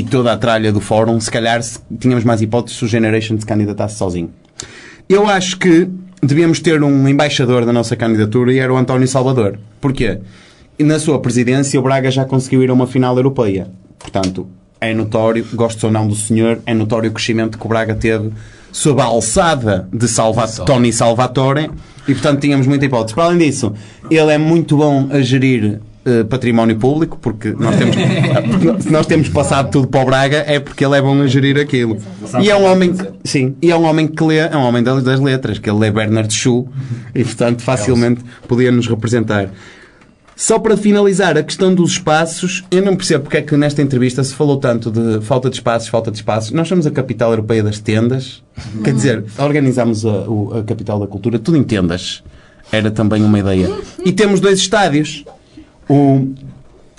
e 0.00 0.02
toda 0.02 0.32
a 0.32 0.36
tralha 0.36 0.72
do 0.72 0.80
fórum, 0.80 1.18
se 1.20 1.30
calhar 1.30 1.62
se 1.62 1.78
tínhamos 1.98 2.24
mais 2.24 2.42
hipóteses 2.42 2.78
se 2.78 2.84
o 2.84 2.88
Generation 2.88 3.38
se 3.38 3.46
candidatasse 3.46 3.96
sozinho. 3.96 4.30
Eu 5.08 5.26
acho 5.26 5.58
que 5.58 5.88
devíamos 6.22 6.60
ter 6.60 6.82
um 6.82 7.08
embaixador 7.08 7.64
da 7.64 7.72
nossa 7.72 7.94
candidatura 7.94 8.52
e 8.52 8.58
era 8.58 8.72
o 8.72 8.76
António 8.76 9.06
Salvador. 9.06 9.58
Porquê? 9.80 10.18
Na 10.78 10.98
sua 10.98 11.20
presidência, 11.20 11.78
o 11.78 11.82
Braga 11.82 12.10
já 12.10 12.24
conseguiu 12.24 12.62
ir 12.62 12.70
a 12.70 12.74
uma 12.74 12.86
final 12.86 13.16
europeia. 13.16 13.68
Portanto, 13.98 14.46
é 14.80 14.92
notório, 14.92 15.46
gostes 15.54 15.82
ou 15.84 15.90
não 15.90 16.06
do 16.06 16.14
senhor, 16.14 16.60
é 16.66 16.74
notório 16.74 17.10
o 17.10 17.12
crescimento 17.12 17.58
que 17.58 17.64
o 17.64 17.68
Braga 17.68 17.94
teve 17.94 18.30
sob 18.76 19.00
a 19.00 19.04
alçada 19.04 19.88
de 19.90 20.06
Salva 20.06 20.46
Tony 20.46 20.92
Salvatore 20.92 21.70
e, 22.06 22.12
portanto, 22.12 22.40
tínhamos 22.40 22.66
muita 22.66 22.84
hipótese. 22.84 23.14
Para 23.14 23.24
além 23.24 23.38
disso, 23.38 23.72
ele 24.10 24.30
é 24.30 24.36
muito 24.36 24.76
bom 24.76 25.08
a 25.10 25.22
gerir 25.22 25.80
eh, 26.04 26.24
património 26.24 26.76
público, 26.76 27.18
porque 27.18 27.54
nós 27.58 27.74
temos, 27.74 27.96
se 28.84 28.90
nós 28.92 29.06
temos 29.06 29.30
passado 29.30 29.70
tudo 29.70 29.88
para 29.88 30.02
o 30.02 30.04
Braga, 30.04 30.44
é 30.46 30.60
porque 30.60 30.84
ele 30.84 30.94
é 30.94 31.00
bom 31.00 31.22
a 31.22 31.26
gerir 31.26 31.58
aquilo. 31.58 31.96
E 32.38 32.50
é 32.50 32.54
um 32.54 32.64
homem, 32.64 32.94
sim, 33.24 33.56
e 33.62 33.70
é 33.70 33.76
um 33.76 33.84
homem 33.84 34.06
que 34.06 34.22
lê, 34.22 34.36
é 34.40 34.54
um 34.54 34.62
homem 34.62 34.82
das, 34.82 35.02
das 35.02 35.20
letras, 35.20 35.58
que 35.58 35.70
ele 35.70 35.78
lê 35.78 35.90
Bernard 35.90 36.32
Shaw 36.32 36.68
e, 37.14 37.24
portanto, 37.24 37.62
facilmente 37.62 38.20
podia 38.46 38.70
nos 38.70 38.86
representar. 38.86 39.48
Só 40.36 40.58
para 40.58 40.76
finalizar, 40.76 41.38
a 41.38 41.42
questão 41.42 41.74
dos 41.74 41.92
espaços, 41.92 42.62
eu 42.70 42.82
não 42.82 42.94
percebo 42.94 43.24
porque 43.24 43.38
é 43.38 43.42
que 43.42 43.56
nesta 43.56 43.80
entrevista 43.80 44.22
se 44.22 44.34
falou 44.34 44.58
tanto 44.58 44.90
de 44.90 45.24
falta 45.24 45.48
de 45.48 45.56
espaços, 45.56 45.88
falta 45.88 46.10
de 46.10 46.18
espaços. 46.18 46.50
Nós 46.50 46.68
somos 46.68 46.86
a 46.86 46.90
capital 46.90 47.30
europeia 47.30 47.62
das 47.62 47.78
tendas, 47.78 48.42
quer 48.84 48.92
dizer, 48.92 49.24
organizámos 49.38 50.04
a, 50.04 50.26
a 50.58 50.62
capital 50.62 51.00
da 51.00 51.06
cultura, 51.06 51.38
tudo 51.38 51.56
em 51.56 51.64
tendas. 51.64 52.22
Era 52.70 52.90
também 52.90 53.24
uma 53.24 53.38
ideia. 53.38 53.70
E 54.04 54.12
temos 54.12 54.38
dois 54.38 54.58
estádios. 54.58 55.24
O, 55.88 56.28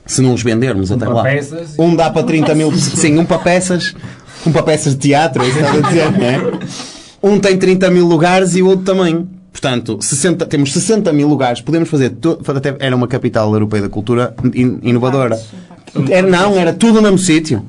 se 0.03 0.19
não 0.21 0.33
os 0.33 0.41
vendermos 0.41 0.91
até 0.91 1.05
para 1.05 1.13
lá. 1.13 1.23
peças 1.23 1.77
Um 1.77 1.95
dá 1.95 2.09
para 2.09 2.23
30 2.23 2.55
mil. 2.55 2.71
Sim, 2.75 3.19
um 3.19 3.25
para 3.25 3.37
peças. 3.37 3.93
Um 4.47 4.51
para 4.51 4.63
peças 4.63 4.93
de 4.93 4.99
teatro, 4.99 5.43
é 5.43 5.47
isso 5.47 5.57
que 5.57 5.63
estava 5.63 5.77
a 5.77 5.89
dizer, 5.89 6.11
não 6.11 6.25
é? 6.25 6.59
Um 7.21 7.39
tem 7.39 7.57
30 7.57 7.89
mil 7.89 8.05
lugares 8.05 8.55
e 8.55 8.61
o 8.61 8.67
outro 8.67 8.85
também. 8.85 9.27
Portanto, 9.61 9.97
60, 9.99 10.45
temos 10.45 10.71
60 10.71 11.11
mil 11.11 11.27
lugares. 11.27 11.61
Podemos 11.61 11.89
fazer. 11.89 12.15
até 12.55 12.75
era 12.79 12.95
uma 12.95 13.07
capital 13.07 13.51
europeia 13.53 13.81
da 13.81 13.89
cultura 13.89 14.35
in- 14.53 14.77
inovadora. 14.83 15.39
Era, 16.11 16.27
não, 16.29 16.55
era 16.59 16.71
tudo 16.73 16.95
no 16.97 17.01
mesmo 17.01 17.17
sítio. 17.17 17.65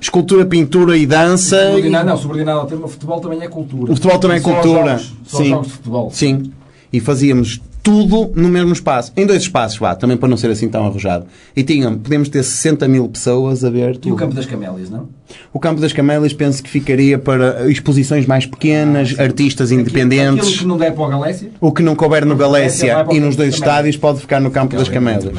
Escultura, 0.00 0.46
pintura 0.46 0.96
e 0.96 1.04
dança. 1.06 1.56
e- 1.56 1.66
Subordinado, 1.66 2.08
não, 2.08 2.16
subordinado 2.16 2.60
ao 2.60 2.66
tema, 2.66 2.86
o 2.86 2.88
futebol 2.88 3.20
também 3.20 3.42
é 3.42 3.48
cultura. 3.48 3.92
O 3.92 3.96
futebol 3.96 4.18
também 4.18 4.38
é 4.38 4.40
Só 4.40 4.48
os 4.48 4.54
cultura. 4.62 4.90
Jogos, 4.98 5.12
só 5.26 5.36
Sim. 5.36 5.42
os 5.42 5.48
jogos 5.50 5.66
de 5.66 5.72
futebol. 5.74 6.10
Sim. 6.10 6.52
E 6.90 7.00
fazíamos 7.00 7.60
tudo 7.88 8.30
no 8.38 8.48
mesmo 8.50 8.72
espaço. 8.74 9.10
Em 9.16 9.24
dois 9.24 9.40
espaços, 9.42 9.78
vá, 9.78 9.94
também 9.94 10.16
para 10.16 10.28
não 10.28 10.36
ser 10.36 10.50
assim 10.50 10.68
tão 10.68 10.84
arrojado. 10.84 11.24
E 11.56 11.62
tinham, 11.62 11.96
podíamos 11.96 12.28
ter 12.28 12.42
60 12.42 12.86
mil 12.86 13.08
pessoas 13.08 13.64
a 13.64 13.70
ver 13.70 13.94
E 13.94 13.98
tudo. 13.98 14.14
o 14.14 14.16
Campo 14.16 14.34
das 14.34 14.44
Camélias, 14.44 14.90
não? 14.90 15.08
O 15.52 15.58
Campo 15.58 15.80
das 15.80 15.92
Camélias 15.94 16.34
penso 16.34 16.62
que 16.62 16.68
ficaria 16.68 17.18
para 17.18 17.70
exposições 17.70 18.26
mais 18.26 18.44
pequenas, 18.44 19.18
artistas 19.18 19.68
Aquilo 19.72 19.80
independentes. 19.80 20.58
que 20.58 20.66
não 20.66 20.76
der 20.76 20.92
para 20.92 21.02
o 21.04 21.08
Galécia, 21.08 21.50
O 21.60 21.72
que 21.72 21.82
não 21.82 21.96
couber 21.96 22.26
no 22.26 22.36
Galécia 22.36 23.06
e 23.10 23.18
nos 23.20 23.36
dois 23.36 23.54
estádios 23.54 23.96
pode 23.96 24.20
ficar 24.20 24.38
no 24.40 24.50
Campo 24.50 24.76
das 24.76 24.88
Camélias. 24.90 25.32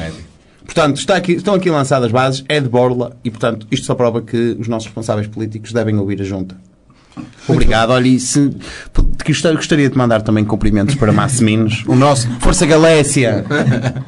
Portanto, 0.64 0.96
está 0.98 1.16
aqui- 1.16 1.32
estão 1.34 1.54
aqui 1.54 1.70
lançadas 1.70 2.10
bases, 2.10 2.44
é 2.48 2.60
de 2.60 2.68
borla 2.68 3.16
e, 3.24 3.30
portanto, 3.30 3.66
isto 3.70 3.86
só 3.86 3.94
prova 3.94 4.20
que 4.22 4.56
os 4.58 4.66
nossos 4.68 4.86
responsáveis 4.86 5.26
políticos 5.28 5.72
devem 5.72 5.96
ouvir 5.96 6.20
a 6.20 6.24
junta. 6.24 6.56
Obrigado. 7.48 7.90
Olha, 7.90 8.06
e 8.06 8.18
se, 8.20 8.50
gostaria, 9.26 9.56
gostaria 9.56 9.90
de 9.90 9.96
mandar 9.96 10.22
também 10.22 10.44
cumprimentos 10.44 10.94
para 10.94 11.12
Massiminos, 11.12 11.82
o 11.86 11.94
nosso 11.94 12.28
Força 12.40 12.66
Galécia. 12.66 13.44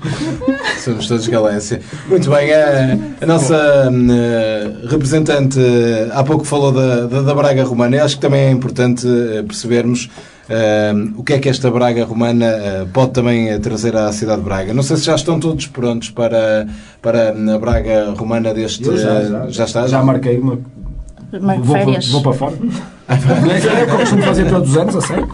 Somos 0.78 1.06
todos 1.06 1.26
Galécia. 1.28 1.80
Muito 2.08 2.30
bem, 2.30 2.52
a, 2.52 2.98
a 3.20 3.26
nossa 3.26 3.88
hum, 3.90 4.08
eh, 4.10 4.72
representante 4.88 5.58
eh, 5.60 6.10
há 6.12 6.22
pouco 6.24 6.44
falou 6.44 6.72
da, 6.72 7.06
da, 7.06 7.22
da 7.22 7.34
Braga 7.34 7.64
Romana. 7.64 7.96
Eu 7.96 8.04
acho 8.04 8.16
que 8.16 8.20
também 8.22 8.42
é 8.42 8.50
importante 8.50 9.06
eh, 9.06 9.42
percebermos 9.42 10.08
eh, 10.48 10.92
o 11.16 11.22
que 11.22 11.34
é 11.34 11.38
que 11.38 11.48
esta 11.48 11.70
Braga 11.70 12.04
Romana 12.04 12.46
eh, 12.46 12.86
pode 12.92 13.12
também 13.12 13.48
eh, 13.50 13.58
trazer 13.58 13.96
à 13.96 14.12
cidade 14.12 14.38
de 14.38 14.44
Braga. 14.44 14.74
Não 14.74 14.82
sei 14.82 14.96
se 14.96 15.04
já 15.04 15.14
estão 15.14 15.38
todos 15.38 15.66
prontos 15.66 16.10
para, 16.10 16.66
para 17.00 17.32
hum, 17.32 17.54
a 17.54 17.58
Braga 17.58 18.10
Romana 18.16 18.52
deste. 18.52 18.84
eu 18.84 18.96
já, 18.96 19.14
eh, 19.20 19.28
já, 19.28 19.48
já 19.48 19.64
está? 19.64 19.86
já 19.86 20.02
marquei 20.02 20.38
uma. 20.38 20.58
Vou, 21.40 21.76
férias. 21.76 22.08
vou 22.08 22.22
para 22.22 22.32
fora. 22.32 22.56
Não 22.60 23.50
é 23.52 23.80
é 23.80 23.82
o 23.84 23.86
que 23.86 23.92
eu 23.92 23.98
costumo 23.98 24.22
fazer 24.22 24.48
todos 24.48 24.70
os 24.70 24.76
anos, 24.76 24.96
a 24.96 25.00
sério. 25.00 25.28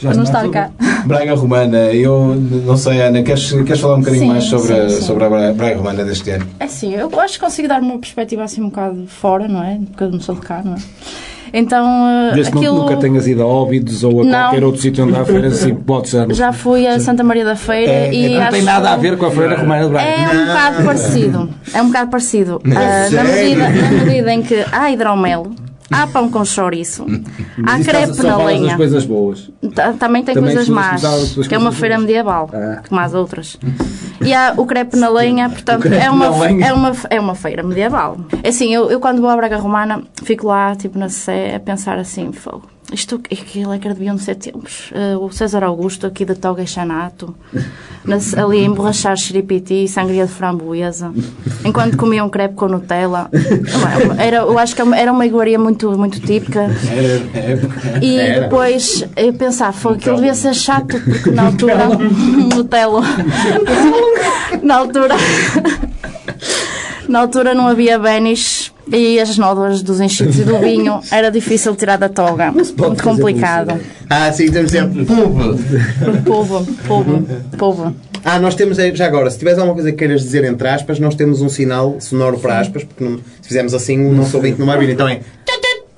Já 0.00 0.12
não 0.12 0.24
está 0.24 0.46
cá. 0.48 0.70
Braga 1.06 1.34
Romana, 1.34 1.78
eu 1.92 2.34
não 2.34 2.76
sei, 2.76 3.00
Ana, 3.00 3.22
queres, 3.22 3.50
queres 3.52 3.80
falar 3.80 3.94
um 3.96 4.00
bocadinho 4.00 4.24
Sim, 4.24 4.28
mais 4.28 4.44
sobre, 4.44 4.72
a- 4.74 4.88
sim, 4.88 4.96
sim. 4.96 5.02
sobre 5.02 5.24
a 5.24 5.28
Bra- 5.30 5.52
Braga 5.52 5.76
Romana 5.76 6.04
deste 6.04 6.28
ano? 6.30 6.46
É 6.58 6.66
sim, 6.66 6.94
eu 6.94 7.08
acho 7.20 7.34
que 7.34 7.40
consigo 7.40 7.68
dar 7.68 7.80
uma 7.80 7.98
perspectiva 7.98 8.42
assim 8.42 8.60
um 8.60 8.66
bocado 8.68 9.06
fora, 9.06 9.46
não 9.48 9.62
é? 9.62 9.78
Porque 9.90 10.04
eu 10.04 10.10
não 10.10 10.20
sou 10.20 10.34
de 10.34 10.40
cá, 10.42 10.62
não 10.64 10.74
é? 10.74 10.78
Então, 11.56 11.86
eh, 11.86 12.34
Desde 12.34 12.50
que 12.50 12.58
aquilo... 12.58 12.78
nunca 12.80 12.96
tenhas 12.96 13.28
ido 13.28 13.40
a 13.44 13.46
Óbidos 13.46 14.02
ou 14.02 14.22
a 14.22 14.24
Não. 14.24 14.30
qualquer 14.32 14.64
outro 14.64 14.80
sítio 14.82 15.04
onde 15.04 15.16
há 15.16 15.24
feiras, 15.24 15.52
assim, 15.62 15.72
pode 15.72 16.08
ser. 16.08 16.34
Já 16.34 16.52
fui 16.52 16.84
a 16.84 16.98
Santa 16.98 17.22
Maria 17.22 17.44
da 17.44 17.54
Feira 17.54 17.92
É, 17.92 18.12
e 18.12 18.34
não 18.34 18.42
acho 18.42 18.50
tem 18.50 18.62
nada 18.62 18.90
a 18.90 18.96
ver 18.96 19.16
com 19.16 19.26
a 19.26 19.30
Feira 19.30 19.56
Romana 19.56 19.84
de 19.84 19.90
Braga. 19.90 20.04
É 20.04 20.28
um 20.28 20.46
bocado 20.46 20.84
parecido. 20.84 21.48
É 21.72 21.82
um 21.82 21.86
bocado 21.86 22.10
parecido. 22.10 22.60
Ah, 22.66 23.08
na, 23.08 23.22
medida, 23.22 23.68
na 23.68 24.04
medida 24.04 24.32
em 24.32 24.42
que 24.42 24.64
há 24.72 24.90
hidromel, 24.90 25.46
há 25.90 26.06
pão 26.06 26.30
com 26.30 26.44
chouriço, 26.44 27.04
há 27.66 27.78
Isso 27.78 27.88
crepe 27.88 28.06
na 28.08 28.14
falas 28.14 28.36
das 28.36 28.46
lenha. 28.46 28.76
coisas 28.76 29.04
boas. 29.06 29.50
Ta- 29.74 29.92
Também 29.94 30.22
tem 30.24 30.34
Também 30.34 30.54
coisas 30.54 30.68
más, 30.68 31.02
que 31.48 31.54
é 31.54 31.58
uma 31.58 31.70
boas. 31.70 31.78
feira 31.80 31.98
medieval, 31.98 32.50
Ah. 32.52 32.82
como 32.88 33.00
as 33.00 33.14
outras. 33.14 33.56
E 34.24 34.32
há 34.32 34.54
o 34.56 34.64
crepe 34.66 34.96
na 34.96 35.08
lenha, 35.08 35.48
portanto, 35.50 35.86
é 35.86 36.10
uma, 36.10 36.28
lenha. 36.30 36.66
é, 36.68 36.72
uma, 36.72 36.92
é 37.10 37.20
uma 37.20 37.34
feira 37.34 37.62
medieval. 37.62 38.16
É 38.42 38.48
assim, 38.48 38.72
eu, 38.74 38.90
eu 38.90 38.98
quando 39.00 39.20
vou 39.20 39.28
à 39.30 39.36
Braga 39.36 39.56
Romana, 39.58 40.02
fico 40.22 40.46
lá, 40.46 40.74
tipo, 40.74 40.98
na 40.98 41.08
Sé, 41.08 41.54
a 41.56 41.60
pensar 41.60 41.98
assim, 41.98 42.32
fogo. 42.32 42.62
Isto, 42.94 43.16
aquilo 43.30 43.72
é 43.72 43.78
que 43.78 43.88
deviam 43.88 44.16
ser 44.16 44.36
tempos. 44.36 44.90
Eh, 44.94 45.16
o 45.16 45.28
César 45.32 45.64
Augusto, 45.64 46.06
aqui 46.06 46.24
da 46.24 46.34
Toga 46.36 46.62
e 46.62 46.66
Xanato, 46.66 47.34
nas- 48.04 48.34
ali 48.34 48.60
a 48.60 48.64
emborrachar 48.64 49.16
xeripiti 49.16 49.84
e 49.84 49.88
sangria 49.88 50.26
de 50.26 50.32
framboesa, 50.32 51.12
enquanto 51.64 51.96
comia 51.96 52.24
um 52.24 52.28
crepe 52.28 52.54
com 52.54 52.68
Nutella. 52.68 53.28
Era, 54.16 54.36
eu 54.38 54.56
acho 54.58 54.76
que 54.76 54.82
era 54.82 55.10
uma 55.12 55.26
iguaria 55.26 55.58
muito, 55.58 55.90
muito 55.98 56.20
típica. 56.20 56.68
E 58.00 58.40
depois 58.40 59.04
eu 59.16 59.32
pensava, 59.34 59.72
foi 59.72 59.94
aquilo 59.94 60.14
devia 60.16 60.34
ser 60.34 60.54
chato, 60.54 60.96
porque 61.00 61.30
na 61.30 61.46
altura. 61.46 61.88
Nutella. 62.54 63.02
na 64.62 64.76
altura. 64.76 65.16
na 67.08 67.20
altura 67.20 67.54
não 67.54 67.66
havia 67.68 67.98
Benis 67.98 68.72
e 68.92 69.18
as 69.18 69.36
nódoas 69.38 69.82
dos 69.82 70.00
enchidos 70.00 70.38
e 70.38 70.44
do 70.44 70.58
vinho 70.58 71.00
era 71.10 71.30
difícil 71.30 71.74
tirar 71.74 71.96
da 71.96 72.08
toga. 72.08 72.52
Muito 72.52 73.02
complicado. 73.02 73.80
Ah, 74.10 74.30
sim, 74.32 74.50
temos 74.50 74.70
sempre. 74.70 75.04
Pumba. 75.04 75.56
Povo, 76.24 76.66
povo, 76.86 77.26
povo. 77.58 77.94
Ah, 78.24 78.38
nós 78.38 78.54
temos, 78.54 78.78
já 78.78 79.06
agora, 79.06 79.30
se 79.30 79.38
tiveres 79.38 79.58
alguma 79.58 79.74
coisa 79.74 79.90
que 79.90 79.98
queiras 79.98 80.22
dizer 80.22 80.44
entre 80.44 80.66
aspas, 80.68 80.98
nós 80.98 81.14
temos 81.14 81.42
um 81.42 81.48
sinal 81.48 81.96
sonoro 82.00 82.38
para 82.38 82.58
aspas, 82.58 82.82
porque 82.84 83.04
não- 83.04 83.18
se 83.18 83.48
fizermos 83.48 83.74
assim, 83.74 83.98
o 84.06 84.12
nosso 84.12 84.36
ouvinte 84.36 84.58
não 84.58 84.66
vai 84.66 84.78
vir. 84.78 84.88
Então 84.90 85.06
é. 85.06 85.20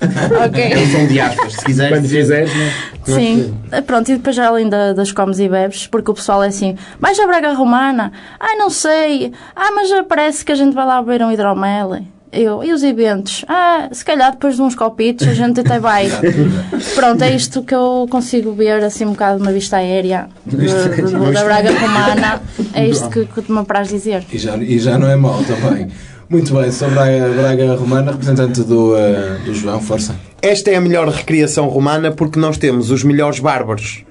Ok. 0.47 0.63
É 0.63 0.79
um 0.79 0.87
som 0.91 1.07
de 1.07 1.21
aspas, 1.21 1.53
se 1.55 1.65
quiseres. 1.65 1.97
Quando 1.99 2.09
fizeres, 2.09 2.51
não 2.55 2.63
é? 2.63 3.19
Sim, 3.19 3.55
pronto, 3.87 4.11
e 4.11 4.17
depois 4.17 4.35
já 4.37 4.49
além 4.49 4.69
da- 4.69 4.93
das 4.93 5.13
comes 5.13 5.39
e 5.39 5.49
bebes, 5.49 5.87
porque 5.87 6.11
o 6.11 6.15
pessoal 6.15 6.43
é 6.43 6.49
assim, 6.49 6.77
vais 7.01 7.19
à 7.19 7.27
Braga 7.27 7.53
Romana? 7.55 8.13
Ah, 8.39 8.57
não 8.59 8.69
sei. 8.69 9.33
Ah, 9.55 9.71
mas 9.75 9.89
já 9.89 10.03
parece 10.05 10.45
que 10.45 10.53
a 10.53 10.55
gente 10.55 10.75
vai 10.75 10.85
lá 10.87 11.01
beber 11.03 11.25
um 11.25 11.31
hidromel. 11.33 11.99
Eu, 12.33 12.63
e 12.63 12.73
os 12.73 12.83
eventos? 12.83 13.45
Ah, 13.49 13.89
se 13.93 14.05
calhar 14.05 14.33
depois 14.33 14.57
de 14.57 14.61
uns 14.63 14.75
copitos 14.75 15.27
a 15.27 15.33
gente 15.33 15.61
até 15.61 15.79
vai. 15.79 16.09
Pronto, 16.95 17.23
é 17.23 17.35
isto 17.35 17.63
que 17.63 17.75
eu 17.75 18.07
consigo 18.11 18.53
ver 18.53 18.85
assim 18.85 19.07
um 19.07 19.13
bocado 19.13 19.41
uma 19.43 19.53
vista 19.53 19.77
aérea 19.79 20.29
de- 20.45 20.57
de- 20.57 21.33
da 21.33 21.45
Braga 21.45 21.71
Romana. 21.79 22.43
É 22.75 22.87
isto 22.87 23.09
que, 23.09 23.25
que 23.25 23.51
me 23.51 23.61
apraz 23.61 23.89
dizer. 23.89 24.25
E 24.31 24.37
já, 24.37 24.57
e 24.57 24.79
já 24.79 24.99
não 24.99 25.09
é 25.09 25.17
mau 25.17 25.41
também. 25.45 25.89
Muito 26.29 26.53
bem, 26.55 26.73
sobre 26.73 26.99
a 26.99 27.29
Braga 27.29 27.77
Romana, 27.77 28.11
representante 28.11 28.63
do, 28.63 28.97
eh, 28.97 29.39
do 29.45 29.55
João, 29.55 29.81
força. 29.81 30.17
Esta 30.43 30.73
é 30.73 30.75
a 30.75 30.81
melhor 30.81 31.09
recriação 31.09 31.69
romana 31.69 32.11
porque 32.11 32.39
nós 32.39 32.59
temos 32.59 32.91
os 32.91 33.05
melhores 33.05 33.39
bárbaros. 33.39 34.05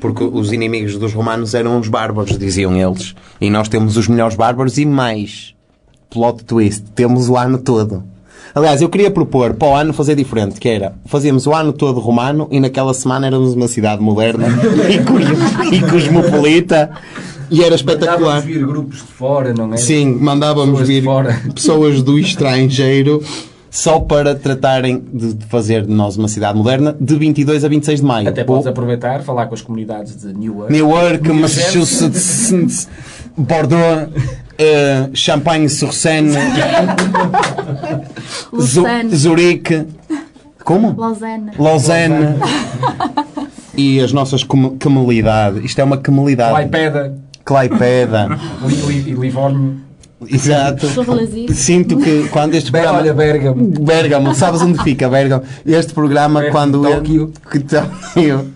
Porque 0.00 0.24
os 0.24 0.50
inimigos 0.50 0.96
dos 0.96 1.12
romanos 1.12 1.54
eram 1.54 1.78
os 1.78 1.88
bárbaros, 1.88 2.38
diziam 2.38 2.74
eles. 2.74 3.14
E 3.38 3.50
nós 3.50 3.68
temos 3.68 3.98
os 3.98 4.08
melhores 4.08 4.34
bárbaros 4.34 4.78
e 4.78 4.86
mais. 4.86 5.54
Plot 6.08 6.44
twist. 6.44 6.84
Temos 6.94 7.28
o 7.28 7.36
ano 7.36 7.58
todo. 7.58 8.02
Aliás, 8.54 8.80
eu 8.80 8.88
queria 8.88 9.10
propor 9.10 9.54
para 9.54 9.68
o 9.68 9.74
ano 9.74 9.92
fazer 9.92 10.14
diferente, 10.14 10.58
que 10.58 10.68
era, 10.68 10.94
fazíamos 11.04 11.46
o 11.46 11.54
ano 11.54 11.72
todo 11.72 12.00
romano 12.00 12.48
e 12.50 12.58
naquela 12.58 12.94
semana 12.94 13.26
éramos 13.26 13.54
uma 13.54 13.68
cidade 13.68 14.02
moderna 14.02 14.46
e 15.70 15.80
cosmopolita 15.82 16.90
e 17.50 17.62
era 17.64 17.74
espetacular. 17.74 18.18
Mandávamos 18.20 18.44
vir 18.44 18.66
grupos 18.66 18.96
de 18.98 19.02
fora, 19.04 19.54
não 19.54 19.74
é? 19.74 19.76
Sim, 19.76 20.14
mandávamos 20.20 20.78
Pessoas 20.80 20.88
vir 20.88 21.04
fora. 21.04 21.42
pessoas 21.54 22.02
do 22.02 22.18
estrangeiro 22.18 23.22
só 23.70 24.00
para 24.00 24.34
tratarem 24.34 25.02
de 25.12 25.36
fazer 25.46 25.84
de 25.84 25.92
nós 25.92 26.16
uma 26.16 26.28
cidade 26.28 26.56
moderna 26.56 26.96
de 26.98 27.16
22 27.16 27.64
a 27.64 27.68
26 27.68 28.00
de 28.00 28.06
maio. 28.06 28.28
Até 28.28 28.44
podes 28.44 28.66
aproveitar, 28.66 29.22
falar 29.22 29.46
com 29.46 29.54
as 29.54 29.60
comunidades 29.62 30.16
de 30.16 30.32
Newark. 30.32 30.72
Newark, 30.72 31.28
Massachusetts, 31.32 32.88
Bordeaux, 33.36 34.08
eh, 34.58 35.08
Champagne-sur-Seine. 35.12 36.32
Zurique. 39.14 39.86
Como? 40.64 40.94
Lausanne. 40.98 41.50
Lausanne. 41.58 42.36
E 43.76 44.00
as 44.00 44.12
nossas 44.12 44.42
com- 44.42 44.76
comunidades. 44.78 45.64
Isto 45.64 45.80
é 45.80 45.84
uma 45.84 45.98
comunidade. 45.98 46.52
Claipeda 46.52 47.16
Claipeda. 47.48 48.38
Li, 48.66 48.74
Li, 48.86 49.10
e 49.10 49.14
Livorno. 49.14 49.88
Exato. 50.28 50.86
Sinto 51.54 51.96
que 51.96 52.28
quando 52.28 52.54
este 52.54 52.70
Bem, 52.70 52.82
programa. 52.82 53.02
olha, 53.02 53.14
Bergamo. 53.14 53.70
Bergamo, 53.80 54.34
sabes 54.34 54.60
onde 54.60 54.82
fica 54.82 55.08
Bergamo? 55.08 55.44
Este 55.64 55.94
programa 55.94 56.40
Perto 56.40 56.52
quando 56.52 56.82
Tóquio. 56.82 57.32
que 57.50 57.60
Tóquio. 57.60 58.52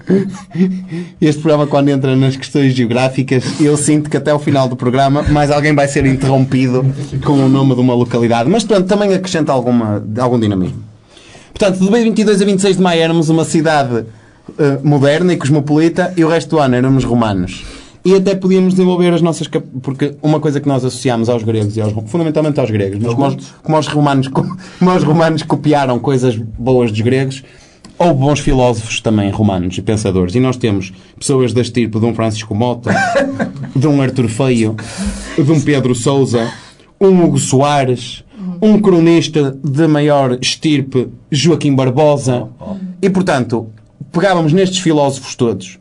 Este 1.20 1.40
programa 1.40 1.66
quando 1.66 1.88
entra 1.88 2.14
nas 2.16 2.36
questões 2.36 2.74
geográficas, 2.74 3.60
eu 3.60 3.76
sinto 3.78 4.10
que 4.10 4.16
até 4.16 4.34
o 4.34 4.38
final 4.38 4.68
do 4.68 4.76
programa 4.76 5.22
mais 5.22 5.50
alguém 5.50 5.74
vai 5.74 5.88
ser 5.88 6.04
interrompido 6.04 6.84
com 7.24 7.32
o 7.32 7.48
nome 7.48 7.74
de 7.74 7.80
uma 7.80 7.94
localidade. 7.94 8.50
Mas 8.50 8.64
pronto, 8.64 8.86
também 8.86 9.14
acrescenta 9.14 9.52
alguma, 9.52 10.04
algum 10.18 10.38
dinamismo. 10.38 10.82
Portanto, 11.54 11.78
de 11.78 11.88
22 11.90 12.42
a 12.42 12.44
26 12.44 12.76
de 12.76 12.82
maio 12.82 13.00
éramos 13.00 13.28
uma 13.30 13.44
cidade 13.44 14.04
eh, 14.58 14.78
moderna 14.82 15.32
e 15.32 15.36
cosmopolita 15.36 16.12
e 16.16 16.24
o 16.24 16.28
resto 16.28 16.50
do 16.50 16.58
ano 16.58 16.74
éramos 16.74 17.04
romanos. 17.04 17.81
E 18.04 18.14
até 18.14 18.34
podíamos 18.34 18.74
desenvolver 18.74 19.12
as 19.14 19.22
nossas. 19.22 19.48
Porque 19.82 20.16
uma 20.22 20.40
coisa 20.40 20.60
que 20.60 20.66
nós 20.66 20.84
associamos 20.84 21.28
aos 21.28 21.42
gregos 21.44 21.76
e 21.76 21.80
aos, 21.80 21.92
fundamentalmente 22.06 22.58
aos 22.58 22.70
gregos, 22.70 22.98
mas 23.00 23.14
como 23.14 23.26
os, 23.28 23.50
como 23.62 23.78
os 23.78 23.86
romanos, 23.86 24.28
co- 24.28 24.56
como 24.78 24.94
os 24.96 25.04
romanos 25.04 25.42
copiaram 25.44 25.98
coisas 26.00 26.36
boas 26.36 26.90
dos 26.90 27.00
gregos, 27.00 27.44
houve 27.96 28.14
bons 28.14 28.40
filósofos 28.40 29.00
também 29.00 29.30
romanos 29.30 29.78
e 29.78 29.82
pensadores. 29.82 30.34
E 30.34 30.40
nós 30.40 30.56
temos 30.56 30.92
pessoas 31.18 31.52
deste 31.52 31.74
tipo, 31.82 32.00
de 32.00 32.06
um 32.06 32.14
Francisco 32.14 32.54
Mota, 32.54 32.90
de 33.76 33.86
um 33.86 34.02
Artur 34.02 34.28
Feio, 34.28 34.74
de 35.36 35.52
um 35.52 35.60
Pedro 35.60 35.94
Sousa, 35.94 36.50
um 37.00 37.22
Hugo 37.24 37.38
Soares, 37.38 38.24
um 38.60 38.80
cronista 38.80 39.56
de 39.62 39.86
maior 39.86 40.36
estirpe, 40.40 41.08
Joaquim 41.30 41.74
Barbosa. 41.74 42.48
E, 43.00 43.08
portanto, 43.08 43.68
pegávamos 44.10 44.52
nestes 44.52 44.80
filósofos 44.80 45.34
todos 45.36 45.78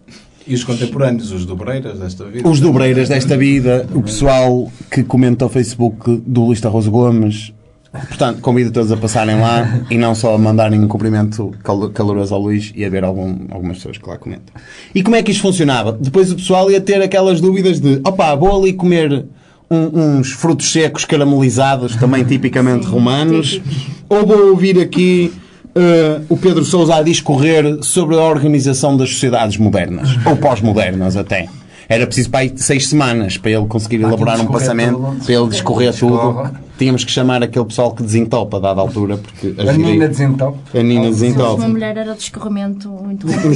E 0.52 0.54
os 0.54 0.64
contemporâneos, 0.66 1.32
os 1.32 1.45
dobreiras 1.45 1.97
desta 1.99 2.26
vida? 2.26 2.47
os 2.49 2.60
dobreiras 2.60 3.08
desta 3.08 3.38
vida, 3.38 3.88
o 3.95 4.02
pessoal 4.02 4.70
que 4.91 5.02
comenta 5.02 5.45
ao 5.45 5.49
Facebook 5.49 6.22
do 6.28 6.43
Luís 6.45 6.62
Rosa 6.62 6.89
Gomes. 6.89 7.54
Portanto, 7.91 8.39
convido 8.41 8.72
todos 8.72 8.91
a 8.91 8.97
passarem 8.97 9.39
lá 9.39 9.82
e 9.89 9.97
não 9.97 10.14
só 10.16 10.34
a 10.34 10.38
mandarem 10.38 10.80
um 10.80 10.88
cumprimento 10.88 11.52
cal- 11.64 11.89
caloroso 11.89 12.34
ao 12.34 12.41
Luís 12.41 12.72
e 12.76 12.86
a 12.86 12.89
ver 12.89 13.04
algum- 13.04 13.47
algumas 13.49 13.78
pessoas 13.78 13.97
que 13.97 14.08
lá 14.10 14.18
comentam. 14.18 14.54
E 14.95 15.04
como 15.04 15.16
é 15.18 15.24
que 15.24 15.32
isto 15.32 15.41
funcionava? 15.41 15.91
Depois 15.99 16.32
o 16.32 16.36
pessoal 16.36 16.70
ia 16.72 16.80
ter 16.80 17.02
aquelas 17.02 17.41
dúvidas 17.41 17.80
de 17.82 17.99
opá, 18.06 18.34
vou 18.36 18.58
ali 18.62 18.72
comer 18.74 19.26
um- 19.70 20.18
uns 20.20 20.32
frutos 20.32 20.72
secos 20.72 21.04
caramelizados, 21.06 21.95
também 21.97 22.24
tipicamente 22.26 22.86
romanos, 22.86 23.62
ou 24.10 24.26
vou 24.26 24.49
ouvir 24.52 24.80
aqui 24.80 25.32
eh, 25.76 26.22
o 26.30 26.38
Pedro 26.38 26.64
Sousa 26.66 26.96
a 26.96 27.02
discorrer 27.02 27.84
sobre 27.84 28.16
a 28.16 28.22
organização 28.24 28.96
das 28.98 29.10
sociedades 29.12 29.58
modernas, 29.58 30.10
ou 30.26 30.36
pós-modernas 30.36 31.16
até. 31.18 31.48
Era 31.90 32.06
preciso 32.06 32.30
para 32.30 32.40
aí 32.42 32.54
seis 32.56 32.88
semanas 32.88 33.38
para 33.38 33.52
ele 33.52 33.66
conseguir 33.66 33.98
elaborar 34.02 34.40
um 34.40 34.46
passamento, 34.46 34.98
tudo. 34.98 35.26
para 35.26 35.34
ele 35.34 35.48
discorrer 35.50 35.94
tudo. 35.94 36.50
Tínhamos 36.78 37.04
que 37.04 37.12
chamar 37.12 37.44
aquele 37.44 37.66
pessoal 37.66 37.94
que 37.94 38.02
desentopa 38.02 38.58
a 38.58 38.60
dada 38.62 38.80
altura, 38.82 39.18
porque 39.18 39.54
A 39.60 39.74
Nina 39.74 40.08
desentope. 40.08 40.78
A 40.78 40.82
Nina 40.82 41.02
Uma 41.02 41.10
desentopa. 41.12 41.68
mulher 41.68 41.98
era 41.98 42.14
de 42.14 42.22
escorrimento 42.22 42.88
interrompido. 43.12 43.52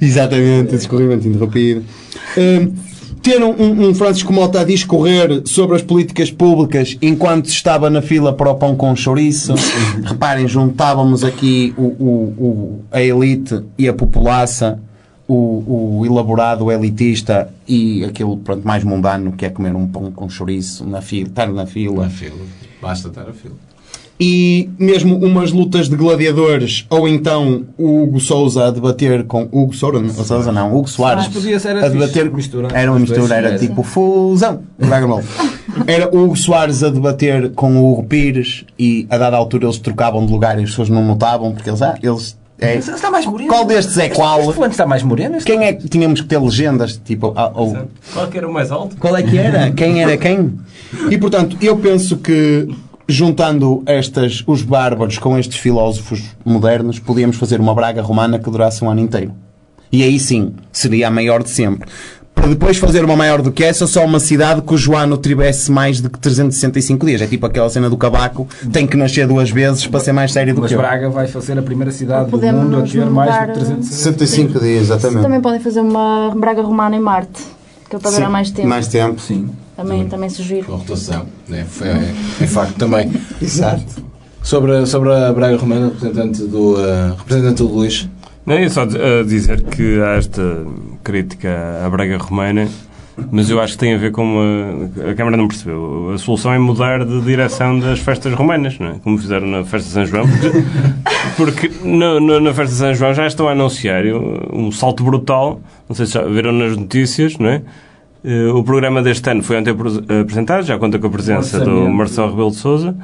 Exatamente, 0.00 0.68
esse 0.74 0.84
escorrimento 0.84 1.28
interrompido. 1.28 1.84
Hum, 2.36 2.72
ter 3.26 3.42
um, 3.42 3.88
um- 3.88 3.94
Francisco 3.94 4.32
Mota 4.32 4.60
a 4.60 4.64
discorrer 4.64 5.42
sobre 5.46 5.74
as 5.74 5.82
políticas 5.82 6.30
públicas 6.30 6.96
enquanto 7.02 7.46
estava 7.46 7.90
na 7.90 8.00
fila 8.00 8.32
para 8.32 8.50
o 8.50 8.54
pão 8.54 8.76
com 8.76 8.94
chouriço. 8.94 9.52
Reparem, 10.06 10.46
juntávamos 10.46 11.24
aqui 11.24 11.74
o, 11.76 11.82
o- 11.82 12.34
o- 12.38 12.80
a 12.92 13.02
elite 13.02 13.60
e 13.76 13.88
a 13.88 13.92
populaça, 13.92 14.78
o, 15.26 15.98
o 16.00 16.06
elaborado 16.06 16.70
elitista 16.70 17.52
e 17.66 18.04
aquilo 18.04 18.36
pronto, 18.36 18.64
mais 18.64 18.84
mundano 18.84 19.32
que 19.32 19.44
é 19.44 19.50
comer 19.50 19.74
um 19.74 19.88
pão 19.88 20.12
com 20.12 20.28
chouriço 20.28 20.86
na 20.86 21.00
fila, 21.02 21.28
estar 21.28 21.48
na 21.52 21.66
fila. 21.66 22.04
Na 22.04 22.10
fila. 22.10 22.36
Basta 22.80 23.08
estar 23.08 23.22
a 23.28 23.32
fila. 23.32 23.54
E 24.18 24.70
mesmo 24.78 25.16
umas 25.16 25.52
lutas 25.52 25.88
de 25.88 25.96
gladiadores, 25.96 26.86
ou 26.88 27.06
então 27.06 27.64
o 27.76 28.02
Hugo 28.02 28.20
Souza 28.20 28.66
a 28.66 28.70
debater 28.70 29.24
com 29.24 29.46
Hugo 29.52 29.74
Souza, 29.74 30.00
não, 30.00 30.08
Sousa 30.08 30.52
não, 30.52 30.74
Hugo 30.74 30.88
Soares 30.88 31.26
Ah, 31.26 31.30
podia 31.30 31.60
ser 31.60 31.76
a 31.76 31.88
debater, 31.88 32.24
fixe, 32.24 32.36
misturar 32.36 32.74
era 32.74 32.90
uma 32.90 32.98
mistura, 32.98 33.34
era 33.34 33.58
tipo 33.58 33.82
fusão, 33.82 34.62
Dragon 34.78 35.08
Ball. 35.08 35.22
Era 35.86 36.08
o 36.08 36.24
Hugo 36.24 36.36
Soares 36.36 36.82
a 36.82 36.88
debater 36.88 37.50
com 37.50 37.76
o 37.76 37.92
Hugo 37.92 38.04
Pires 38.04 38.64
e 38.78 39.06
a 39.10 39.18
dada 39.18 39.36
altura 39.36 39.66
eles 39.66 39.76
trocavam 39.76 40.24
de 40.24 40.32
lugar 40.32 40.58
e 40.58 40.62
as 40.62 40.70
pessoas 40.70 40.88
não 40.88 41.04
notavam 41.04 41.52
porque 41.52 41.68
eles, 41.68 41.82
ah, 41.82 41.98
eles 42.02 42.34
é, 42.58 42.76
está 42.76 43.10
mais 43.10 43.26
moreno. 43.26 43.50
qual 43.50 43.66
destes 43.66 43.98
é 43.98 44.08
qual? 44.08 44.40
Este 44.40 44.54
fulano 44.54 44.72
está 44.72 44.86
mais 44.86 45.02
moreno. 45.02 45.36
Quem 45.44 45.64
é 45.64 45.74
que 45.74 45.88
tínhamos 45.88 46.22
que 46.22 46.26
ter 46.26 46.38
legendas? 46.40 46.98
Tipo, 47.04 47.34
ah, 47.36 47.52
ou, 47.54 47.76
Qual 48.14 48.26
que 48.28 48.38
era 48.38 48.48
o 48.48 48.52
mais 48.52 48.70
alto? 48.70 48.96
qual 48.96 49.14
é 49.14 49.22
que 49.22 49.36
era? 49.36 49.70
Quem 49.76 50.02
era 50.02 50.16
quem? 50.16 50.58
E 51.10 51.18
portanto, 51.18 51.58
eu 51.60 51.76
penso 51.76 52.16
que 52.16 52.66
juntando 53.08 53.82
estas, 53.86 54.42
os 54.46 54.62
bárbaros 54.62 55.18
com 55.18 55.38
estes 55.38 55.58
filósofos 55.58 56.22
modernos, 56.44 56.98
podíamos 56.98 57.36
fazer 57.36 57.60
uma 57.60 57.74
Braga 57.74 58.02
romana 58.02 58.38
que 58.38 58.50
durasse 58.50 58.84
um 58.84 58.90
ano 58.90 59.00
inteiro. 59.00 59.32
E 59.92 60.02
aí 60.02 60.18
sim, 60.18 60.54
seria 60.72 61.08
a 61.08 61.10
maior 61.10 61.42
de 61.42 61.50
sempre. 61.50 61.88
Para 62.34 62.48
depois 62.48 62.76
fazer 62.76 63.02
uma 63.02 63.16
maior 63.16 63.40
do 63.40 63.50
que 63.50 63.64
essa, 63.64 63.86
só 63.86 64.04
uma 64.04 64.20
cidade 64.20 64.60
cujo 64.60 64.94
ano 64.94 65.16
tivesse 65.16 65.72
mais 65.72 66.02
de 66.02 66.10
que 66.10 66.18
365 66.18 67.06
dias. 67.06 67.22
É 67.22 67.26
tipo 67.26 67.46
aquela 67.46 67.68
cena 67.70 67.88
do 67.88 67.96
cabaco, 67.96 68.46
tem 68.70 68.86
que 68.86 68.96
nascer 68.96 69.26
duas 69.26 69.50
vezes 69.50 69.86
para 69.86 70.00
ser 70.00 70.12
mais 70.12 70.32
sério 70.32 70.54
do 70.54 70.60
Mas 70.60 70.68
que 70.68 70.74
eu. 70.74 70.78
Braga 70.78 71.08
vai 71.08 71.26
fazer 71.26 71.58
a 71.58 71.62
primeira 71.62 71.90
cidade 71.90 72.30
do 72.30 72.38
mundo 72.38 72.78
a 72.78 72.82
ter 72.82 73.06
mais 73.06 73.48
de 73.48 73.54
300 73.54 73.88
65 73.88 74.60
dias, 74.60 74.82
exatamente. 74.82 75.22
Também 75.22 75.40
podem 75.40 75.60
fazer 75.60 75.80
uma 75.80 76.34
Braga 76.36 76.60
Romana 76.60 76.94
em 76.94 77.00
Marte, 77.00 77.42
que 77.88 77.96
é 77.96 77.98
para 77.98 78.10
durar 78.10 78.30
mais 78.30 78.50
tempo. 78.50 78.68
Mais 78.68 78.86
tempo. 78.86 79.20
Sim. 79.20 79.48
Também, 79.76 80.08
também 80.08 80.28
sugiro. 80.30 80.64
Com 80.66 80.76
rotação. 80.76 81.26
É, 81.50 81.56
é, 81.56 81.64
é 82.44 82.46
facto 82.46 82.74
também. 82.76 83.12
Exato. 83.42 83.84
Sobre, 84.42 84.72
a- 84.76 84.86
sobre 84.86 85.12
a 85.12 85.32
Braga 85.32 85.56
Romana, 85.56 85.86
representante 85.88 86.42
do, 86.44 86.76
eh, 86.80 87.12
representante 87.18 87.58
do 87.62 87.68
Luís. 87.68 88.08
Não, 88.46 88.54
é 88.54 88.68
só 88.68 88.82
a 88.82 89.24
dizer 89.26 89.60
que 89.62 90.00
há 90.00 90.12
esta 90.16 90.64
crítica 91.02 91.82
à 91.84 91.90
Braga 91.90 92.16
Romana, 92.16 92.68
mas 93.32 93.50
eu 93.50 93.60
acho 93.60 93.72
que 93.72 93.78
tem 93.80 93.94
a 93.94 93.98
ver 93.98 94.12
com 94.12 94.22
uma. 94.22 95.10
A 95.10 95.14
Câmara 95.14 95.36
não 95.36 95.48
percebeu. 95.48 96.12
A 96.14 96.18
solução 96.18 96.52
é 96.54 96.58
mudar 96.58 97.04
de 97.04 97.20
direção 97.22 97.78
das 97.80 97.98
festas 97.98 98.32
romanas, 98.34 98.78
não 98.78 98.86
é? 98.88 98.94
Como 99.02 99.18
fizeram 99.18 99.48
na 99.48 99.64
festa 99.64 99.88
de 99.88 99.94
São 99.94 100.06
João. 100.06 100.24
Porque, 101.36 101.68
porque 101.68 101.70
no- 101.86 102.20
no- 102.20 102.40
na 102.40 102.54
festa 102.54 102.72
de 102.72 102.78
São 102.78 102.94
João 102.94 103.12
já 103.14 103.26
estão 103.26 103.48
a 103.48 103.52
anunciar 103.52 104.04
um 104.52 104.70
salto 104.70 105.02
brutal. 105.02 105.60
Não 105.88 105.96
sei 105.96 106.06
se 106.06 106.12
já 106.12 106.22
viram 106.22 106.52
nas 106.52 106.76
notícias, 106.76 107.36
não 107.38 107.48
é? 107.48 107.62
Eh, 108.26 108.48
O 108.52 108.64
programa 108.64 109.02
deste 109.02 109.30
ano 109.30 109.42
foi 109.42 109.56
ontem 109.58 109.70
apres- 109.70 109.98
apresentado, 109.98 110.64
já 110.64 110.76
conta 110.78 110.98
com 110.98 111.06
a 111.06 111.10
presença 111.10 111.60
do. 111.60 111.88
Marcelo 111.88 112.30
Rebelo 112.30 112.50
de 112.50 112.56
Souza. 112.56 112.96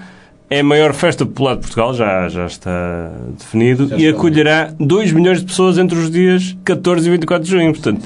É 0.51 0.61
a 0.61 0.65
maior 0.65 0.93
festa 0.93 1.25
popular 1.25 1.55
de 1.55 1.61
Portugal, 1.63 1.95
já, 1.95 2.29
já 2.29 2.45
está 2.45 3.11
definido, 3.39 3.89
e 3.99 4.07
acolherá 4.07 4.71
2 4.79 5.11
milhões 5.11 5.39
de 5.41 5.47
pessoas 5.47 5.79
entre 5.79 5.97
os 5.97 6.11
dias 6.11 6.55
14 6.63 7.07
e 7.09 7.11
24 7.11 7.43
de 7.45 7.51
junho. 7.53 7.73
Portanto, 7.73 8.03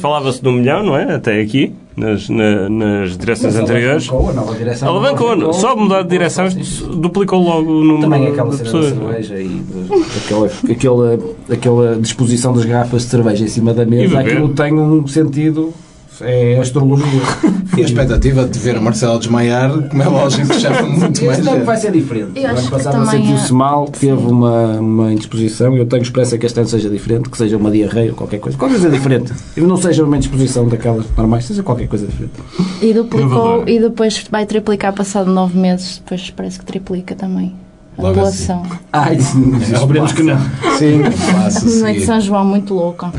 falava-se 0.00 0.42
de 0.42 0.48
um 0.48 0.52
milhão, 0.52 0.82
não 0.82 0.96
é? 0.96 1.14
Até 1.14 1.40
aqui, 1.40 1.72
nas, 1.96 2.28
na- 2.28 2.68
nas 2.68 3.16
direções 3.16 3.54
anteriores. 3.54 4.08
Alavancou, 4.10 4.28
a 4.30 4.32
nova 4.34 4.54
direção. 4.58 4.88
Alavancou, 4.88 5.52
só 5.52 5.76
mudar 5.76 6.02
de 6.02 6.08
direção, 6.08 6.46
isto 6.48 6.96
duplicou 6.96 7.40
logo 7.40 7.70
o 7.70 7.84
número 7.84 8.00
Também 8.10 8.26
aquela 8.26 8.50
de 8.50 8.56
pessoas. 8.64 8.86
cerveja 8.88 9.40
e 9.40 9.48
de- 9.48 10.18
aquela, 10.24 10.50
aquela, 10.72 11.18
aquela 11.48 11.96
disposição 12.00 12.52
das 12.54 12.64
garrafas 12.64 13.02
de 13.02 13.08
cerveja 13.10 13.44
em 13.44 13.48
cima 13.48 13.72
da 13.72 13.86
mesa, 13.86 14.18
aquilo 14.18 14.48
tem 14.48 14.72
um 14.74 15.06
sentido, 15.06 15.72
é 16.20 16.58
astrologia. 16.58 17.22
E 17.76 17.80
a 17.82 17.84
expectativa 17.86 18.44
de 18.44 18.56
ver 18.56 18.80
Marcelo 18.80 19.18
desmaiar, 19.18 19.88
como 19.88 20.00
é 20.00 20.06
lógico, 20.06 20.54
chama 20.54 20.82
muito 20.82 21.24
mais 21.24 21.38
Este 21.40 21.50
ano 21.50 21.64
vai 21.64 21.76
ser 21.76 21.90
diferente. 21.90 22.30
Eu 22.36 22.44
O 22.44 22.46
acho 22.46 22.56
ano 22.58 22.62
que 22.66 22.70
passado 22.70 22.92
também 23.04 23.20
sentiu-se 23.22 23.50
é- 23.50 23.52
mal, 23.52 23.88
teve 23.88 24.12
uma, 24.12 24.66
uma 24.78 25.12
indisposição. 25.12 25.76
Eu 25.76 25.84
tenho 25.84 26.02
esperança 26.02 26.38
que 26.38 26.46
este 26.46 26.60
ano 26.60 26.68
seja 26.68 26.88
diferente, 26.88 27.28
que 27.28 27.36
seja 27.36 27.56
uma 27.56 27.72
diarreia 27.72 28.10
ou 28.10 28.16
qualquer 28.16 28.38
coisa. 28.38 28.56
Qualquer 28.56 28.78
coisa 28.78 28.90
diferente. 28.90 29.32
E 29.56 29.60
não 29.62 29.76
seja 29.76 30.04
uma 30.04 30.16
indisposição 30.16 30.68
daquelas 30.68 31.04
normais, 31.16 31.46
seja 31.46 31.64
qualquer 31.64 31.88
coisa 31.88 32.06
diferente. 32.06 32.34
E 32.80 32.92
duplicou 32.92 33.26
Inovador. 33.28 33.68
e 33.68 33.80
depois 33.80 34.24
vai 34.30 34.46
triplicar 34.46 34.92
passado 34.92 35.28
nove 35.28 35.58
meses. 35.58 35.98
Depois 35.98 36.30
parece 36.30 36.60
que 36.60 36.64
triplica 36.64 37.16
também 37.16 37.52
a 37.96 38.02
Logo 38.02 38.14
população. 38.14 38.62
Ai, 38.92 39.16
esperemos 39.16 40.12
que 40.12 40.22
não. 40.22 40.38
Sim, 40.78 41.02
passo 41.32 41.66
a 41.66 41.80
Não 41.80 41.86
é 41.86 41.92
de. 41.92 42.04
São 42.04 42.20
João 42.20 42.44
muito 42.44 42.74
louca. 42.74 43.12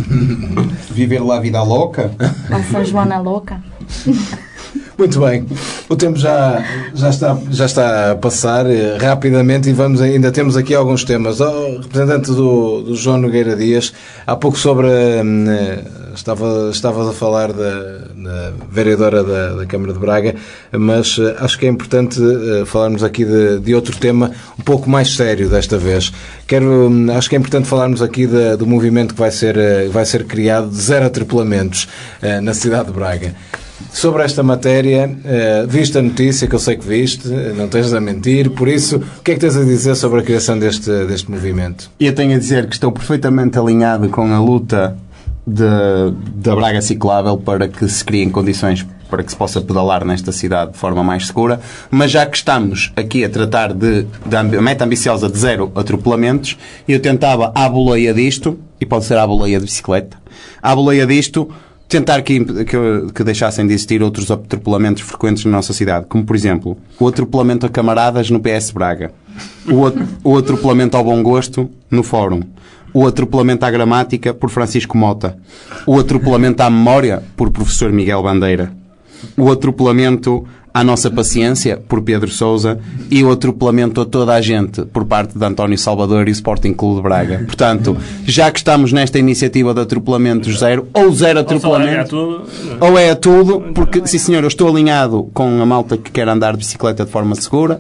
Viver 0.92 1.20
lá 1.20 1.38
a 1.38 1.40
vida 1.40 1.62
louca. 1.64 2.12
A 2.52 2.64
São 2.64 2.84
João 2.84 3.12
é 3.12 3.18
louca. 3.20 3.62
Muito 4.98 5.20
bem. 5.20 5.46
O 5.90 5.96
tempo 5.96 6.18
já, 6.18 6.64
já, 6.94 7.10
está, 7.10 7.38
já 7.52 7.66
está 7.66 8.12
a 8.12 8.16
passar 8.16 8.66
eh, 8.66 8.98
rapidamente 8.98 9.70
e 9.70 9.74
vamos, 9.74 10.00
ainda 10.00 10.32
temos 10.32 10.56
aqui 10.56 10.74
alguns 10.74 11.04
temas. 11.04 11.42
O 11.42 11.80
representante 11.82 12.28
do, 12.32 12.82
do 12.82 12.96
João 12.96 13.18
Nogueira 13.18 13.56
Dias, 13.58 13.92
há 14.26 14.36
pouco 14.38 14.58
sobre. 14.58 14.88
hum, 14.88 15.46
eh, 15.50 15.80
Estava, 16.16 16.70
estavas 16.72 17.10
a 17.10 17.12
falar 17.12 17.52
da, 17.52 17.72
da 18.16 18.54
vereadora 18.72 19.22
da, 19.22 19.50
da 19.56 19.66
Câmara 19.66 19.92
de 19.92 20.00
Braga, 20.00 20.34
mas 20.72 21.18
eh, 21.20 21.36
acho 21.42 21.60
que 21.60 21.66
é 21.66 21.70
importante 21.70 22.18
falarmos 22.68 23.04
aqui 23.04 23.26
de, 23.26 23.60
de 23.60 23.76
outro 23.76 23.98
tema 23.98 24.32
um 24.58 24.64
pouco 24.64 24.90
mais 24.90 25.14
sério 25.14 25.50
desta 25.50 25.78
vez. 25.78 26.14
Quero, 26.48 26.88
hum, 26.90 27.08
acho 27.14 27.28
que 27.30 27.36
é 27.36 27.38
importante 27.38 27.68
falarmos 27.68 28.02
aqui 28.02 28.26
da- 28.28 28.56
do 28.56 28.66
movimento 28.66 29.14
que 29.14 29.20
vai 29.20 29.30
ser, 29.30 29.58
vai 29.90 30.06
ser 30.06 30.24
criado 30.24 30.70
de 30.70 30.82
zero 30.82 31.06
atropelamentos 31.06 31.86
eh, 32.22 32.40
na 32.40 32.54
cidade 32.54 32.86
de 32.86 32.94
Braga. 32.94 33.36
Sobre 33.92 34.24
esta 34.24 34.42
matéria, 34.42 35.18
eh, 35.26 35.66
viste 35.68 35.98
a 35.98 36.02
notícia 36.02 36.48
que 36.48 36.56
eu 36.56 36.60
sei 36.60 36.78
que 36.78 36.88
viste, 36.88 37.28
não 37.28 37.68
tens 37.68 37.94
a 37.94 38.00
mentir, 38.00 38.50
por 38.52 38.68
isso, 38.68 38.98
o 38.98 39.22
que 39.22 39.32
é 39.32 39.34
que 39.34 39.40
tens 39.40 39.58
a 39.58 39.64
dizer 39.64 39.96
sobre 39.96 40.22
a 40.22 40.24
criação 40.24 40.58
deste, 40.58 40.90
deste 41.06 41.30
movimento? 41.30 41.90
Eu 42.00 42.14
tenho 42.14 42.36
a 42.36 42.40
dizer 42.40 42.68
que 42.68 42.76
estou 42.76 42.92
perfeitamente 42.92 43.60
alinhado 43.60 44.08
com 44.10 44.34
a 44.34 44.40
luta 44.40 44.98
de, 45.46 45.66
da 46.36 46.56
Braga 46.56 46.82
Ciclável 46.82 47.38
para 47.38 47.68
que 47.68 47.88
se 47.88 48.04
criem 48.04 48.30
condições 48.30 48.86
para 49.10 49.24
que 49.24 49.32
se 49.32 49.38
possa 49.38 49.62
pedalar 49.62 50.04
nesta 50.04 50.32
cidade 50.32 50.74
de 50.74 50.78
forma 50.78 51.04
mais 51.04 51.28
segura, 51.28 51.60
mas 51.92 52.12
já 52.12 52.26
que 52.26 52.36
estamos 52.36 52.92
aqui 52.96 53.24
a 53.24 53.30
tratar 53.30 53.74
de, 53.74 54.06
da 54.26 54.44
meta 54.44 54.84
ambiciosa 54.84 55.30
de 55.30 55.38
zero 55.38 55.72
atropelamentos, 55.76 56.58
eu 56.88 57.00
tentava, 57.00 57.52
à 57.54 57.70
boleia 57.70 58.14
disto, 58.14 58.60
e 58.82 58.86
pode 58.86 59.06
ser 59.06 59.18
à 59.18 59.28
boleia 59.28 59.60
de 59.60 59.66
bicicleta, 59.66 60.18
à 60.62 60.76
boleia 60.76 61.06
disto, 61.06 61.48
tentar 61.96 62.22
que, 62.24 62.44
que, 62.44 63.14
que 63.14 63.24
deixassem 63.24 63.66
de 63.66 63.74
existir 63.74 64.04
outros 64.04 64.30
atropelamentos 64.30 65.02
frequentes 65.02 65.46
na 65.46 65.52
nossa 65.52 65.72
cidade, 65.72 66.06
como 66.08 66.26
por 66.26 66.36
exemplo 66.36 66.78
o 67.00 67.08
atropelamento 67.08 67.66
a 67.66 67.70
camaradas 67.70 68.30
no 68.30 68.42
PS 68.42 68.72
Braga. 68.72 69.14
o, 69.66 70.30
o 70.30 70.38
atropelamento 70.38 70.98
ao 70.98 71.04
bom 71.06 71.24
gosto 71.24 71.70
no 71.90 72.04
fórum, 72.04 72.42
o 72.94 73.08
atropelamento 73.08 73.66
à 73.66 73.72
gramática 73.72 74.34
por 74.34 74.50
Francisco 74.50 74.98
Mota, 74.98 75.38
o 75.88 75.98
atropelamento 75.98 76.64
à 76.64 76.70
memória 76.70 77.24
por 77.38 77.50
professor 77.50 77.94
Miguel 77.94 78.22
Bandeira, 78.22 78.74
o 79.38 79.50
atropelamento 79.50 80.46
à 80.76 80.84
nossa 80.84 81.10
paciência 81.10 81.78
por 81.88 82.02
Pedro 82.02 82.30
Sousa 82.30 82.78
e 83.10 83.24
o 83.24 83.32
atropelamento 83.32 84.02
a 84.02 84.06
toda 84.06 84.34
a 84.34 84.42
gente 84.42 84.82
por 84.84 85.06
parte 85.06 85.40
de 85.40 85.46
António 85.46 85.78
Salvador 85.78 86.28
e 86.28 86.32
o 86.32 86.34
Sporting 86.34 86.74
Clube 86.74 86.98
de 86.98 87.02
Braga. 87.02 87.44
Portanto, 87.46 87.96
já 88.26 88.52
que 88.52 88.58
estamos 88.58 88.92
nesta 88.92 89.18
iniciativa 89.18 89.74
de 89.74 89.80
atropelamentos 89.80 90.60
zero 90.60 90.86
ou 90.94 91.14
zero 91.14 91.40
largar 91.40 91.56
atropelamento, 91.56 92.10
tudo. 92.10 92.44
ou 92.82 93.00
é 93.00 93.10
a 93.12 93.16
tudo, 93.16 93.62
porque, 93.74 94.06
sim 94.06 94.18
senhor, 94.18 94.44
eu 94.44 94.50
estou 94.50 94.68
alinhado 94.68 95.30
com 95.34 95.62
a 95.62 95.66
malta 95.66 95.96
que 95.96 96.12
quer 96.12 96.28
andar 96.28 96.52
de 96.52 96.58
bicicleta 96.58 97.06
de 97.06 97.12
forma 97.12 97.36
segura, 97.36 97.80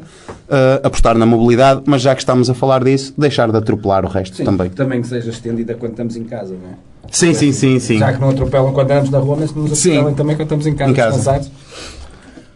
eh, 0.50 0.80
apostar 0.82 1.18
na 1.18 1.26
mobilidade, 1.26 1.82
mas 1.86 2.02
já 2.02 2.16
que 2.16 2.22
estamos 2.22 2.50
a 2.50 2.54
falar 2.54 2.82
disso, 2.82 3.14
deixar 3.18 3.52
de 3.52 3.58
atropelar 3.58 4.06
o 4.06 4.08
resto 4.08 4.42
também. 4.42 4.70
Também 4.70 5.02
que 5.02 5.08
seja 5.10 5.32
estendida 5.32 5.74
quando 5.74 5.92
estamos 5.92 6.16
em 6.16 6.24
casa, 6.24 6.54
não 6.54 6.70
é? 6.70 6.74
Sim, 7.12 7.34
sim, 7.34 7.52
sim, 7.52 7.78
sim. 7.78 7.98
Já 8.00 8.14
que 8.14 8.22
não 8.22 8.30
atropelam 8.30 8.72
quando 8.72 8.90
andamos 8.92 9.10
na 9.10 9.20
rua, 9.20 9.36
mas 9.40 9.52
que 9.52 9.60
nos 9.60 9.78
Sim. 9.78 9.92
atropelem 9.92 10.16
também 10.16 10.36
quando 10.38 10.46
estamos 10.46 10.68
em 10.68 10.74
casa, 10.74 10.92
Em 10.92 10.96
casa. 10.96 11.52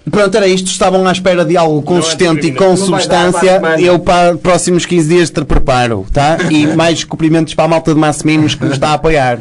Pronto, 0.09 0.35
era 0.35 0.47
isto. 0.47 0.67
Estavam 0.67 1.05
à 1.07 1.11
espera 1.11 1.45
de 1.45 1.55
algo 1.57 1.81
consistente 1.81 2.47
e 2.47 2.51
com 2.51 2.75
Não 2.75 2.75
vai 2.75 3.07
dar 3.07 3.31
substância. 3.31 3.61
Eu, 3.79 3.99
para 3.99 4.35
os 4.35 4.41
próximos 4.41 4.85
15 4.85 5.07
dias, 5.07 5.29
te 5.29 5.43
preparo, 5.43 6.05
tá? 6.11 6.37
E 6.49 6.67
mais 6.75 7.03
cumprimentos 7.03 7.53
para 7.53 7.65
a 7.65 7.67
malta 7.67 7.93
de 7.93 7.99
Massiminos 7.99 8.55
que 8.55 8.63
nos 8.63 8.73
está 8.73 8.89
a 8.89 8.93
apoiar. 8.93 9.39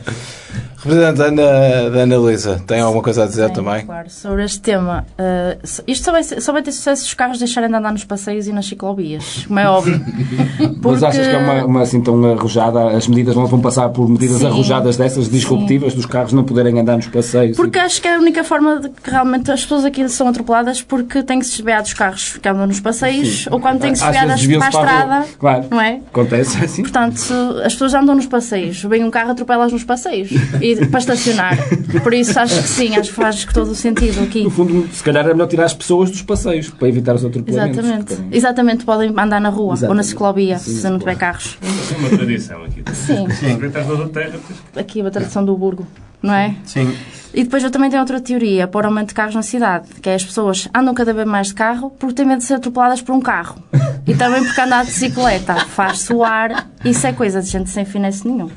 Representante 0.82 1.22
Ana, 1.22 1.90
da 1.90 1.98
Ana 2.02 2.16
Luísa, 2.18 2.62
tem 2.66 2.80
alguma 2.80 3.02
coisa 3.02 3.24
a 3.24 3.26
dizer 3.26 3.50
Tenho, 3.50 3.54
também? 3.64 3.84
Claro, 3.84 4.08
sobre 4.10 4.44
este 4.44 4.60
tema. 4.60 5.04
uh, 5.18 5.58
isto 5.86 6.04
só 6.04 6.12
vai, 6.12 6.22
ser- 6.22 6.40
só 6.40 6.52
vai 6.52 6.62
ter 6.62 6.70
sucesso 6.72 7.02
se 7.02 7.08
os 7.08 7.14
carros 7.14 7.38
deixarem 7.38 7.68
de 7.68 7.74
andar 7.74 7.90
nos 7.92 8.04
passeios 8.04 8.46
e 8.46 8.52
nas 8.52 8.66
ciclovias, 8.66 9.44
como 9.46 9.58
é 9.58 9.68
óbvio. 9.68 10.00
Mas 10.80 11.02
achas 11.02 11.26
que 11.26 11.32
é 11.34 11.38
uma, 11.38 11.64
uma 11.64 11.82
assim 11.82 12.00
tão 12.00 12.24
arrojada, 12.32 12.90
as 12.96 13.08
medidas 13.08 13.34
não 13.34 13.46
vão 13.46 13.60
passar 13.60 13.88
por 13.88 14.08
medidas 14.08 14.38
Sim. 14.38 14.46
arrojadas 14.46 14.96
dessas, 14.96 15.28
disruptivas, 15.28 15.94
dos 15.94 16.06
carros 16.06 16.32
não 16.32 16.44
poderem 16.44 16.78
andar 16.78 16.96
nos 16.96 17.08
passeios? 17.08 17.56
Porque 17.56 17.78
acho 17.78 18.00
que 18.00 18.06
é 18.08 18.14
a 18.14 18.18
única 18.18 18.44
forma 18.44 18.80
de 18.80 18.88
que 18.88 19.10
realmente 19.10 19.50
as 19.50 19.62
pessoas 19.62 19.84
aqui 19.84 20.08
são 20.08 20.28
atropeladas 20.28 20.80
porque 20.80 21.22
têm 21.22 21.40
que 21.40 21.44
se 21.46 21.52
desviar 21.56 21.82
dos 21.82 21.92
carros 21.92 22.36
que 22.40 22.48
andam 22.48 22.66
nos 22.66 22.78
passeios 22.80 23.46
ou 23.50 23.58
quando 23.60 23.80
têm 23.80 23.92
que 23.92 23.98
se 23.98 24.04
desviar 24.04 24.26
das- 24.28 24.46
para 24.46 24.64
a 24.64 24.68
estrada. 24.68 25.14
rua. 25.16 25.26
Claro. 25.38 25.64
Não 25.70 25.80
é? 25.80 26.00
Acontece 26.10 26.56
assim. 26.64 26.82
Portanto, 26.82 27.20
as 27.64 27.72
pessoas 27.72 27.94
andam 27.94 28.14
nos 28.14 28.26
passeios, 28.26 28.82
vem 28.84 29.02
um 29.04 29.10
carro 29.10 29.32
atropela-as 29.32 29.72
nos 29.72 29.82
passeios 29.84 30.30
e 30.72 30.86
para 30.86 30.98
estacionar. 31.00 31.56
Por 32.02 32.12
isso 32.14 32.38
acho 32.38 32.54
que 32.62 32.68
sim, 32.68 32.96
acho 32.96 33.10
que 33.10 33.16
faz 33.16 33.44
todo 33.46 33.70
o 33.70 33.74
sentido 33.74 34.22
aqui. 34.22 34.42
No 34.44 34.50
fundo, 34.50 34.88
se 34.92 35.02
calhar 35.02 35.26
é 35.26 35.32
melhor 35.32 35.46
tirar 35.48 35.64
as 35.64 35.74
pessoas 35.74 36.10
dos 36.10 36.22
passeios 36.22 36.68
para 36.70 36.88
evitar 36.88 37.14
os 37.14 37.24
atropelamentos. 37.24 37.78
Exatamente. 37.78 38.14
Porque- 38.16 38.36
Exatamente, 38.36 38.84
podem 38.84 39.10
andar 39.16 39.40
na 39.40 39.48
rua 39.48 39.60
ou 39.62 39.68
na 39.70 39.74
Exatamente. 39.74 40.06
ciclovia 40.06 40.58
se 40.58 40.88
não 40.88 40.98
tiver 40.98 41.16
carros. 41.16 41.58
É 41.62 41.96
uma 41.98 42.08
tradição 42.10 42.64
aqui. 42.64 42.82
Sim, 42.94 43.26
Respeitar 43.26 43.84
toda 43.84 44.04
a 44.04 44.08
terra. 44.08 44.38
tens- 44.74 44.84
aqui 44.84 45.00
a 45.00 45.10
tradição 45.10 45.44
do 45.44 45.56
Burgo, 45.56 45.86
não 46.22 46.34
é? 46.34 46.54
Sim. 46.64 46.94
E 47.34 47.44
depois 47.44 47.62
eu 47.62 47.70
também 47.70 47.90
tenho 47.90 48.00
outra 48.00 48.20
teoria 48.20 48.66
para 48.66 48.86
o 48.86 48.88
aumento 48.90 49.08
de 49.08 49.14
carros 49.14 49.34
na 49.34 49.42
cidade, 49.42 49.88
que 50.00 50.08
é 50.08 50.14
as 50.14 50.24
pessoas 50.24 50.66
andam 50.74 50.94
cada 50.94 51.12
vez 51.12 51.26
mais 51.28 51.48
de 51.48 51.54
carro 51.54 51.90
porque 51.98 52.14
têm 52.14 52.24
medo 52.26 52.38
de 52.38 52.44
ser 52.44 52.54
atropeladas 52.54 53.02
por 53.02 53.14
um 53.14 53.20
carro. 53.20 53.62
E 54.06 54.14
também 54.14 54.42
porque 54.42 54.60
andar 54.60 54.84
de 54.84 54.90
bicicleta 54.90 55.54
faz 55.66 56.00
suar, 56.00 56.68
isso 56.84 57.06
é 57.06 57.12
coisa 57.12 57.42
de 57.42 57.48
gente 57.48 57.68
sem 57.68 57.84
finesse 57.84 58.26
nenhum. 58.26 58.48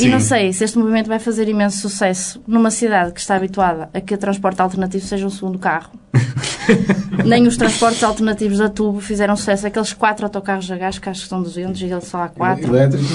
E 0.00 0.08
não 0.08 0.20
sei 0.20 0.52
se 0.52 0.64
este 0.64 0.78
movimento 0.78 1.08
vai 1.08 1.18
fazer 1.18 1.48
imenso 1.48 1.78
sucesso 1.78 2.42
numa 2.46 2.70
cidade 2.70 3.12
que 3.12 3.20
está 3.20 3.36
habituada 3.36 3.88
a 3.94 4.00
que 4.00 4.14
o 4.14 4.18
transporte 4.18 4.60
alternativo 4.60 5.04
seja 5.04 5.26
um 5.26 5.30
segundo 5.30 5.58
carro. 5.58 5.92
Nem 7.24 7.46
os 7.46 7.56
transportes 7.56 8.02
alternativos 8.02 8.60
a 8.60 8.68
tubo 8.68 9.00
fizeram 9.00 9.36
sucesso. 9.36 9.66
Aqueles 9.66 9.92
quatro 9.92 10.26
autocarros 10.26 10.70
a 10.70 10.76
gás, 10.76 10.98
que 10.98 11.08
acho 11.08 11.22
que 11.22 11.28
são 11.28 11.42
200 11.42 11.80
e 11.80 11.84
ele 11.86 12.00
só 12.00 12.22
há 12.24 12.28
quatro. 12.28 12.66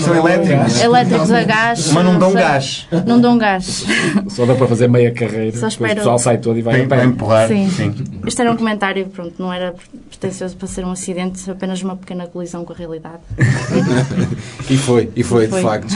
São 0.03 0.15
elétricos. 0.15 0.81
Elétricos 0.81 1.31
a 1.31 1.43
gás. 1.43 1.91
Mas 1.91 2.05
não 2.05 2.19
dão 2.19 2.33
gás. 2.33 2.87
Não 3.05 3.19
dão 3.21 3.37
gás. 3.37 3.85
Só 4.29 4.45
dá 4.45 4.55
para 4.55 4.67
fazer 4.67 4.87
meia 4.89 5.11
carreira. 5.11 5.55
Só 5.57 5.67
espero- 5.67 5.91
O 5.93 5.95
pessoal 5.97 6.19
sai 6.19 6.37
todo 6.37 6.57
e 6.57 6.61
vai 6.61 6.85
pé. 6.87 7.03
empurrar. 7.05 7.47
Sim. 7.47 7.69
Sim. 7.69 7.93
Isto 8.25 8.41
era 8.41 8.51
um 8.51 8.57
comentário, 8.57 9.05
pronto, 9.07 9.33
não 9.39 9.51
era 9.53 9.73
pretencioso 10.09 10.55
para 10.55 10.67
ser 10.67 10.83
um 10.85 10.91
acidente, 10.91 11.49
apenas 11.49 11.81
uma 11.81 11.95
pequena 11.95 12.25
colisão 12.27 12.63
com 12.65 12.73
a 12.73 12.75
realidade. 12.75 13.19
E 14.69 14.77
foi, 14.77 15.09
e 15.15 15.23
foi, 15.23 15.47
Foi. 15.47 15.59
de 15.59 15.65
facto. 15.65 15.93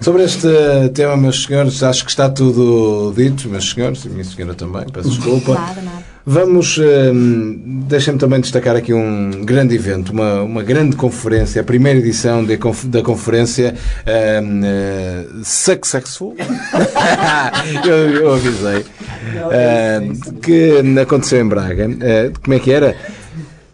Sobre 0.00 0.24
este 0.24 0.48
tema, 0.94 1.16
meus 1.16 1.44
senhores, 1.44 1.82
acho 1.82 2.04
que 2.04 2.10
está 2.10 2.28
tudo 2.28 3.12
dito, 3.16 3.48
meus 3.48 3.70
senhores, 3.70 4.04
e 4.04 4.08
minha 4.08 4.24
senhora 4.24 4.54
também, 4.54 4.84
peço 4.92 5.08
desculpa. 5.10 5.54
Nada, 5.54 5.80
nada. 5.82 5.97
Vamos, 6.30 6.76
hum, 6.76 7.84
deixem-me 7.88 8.18
também 8.18 8.38
destacar 8.38 8.76
aqui 8.76 8.92
um 8.92 9.30
grande 9.46 9.74
evento, 9.74 10.12
uma, 10.12 10.42
uma 10.42 10.62
grande 10.62 10.94
conferência, 10.94 11.62
a 11.62 11.64
primeira 11.64 11.98
edição 11.98 12.44
de 12.44 12.54
da 12.84 13.00
conferência 13.00 13.74
hum, 14.42 14.60
eh, 14.62 15.24
Successful. 15.42 16.36
eu, 17.82 17.96
eu 18.10 18.34
avisei. 18.34 18.84
Hum, 20.04 20.40
que 20.42 21.00
aconteceu 21.00 21.40
em 21.40 21.48
Braga. 21.48 21.88
Eh, 21.98 22.30
como 22.44 22.54
é 22.54 22.58
que 22.58 22.72
era? 22.72 22.94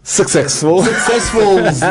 Successful. 0.05 0.83
Successful 0.83 1.61
nice. 1.65 1.81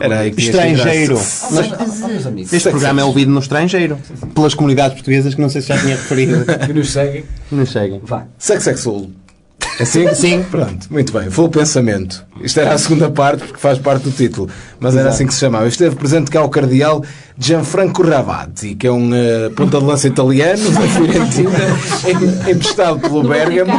Era 0.00 0.24
que 0.24 0.30
que 0.32 0.42
Estrangeiro. 0.42 1.14
Mas 1.14 2.52
este 2.52 2.68
programa 2.70 3.00
é 3.00 3.04
ouvido 3.04 3.30
no 3.30 3.38
estrangeiro. 3.38 3.96
Pelas 4.34 4.52
comunidades 4.52 4.94
portuguesas 4.94 5.36
que 5.36 5.40
não 5.40 5.48
sei 5.48 5.62
se 5.62 5.68
já 5.68 5.78
tinha 5.78 5.94
referido. 5.94 6.44
E 6.68 6.72
nos 6.74 6.90
seguem. 6.90 7.24
Não 7.50 7.64
chegam. 7.64 8.00
Successful. 8.38 9.08
Assim? 9.78 10.12
Sim. 10.14 10.42
Pronto, 10.50 10.88
muito 10.90 11.12
bem. 11.12 11.30
Foi 11.30 11.44
o 11.44 11.48
pensamento. 11.48 12.24
Isto 12.42 12.58
era 12.60 12.74
a 12.74 12.78
segunda 12.78 13.08
parte, 13.10 13.44
porque 13.44 13.60
faz 13.60 13.78
parte 13.78 14.02
do 14.04 14.10
título. 14.10 14.48
Mas 14.80 14.96
era 14.96 15.10
assim 15.10 15.26
que 15.26 15.34
se 15.34 15.40
chamava. 15.40 15.68
Esteve 15.68 15.94
presente 15.94 16.28
cá 16.30 16.42
o 16.42 16.48
cardeal 16.48 17.04
Gianfranco 17.38 18.02
Ravati, 18.02 18.74
que 18.74 18.86
é 18.86 18.90
um 18.90 19.14
eh, 19.14 19.50
ponta 19.54 19.78
de 19.78 19.84
lança 19.84 20.08
italiano 20.08 20.62
da 20.70 20.80
Fiorentina, 20.88 21.50
em- 22.48 22.50
emprestado 22.52 22.98
pelo 23.00 23.22
Bergamo. 23.22 23.72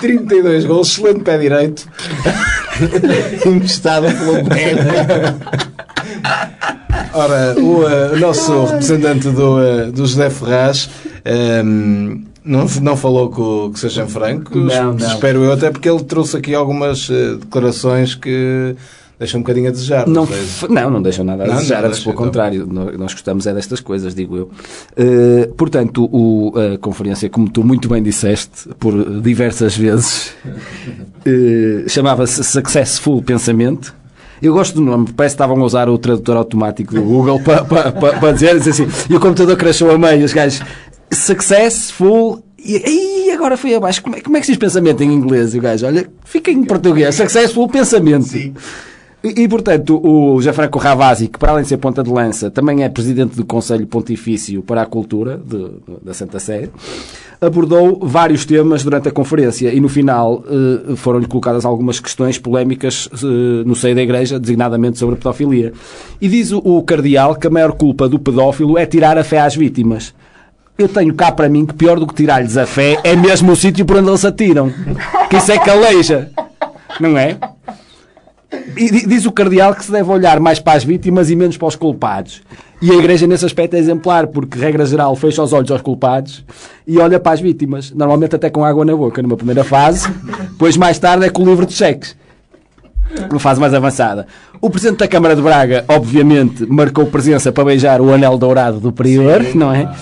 32 0.00 0.64
gols, 0.66 0.88
excelente 0.88 1.20
pé 1.22 1.38
direito. 1.38 1.86
Emprestado 3.46 4.06
pelo 4.06 4.42
Bergamo. 4.44 5.40
Ora, 7.14 7.54
o, 7.58 8.14
o 8.14 8.18
nosso 8.18 8.64
representante 8.64 9.28
do, 9.30 9.62
eh, 9.62 9.86
do 9.90 10.06
José 10.06 10.30
Ferraz 10.30 10.88
ehm, 11.24 12.24
não, 12.44 12.66
não 12.80 12.96
falou 12.96 13.28
com, 13.28 13.70
com 13.70 13.72
o 13.72 13.76
Sr. 13.76 13.88
Gianfranco, 13.90 14.56
Não, 14.58 14.94
não. 14.94 15.06
espero 15.06 15.44
eu, 15.44 15.52
até 15.52 15.70
porque 15.70 15.88
ele 15.88 16.02
trouxe 16.04 16.36
aqui 16.36 16.54
algumas 16.54 17.08
eh, 17.10 17.36
declarações 17.38 18.14
que 18.14 18.74
deixam 19.22 19.38
um 19.38 19.42
bocadinho 19.42 19.68
a 19.68 19.70
desejar. 19.70 20.06
Não, 20.06 20.28
não, 20.68 20.90
não 20.90 21.02
deixam 21.02 21.24
nada 21.24 21.44
a 21.44 21.46
Não, 21.46 21.54
desejar, 21.54 21.84
antes 21.84 21.98
deixa, 21.98 22.02
pelo 22.02 22.14
então. 22.14 22.24
contrário, 22.26 22.66
nós, 22.66 22.98
nós 22.98 23.12
gostamos 23.12 23.46
é 23.46 23.54
destas 23.54 23.80
coisas, 23.80 24.14
digo 24.14 24.36
eu. 24.36 24.50
Eh, 24.96 25.48
portanto, 25.56 26.08
o, 26.12 26.52
a 26.56 26.78
conferência, 26.78 27.28
como 27.30 27.48
tu 27.48 27.62
muito 27.62 27.88
bem 27.88 28.02
disseste, 28.02 28.68
por 28.78 29.20
diversas 29.20 29.76
vezes, 29.76 30.32
eh, 31.24 31.84
chamava-se 31.88 32.42
Successful 32.42 33.22
Pensamento. 33.22 33.94
Eu 34.42 34.52
gosto 34.52 34.74
do 34.74 34.80
nome, 34.80 35.06
parece 35.16 35.36
que 35.36 35.42
estavam 35.42 35.62
a 35.62 35.64
usar 35.64 35.88
o 35.88 35.96
tradutor 35.96 36.36
automático 36.36 36.92
do 36.92 37.02
Google 37.02 37.38
para 37.40 37.64
pa, 37.64 37.92
pa, 37.92 38.12
pa 38.14 38.32
dizer, 38.32 38.58
dizer 38.58 38.70
assim, 38.70 38.88
e 39.08 39.14
o 39.14 39.20
computador 39.20 39.56
crashou 39.56 39.92
a 39.92 39.96
meio, 39.96 40.24
os 40.24 40.32
gajos, 40.32 40.60
Successful, 41.12 42.42
e, 42.58 43.28
e 43.28 43.30
agora 43.30 43.56
foi 43.56 43.72
abaixo, 43.74 44.02
como 44.02 44.16
é, 44.16 44.20
como 44.20 44.36
é 44.36 44.40
que 44.40 44.46
se 44.46 44.52
diz 44.52 44.58
pensamento 44.58 45.00
em 45.00 45.12
inglês? 45.12 45.54
E 45.54 45.58
o 45.58 45.62
gajo, 45.62 45.86
olha, 45.86 46.08
fica 46.24 46.50
em 46.50 46.64
português, 46.64 47.14
Successful 47.14 47.68
Pensamento. 47.68 48.26
E, 49.24 49.42
e, 49.42 49.48
portanto, 49.48 50.00
o 50.04 50.40
Gianfranco 50.42 50.78
Ravasi, 50.80 51.28
que 51.28 51.38
para 51.38 51.52
além 51.52 51.62
de 51.62 51.68
ser 51.68 51.76
ponta 51.76 52.02
de 52.02 52.10
lança, 52.10 52.50
também 52.50 52.82
é 52.82 52.88
presidente 52.88 53.36
do 53.36 53.44
Conselho 53.44 53.86
Pontifício 53.86 54.62
para 54.62 54.82
a 54.82 54.86
Cultura 54.86 55.40
de- 55.46 55.70
da 56.04 56.12
Santa 56.12 56.40
Sé, 56.40 56.68
abordou 57.40 58.00
vários 58.02 58.44
temas 58.44 58.82
durante 58.82 59.08
a 59.08 59.12
conferência 59.12 59.72
e 59.72 59.78
no 59.80 59.88
final 59.88 60.42
eh, 60.48 60.96
foram-lhe 60.96 61.26
colocadas 61.28 61.64
algumas 61.64 62.00
questões 62.00 62.36
polémicas 62.36 63.08
eh, 63.14 63.62
no 63.64 63.76
seio 63.76 63.94
da 63.94 64.02
Igreja, 64.02 64.40
designadamente 64.40 64.98
sobre 64.98 65.14
a 65.14 65.18
pedofilia. 65.18 65.72
E 66.20 66.26
diz 66.28 66.50
o, 66.50 66.58
o 66.58 66.82
cardeal 66.82 67.36
que 67.36 67.46
a 67.46 67.50
maior 67.50 67.72
culpa 67.72 68.08
do 68.08 68.18
pedófilo 68.18 68.76
é 68.76 68.86
tirar 68.86 69.16
a 69.18 69.22
fé 69.24 69.40
às 69.40 69.54
vítimas. 69.54 70.12
Eu 70.76 70.88
tenho 70.88 71.14
cá 71.14 71.30
para 71.30 71.48
mim 71.48 71.64
que 71.64 71.74
pior 71.74 71.98
do 72.00 72.06
que 72.08 72.14
tirar-lhes 72.14 72.56
a 72.56 72.66
fé 72.66 72.98
é 73.04 73.14
mesmo 73.14 73.52
o 73.52 73.56
sítio 73.56 73.84
por 73.84 73.98
onde 73.98 74.08
eles 74.08 74.24
atiram. 74.24 74.72
Que 75.30 75.36
isso 75.36 75.52
é 75.52 75.58
caleja. 75.58 76.30
Não 76.98 77.16
é? 77.16 77.38
E 78.76 78.90
di- 78.90 79.06
diz 79.06 79.24
o 79.26 79.32
cardeal 79.32 79.74
que 79.74 79.84
se 79.84 79.90
deve 79.92 80.10
olhar 80.10 80.38
mais 80.40 80.58
para 80.58 80.74
as 80.74 80.84
vítimas 80.84 81.30
e 81.30 81.36
menos 81.36 81.56
para 81.56 81.68
os 81.68 81.76
culpados. 81.76 82.42
E 82.80 82.90
a 82.90 82.94
Igreja, 82.94 83.26
nesse 83.26 83.44
aspecto, 83.46 83.74
é 83.74 83.78
exemplar, 83.78 84.26
porque, 84.26 84.58
regra 84.58 84.84
geral, 84.84 85.14
fecha 85.14 85.42
os 85.42 85.52
olhos 85.52 85.70
aos 85.70 85.80
culpados 85.80 86.44
e 86.86 86.98
olha 86.98 87.20
para 87.20 87.32
as 87.32 87.40
vítimas. 87.40 87.90
Normalmente, 87.92 88.34
até 88.36 88.50
com 88.50 88.64
água 88.64 88.84
na 88.84 88.94
boca, 88.96 89.22
numa 89.22 89.36
primeira 89.36 89.62
fase, 89.62 90.08
depois, 90.50 90.76
mais 90.76 90.98
tarde, 90.98 91.24
é 91.24 91.30
com 91.30 91.42
o 91.42 91.46
livro 91.46 91.64
de 91.64 91.72
cheques. 91.72 92.16
Uma 93.30 93.38
fase 93.38 93.60
mais 93.60 93.72
avançada. 93.74 94.26
O 94.60 94.68
Presidente 94.70 94.98
da 94.98 95.08
Câmara 95.08 95.36
de 95.36 95.42
Braga, 95.42 95.84
obviamente, 95.86 96.66
marcou 96.66 97.06
presença 97.06 97.52
para 97.52 97.64
beijar 97.64 98.00
o 98.00 98.12
anel 98.12 98.36
dourado 98.38 98.80
do 98.80 98.90
Prior, 98.92 99.42
não 99.54 99.72
é? 99.72 99.92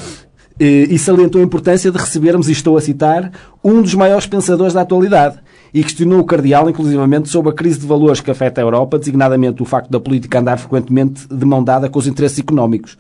E, 0.59 0.89
e 0.91 0.99
salientou 0.99 1.41
a 1.41 1.45
importância 1.45 1.91
de 1.91 1.99
recebermos, 1.99 2.49
e 2.49 2.53
estou 2.53 2.77
a 2.77 2.81
citar, 2.81 3.31
um 3.65 3.83
dos 3.83 3.95
maiores 3.95 4.27
pensadores 4.27 4.73
da 4.75 4.83
atualidade. 4.83 5.37
E 5.73 5.83
questionou 5.83 6.21
o 6.21 6.25
cardeal, 6.25 6.69
inclusivamente, 6.69 7.29
sobre 7.29 7.51
a 7.51 7.55
crise 7.55 7.81
de 7.81 7.87
valores 7.87 8.21
que 8.21 8.31
afeta 8.31 8.61
a 8.61 8.65
Europa, 8.65 8.99
designadamente 8.99 9.63
o 9.63 9.65
facto 9.65 9.91
da 9.91 10.01
política 10.01 10.39
andar 10.39 10.59
frequentemente 10.59 11.27
de 11.29 11.45
mão 11.45 11.63
dada 11.63 11.89
com 11.89 11.99
os 11.99 12.07
interesses 12.07 12.39
económicos. 12.39 12.97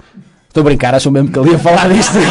Estou 0.48 0.62
a 0.62 0.64
brincar, 0.64 0.94
acham 0.94 1.12
mesmo 1.12 1.30
que 1.30 1.38
ele 1.38 1.50
ia 1.50 1.58
falar 1.58 1.88
disto? 1.88 2.14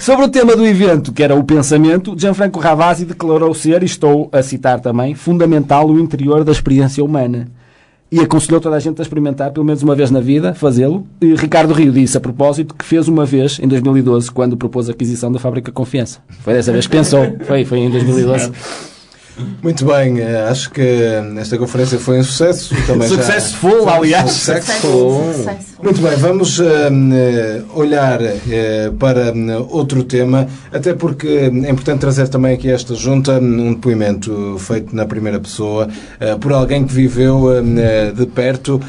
Sobre 0.00 0.26
o 0.26 0.28
tema 0.28 0.54
do 0.54 0.64
evento, 0.64 1.12
que 1.12 1.22
era 1.22 1.34
o 1.34 1.42
pensamento, 1.42 2.14
Gianfranco 2.16 2.60
Ravasi 2.60 3.04
declarou 3.04 3.52
ser, 3.52 3.82
e 3.82 3.86
estou 3.86 4.28
a 4.30 4.40
citar 4.40 4.78
também, 4.78 5.16
fundamental 5.16 5.88
o 5.88 5.98
interior 5.98 6.44
da 6.44 6.52
experiência 6.52 7.04
humana. 7.04 7.48
E 8.10 8.20
aconselhou 8.20 8.60
toda 8.60 8.76
a 8.76 8.78
gente 8.78 9.00
a 9.00 9.02
experimentar, 9.02 9.50
pelo 9.50 9.66
menos 9.66 9.82
uma 9.82 9.94
vez 9.94 10.10
na 10.10 10.20
vida, 10.20 10.54
fazê-lo. 10.54 11.06
E 11.20 11.34
Ricardo 11.34 11.74
Rio 11.74 11.92
disse, 11.92 12.16
a 12.16 12.20
propósito, 12.20 12.74
que 12.74 12.84
fez 12.84 13.08
uma 13.08 13.26
vez, 13.26 13.58
em 13.58 13.66
2012, 13.66 14.30
quando 14.30 14.56
propôs 14.56 14.88
a 14.88 14.92
aquisição 14.92 15.30
da 15.32 15.38
fábrica 15.38 15.72
Confiança. 15.72 16.20
Foi 16.40 16.54
dessa 16.54 16.72
vez 16.72 16.86
que 16.86 16.96
pensou. 16.96 17.36
Foi, 17.44 17.64
foi 17.64 17.78
em 17.78 17.90
2012. 17.90 18.52
Muito 19.62 19.84
bem, 19.84 20.20
eh, 20.20 20.46
acho 20.50 20.70
que 20.70 20.80
esta 21.38 21.58
conferência 21.58 21.98
foi 21.98 22.18
um 22.20 22.24
sucesso. 22.24 22.74
Também 22.86 23.08
já- 23.08 23.16
Successful, 23.16 23.88
aliás. 23.88 24.30
Successful. 24.32 25.32
Successful. 25.34 25.84
Muito 25.84 26.00
bem, 26.00 26.16
vamos 26.16 26.58
eh, 26.58 27.62
olhar 27.74 28.20
eh, 28.22 28.90
para 28.98 29.32
outro 29.68 30.02
tema, 30.04 30.46
até 30.72 30.94
porque 30.94 31.26
é 31.28 31.70
importante 31.70 32.00
trazer 32.00 32.28
também 32.28 32.54
aqui 32.54 32.70
esta 32.70 32.94
junta 32.94 33.38
um 33.38 33.74
depoimento 33.74 34.56
feito 34.58 34.94
na 34.96 35.04
primeira 35.04 35.38
pessoa 35.38 35.88
eh, 36.18 36.34
por 36.36 36.52
alguém 36.52 36.86
que 36.86 36.92
viveu 36.94 37.46
de 38.14 38.26
perto. 38.26 38.80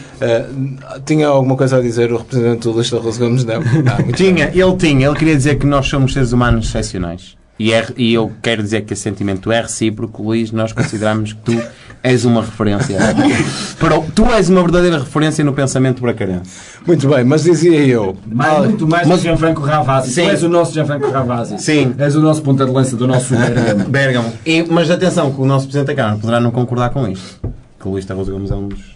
Tinha 1.06 1.28
alguma 1.28 1.56
coisa 1.56 1.78
a 1.78 1.82
dizer 1.82 2.12
o 2.12 2.18
representante 2.18 2.62
do 2.62 2.72
Luís 2.72 2.90
da 2.90 2.98
Rosa 3.00 3.20
Gomes? 3.20 3.44
Não? 3.46 3.56
Ah, 3.56 3.60
muito 3.60 3.84
bem. 3.98 4.12
Tinha, 4.14 4.46
ele 4.54 4.76
tinha. 4.78 5.08
Ele 5.08 5.16
queria 5.18 5.36
dizer 5.36 5.56
que 5.60 5.66
nós 5.66 5.88
somos 5.88 6.14
seres 6.14 6.32
humanos 6.32 6.68
excepcionais. 6.68 7.37
E, 7.60 7.74
é, 7.74 7.88
e 7.98 8.14
eu 8.14 8.32
quero 8.42 8.62
dizer 8.62 8.82
que 8.82 8.94
esse 8.94 9.02
sentimento 9.02 9.52
é 9.52 9.62
recíproco, 9.62 10.22
Luís. 10.22 10.52
Nós 10.52 10.72
consideramos 10.74 11.34
que 11.34 11.40
tu 11.40 11.62
és 12.04 12.24
uma 12.24 12.42
referência. 12.42 12.98
Para 13.80 13.98
o- 14.00 14.06
tu 14.14 14.26
és 14.32 14.48
uma 14.50 14.62
verdadeira 14.62 15.00
referência 15.00 15.44
no 15.44 15.54
pensamento 15.54 16.00
bracarense. 16.02 16.52
Muito 16.86 17.08
bem, 17.10 17.24
mas 17.24 17.44
dizia 17.44 17.80
eu. 17.86 18.16
Mais, 18.28 18.60
muito 18.60 18.88
mais 18.88 19.08
Mas- 19.08 19.20
do 19.20 19.24
Gianfranco 19.24 19.62
Ravasi. 19.62 20.12
Sim. 20.14 20.24
Tu 20.26 20.30
és 20.30 20.44
o 20.44 20.50
nosso 20.50 20.74
Gianfranco 20.74 21.10
Ravasi. 21.10 21.58
Sim. 21.60 21.96
És 21.98 22.16
o 22.16 22.22
nosso 22.22 22.44
ponta 22.44 22.64
de 22.66 22.72
lança 22.72 22.96
do 22.96 23.08
nosso 23.08 23.36
Bergamo. 23.36 23.86
Bérgamo. 23.90 24.34
E- 24.46 24.64
mas 24.70 24.92
atenção, 24.92 25.32
que 25.34 25.42
o 25.42 25.46
nosso 25.46 25.66
Presidente 25.66 25.88
da 25.88 25.96
Câmara 25.96 26.18
poderá 26.20 26.40
não 26.40 26.52
concordar 26.52 26.92
com 26.92 27.08
isto. 27.08 27.40
Que 27.80 27.88
o 27.88 27.92
Luís 27.92 28.06
Tarroso 28.06 28.32
Gomes 28.32 28.52
é 28.52 28.56
um 28.56 28.68
dos 28.68 28.96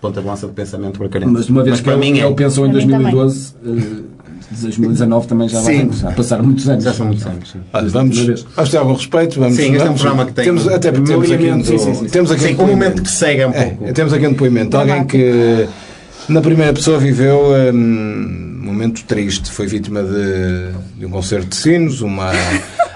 ponta 0.00 0.20
de 0.20 0.26
lança 0.26 0.46
do 0.46 0.52
pensamento 0.52 0.98
bracarense. 0.98 1.32
Mas 1.32 1.48
uma 1.48 1.62
vez 1.62 1.78
que 1.78 1.84
para 1.84 1.94
ele, 1.94 2.12
mim 2.12 2.18
é. 2.20 2.26
ele 2.26 2.34
pensou 2.34 2.66
em 2.66 2.70
Para 2.70 2.80
mim 2.80 2.86
2012, 2.88 3.54
eh, 3.64 3.70
2019 4.50 5.26
também 5.26 5.48
já 5.48 5.60
vai 5.60 5.88
passaram 6.16 6.44
muitos 6.44 6.68
anos. 6.68 6.84
Já 6.84 6.92
são 6.94 7.06
muitos 7.06 7.26
anos. 7.26 7.56
Olha, 7.72 7.88
vamos, 7.88 8.18
vamos 8.56 8.70
ter 8.70 8.76
algum 8.76 8.92
respeito. 8.94 9.40
Vamos, 9.40 9.56
Sim, 9.56 9.72
este 9.74 9.86
é 9.86 9.90
um 9.90 9.94
programa 9.94 10.26
que 10.26 10.32
tem 10.32 10.44
Temos, 10.44 10.68
até 10.68 10.92
porque 10.92 11.08
temos 11.12 11.30
aqui, 11.30 11.50
um. 11.50 11.64
Sim, 11.64 11.78
sim, 11.78 11.94
sim. 11.94 12.04
temos 12.06 12.30
aqui 12.30 12.42
Sim, 12.42 12.48
um 12.48 12.54
o 12.54 12.56
momento 12.58 12.78
depoimento. 12.78 13.02
que 13.02 13.10
segue 13.10 13.40
é 13.42 13.46
um 13.46 13.50
É, 13.52 13.64
pouco. 13.66 13.92
temos 13.92 14.12
aqui 14.12 14.26
um 14.26 14.30
depoimento. 14.32 14.76
Alguém 14.76 15.04
que 15.04 15.68
na 16.28 16.40
primeira 16.40 16.72
pessoa 16.72 16.98
viveu 16.98 17.38
hum, 17.72 18.60
um 18.62 18.64
momento 18.66 19.04
triste. 19.04 19.50
Foi 19.50 19.66
vítima 19.66 20.02
de, 20.02 20.72
de 20.98 21.06
um 21.06 21.10
concerto 21.10 21.48
de 21.48 21.56
sinos, 21.56 22.00
uma, 22.00 22.32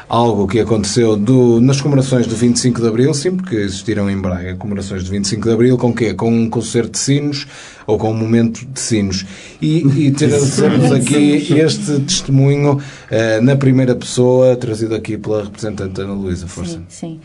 algo 0.09 0.47
que 0.49 0.59
aconteceu 0.61 1.17
do- 1.17 1.61
nas 1.61 1.81
comemorações 1.81 2.27
do 2.27 2.35
25 2.35 2.81
de 2.81 2.89
Abril, 2.89 3.13
sim, 3.13 3.37
porque 3.37 3.57
existiram 3.57 4.09
em 4.09 4.19
Braga 4.19 4.57
comemorações 4.57 5.05
do 5.05 5.11
25 5.11 5.47
de 5.49 5.55
Abril, 5.55 5.77
com 5.77 5.93
quê? 5.95 6.15
Com 6.15 6.31
um 6.33 6.49
concerto 6.49 6.93
de 6.93 6.99
sinos 6.99 7.47
ou 7.87 7.99
com 7.99 8.11
um 8.11 8.15
momento 8.15 8.65
de 8.67 8.81
sinos. 8.81 9.27
E, 9.61 9.79
e 10.07 10.11
trazemos 10.17 10.91
aqui 10.93 11.53
este 11.59 12.01
testemunho 12.01 12.81
eh, 13.11 13.41
na 13.41 13.55
primeira 13.57 13.95
pessoa, 13.95 14.57
trazido 14.57 14.95
aqui 14.95 15.19
pela 15.19 15.45
representante 15.45 16.01
Ana 16.01 16.15
Luísa 16.15 16.47
Força. 16.47 16.73
Sim, 16.73 16.85
sim. 16.89 17.21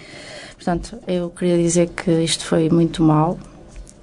Portanto, 0.55 0.97
eu 1.07 1.29
queria 1.29 1.57
dizer 1.57 1.89
que 1.89 2.11
isto 2.21 2.45
foi 2.45 2.69
muito 2.69 3.01
mal. 3.03 3.37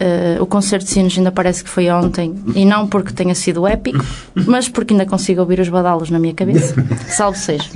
Eh, 0.03 0.39
o 0.41 0.47
concerto 0.47 0.87
de 0.87 0.91
sinos 0.93 1.19
ainda 1.19 1.31
parece 1.31 1.63
que 1.63 1.69
foi 1.69 1.91
ontem, 1.91 2.35
e 2.55 2.65
não 2.65 2.87
porque 2.87 3.13
tenha 3.13 3.35
sido 3.35 3.67
épico, 3.67 4.03
mas 4.35 4.67
porque 4.67 4.95
ainda 4.95 5.05
consigo 5.05 5.43
ouvir 5.43 5.61
os 5.61 5.69
badalos 5.69 6.09
na 6.09 6.19
minha 6.19 6.33
cabeça. 6.33 6.75
Salve 7.07 7.37
seja. 7.39 7.69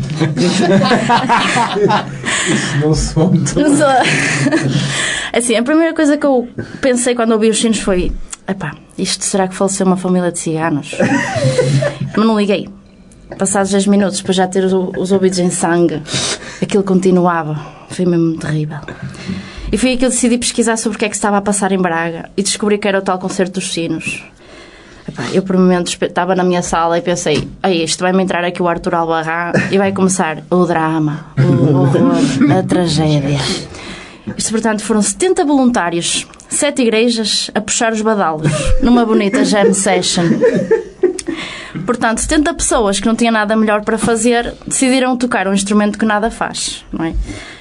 Não 2.81 2.95
sou 2.95 3.29
muito 3.29 3.59
Não 3.59 3.77
sou- 3.77 3.87
Assim, 5.33 5.55
a 5.57 5.63
primeira 5.63 5.93
coisa 5.95 6.17
que 6.17 6.25
eu 6.25 6.49
pensei 6.81 7.15
quando 7.15 7.33
ouvi 7.33 7.51
os 7.51 7.61
sinos 7.61 7.79
foi: 7.81 8.13
epá, 8.49 8.75
isto 8.97 9.25
será 9.25 9.49
que 9.49 9.55
faleceu 9.55 9.85
uma 9.87 9.97
família 9.97 10.31
de 10.33 10.39
ciganos? 10.39 10.93
Mas 12.17 12.27
não 12.27 12.39
liguei. 12.39 12.69
Passados 13.39 13.71
10 13.73 13.87
minutos, 13.89 14.23
para 14.23 14.33
já 14.33 14.47
ter 14.47 14.65
os, 14.65 14.73
os 14.73 15.11
ouvidos 15.11 15.39
em 15.41 15.51
sangue, 15.51 16.01
aquilo 16.63 16.85
continuava. 16.85 17.59
Foi 17.91 18.07
mesmo 18.07 18.39
terrível. 18.39 18.79
E 19.75 19.77
foi 19.77 19.91
aí 19.91 19.97
que 19.97 20.05
eu 20.05 20.09
decidi 20.09 20.39
pesquisar 20.39 20.77
sobre 20.77 20.95
o 20.95 20.99
que 21.01 21.05
é 21.05 21.09
que 21.09 21.17
estava 21.17 21.37
a 21.37 21.41
passar 21.41 21.73
em 21.73 21.79
Braga 21.79 22.31
e 22.37 22.43
descobri 22.45 22.79
que 22.79 22.87
era 22.87 23.01
o 23.01 23.03
tal 23.03 23.19
concerto 23.19 23.55
dos 23.55 23.73
sinos. 23.73 24.23
Eu 25.33 25.43
por 25.43 25.57
momentos 25.57 25.93
espe- 25.95 26.07
estava 26.07 26.33
na 26.37 26.45
minha 26.45 26.63
sala 26.63 26.97
e 26.97 27.03
pensei, 27.03 27.49
Ei, 27.61 27.83
isto 27.83 28.01
vai-me 28.01 28.23
entrar 28.23 28.45
aqui 28.45 28.63
o 28.63 28.69
Arthur 28.69 28.95
Albarrá 28.95 29.53
e 29.73 29.77
vai 29.77 29.91
começar 29.91 30.45
o 30.49 30.65
drama, 30.65 31.27
o 31.39 31.77
horror, 31.77 32.57
a 32.57 32.63
tragédia. 32.63 33.39
Isto, 34.37 34.53
portanto, 34.53 34.83
foram 34.85 35.03
70 35.03 35.45
voluntários, 35.45 36.25
sete 36.49 36.83
igrejas 36.83 37.51
a 37.53 37.61
puxar 37.61 37.93
os 37.93 38.01
badalos 38.01 38.49
numa 38.81 39.05
bonita 39.05 39.45
jam 39.45 39.75
session. 39.75 40.25
Portanto, 41.85 42.19
70 42.21 42.55
pessoas 42.55 43.01
que 43.01 43.07
não 43.07 43.15
tinham 43.17 43.33
nada 43.33 43.55
melhor 43.57 43.83
para 43.85 43.99
fazer 43.99 44.55
decidiram 44.67 45.17
tocar 45.17 45.49
um 45.49 45.53
instrumento 45.53 45.99
que 45.99 46.07
nada 46.07 46.31
faz, 46.31 46.85
não 46.93 47.05
é? 47.05 47.13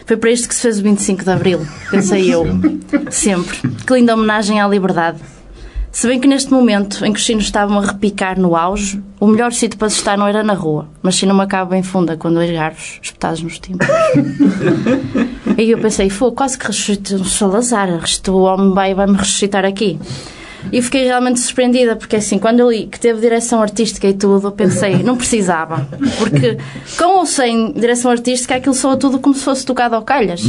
Foi 0.05 0.17
para 0.17 0.31
isto 0.31 0.47
que 0.47 0.55
se 0.55 0.61
fez 0.61 0.79
o 0.79 0.83
25 0.83 1.23
de 1.23 1.29
Abril, 1.29 1.67
pensei 1.89 2.33
eu. 2.33 2.45
Sempre. 3.09 3.57
Que 3.85 3.93
linda 3.93 4.13
homenagem 4.13 4.61
à 4.61 4.67
liberdade. 4.67 5.19
Se 5.93 6.07
bem 6.07 6.19
que 6.19 6.27
neste 6.27 6.51
momento 6.51 7.05
em 7.05 7.13
que 7.13 7.19
os 7.19 7.25
sinos 7.25 7.43
estavam 7.43 7.77
a 7.77 7.85
repicar 7.85 8.39
no 8.39 8.55
auge, 8.55 8.99
o 9.19 9.27
melhor 9.27 9.53
sítio 9.53 9.77
para 9.77 9.89
se 9.91 9.97
estar 9.97 10.17
não 10.17 10.27
era 10.27 10.41
na 10.41 10.53
rua, 10.53 10.89
mas 11.03 11.15
sim 11.15 11.27
numa 11.27 11.45
cava 11.45 11.69
bem 11.69 11.83
funda, 11.83 12.17
com 12.17 12.33
dois 12.33 12.49
garfos 12.49 12.99
espetados 12.99 13.43
nos 13.43 13.59
tímpanos. 13.59 13.95
Aí 15.55 15.69
eu 15.69 15.77
pensei, 15.77 16.09
foi 16.09 16.31
quase 16.31 16.57
que 16.57 16.65
ressuscitou 16.65 17.23
Salazar, 17.23 17.89
o 18.27 18.37
homem 18.39 18.73
vai, 18.73 18.95
vai-me 18.95 19.15
ressuscitar 19.15 19.65
aqui. 19.65 19.99
E 20.71 20.81
fiquei 20.81 21.05
realmente 21.05 21.39
surpreendida, 21.39 21.95
porque 21.95 22.15
assim, 22.15 22.39
quando 22.39 22.59
eu 22.59 22.71
li 22.71 22.87
que 22.87 22.99
teve 22.99 23.19
direção 23.21 23.61
artística 23.61 24.07
e 24.07 24.13
tudo, 24.13 24.51
pensei, 24.51 25.03
não 25.03 25.15
precisava. 25.15 25.87
Porque 26.17 26.57
com 26.97 27.17
ou 27.19 27.25
sem 27.25 27.71
direção 27.73 28.09
artística, 28.11 28.55
aquilo 28.55 28.73
soa 28.73 28.97
tudo 28.97 29.19
como 29.19 29.35
se 29.35 29.43
fosse 29.43 29.65
tocado 29.65 29.95
ao 29.95 30.01
calhas. 30.01 30.41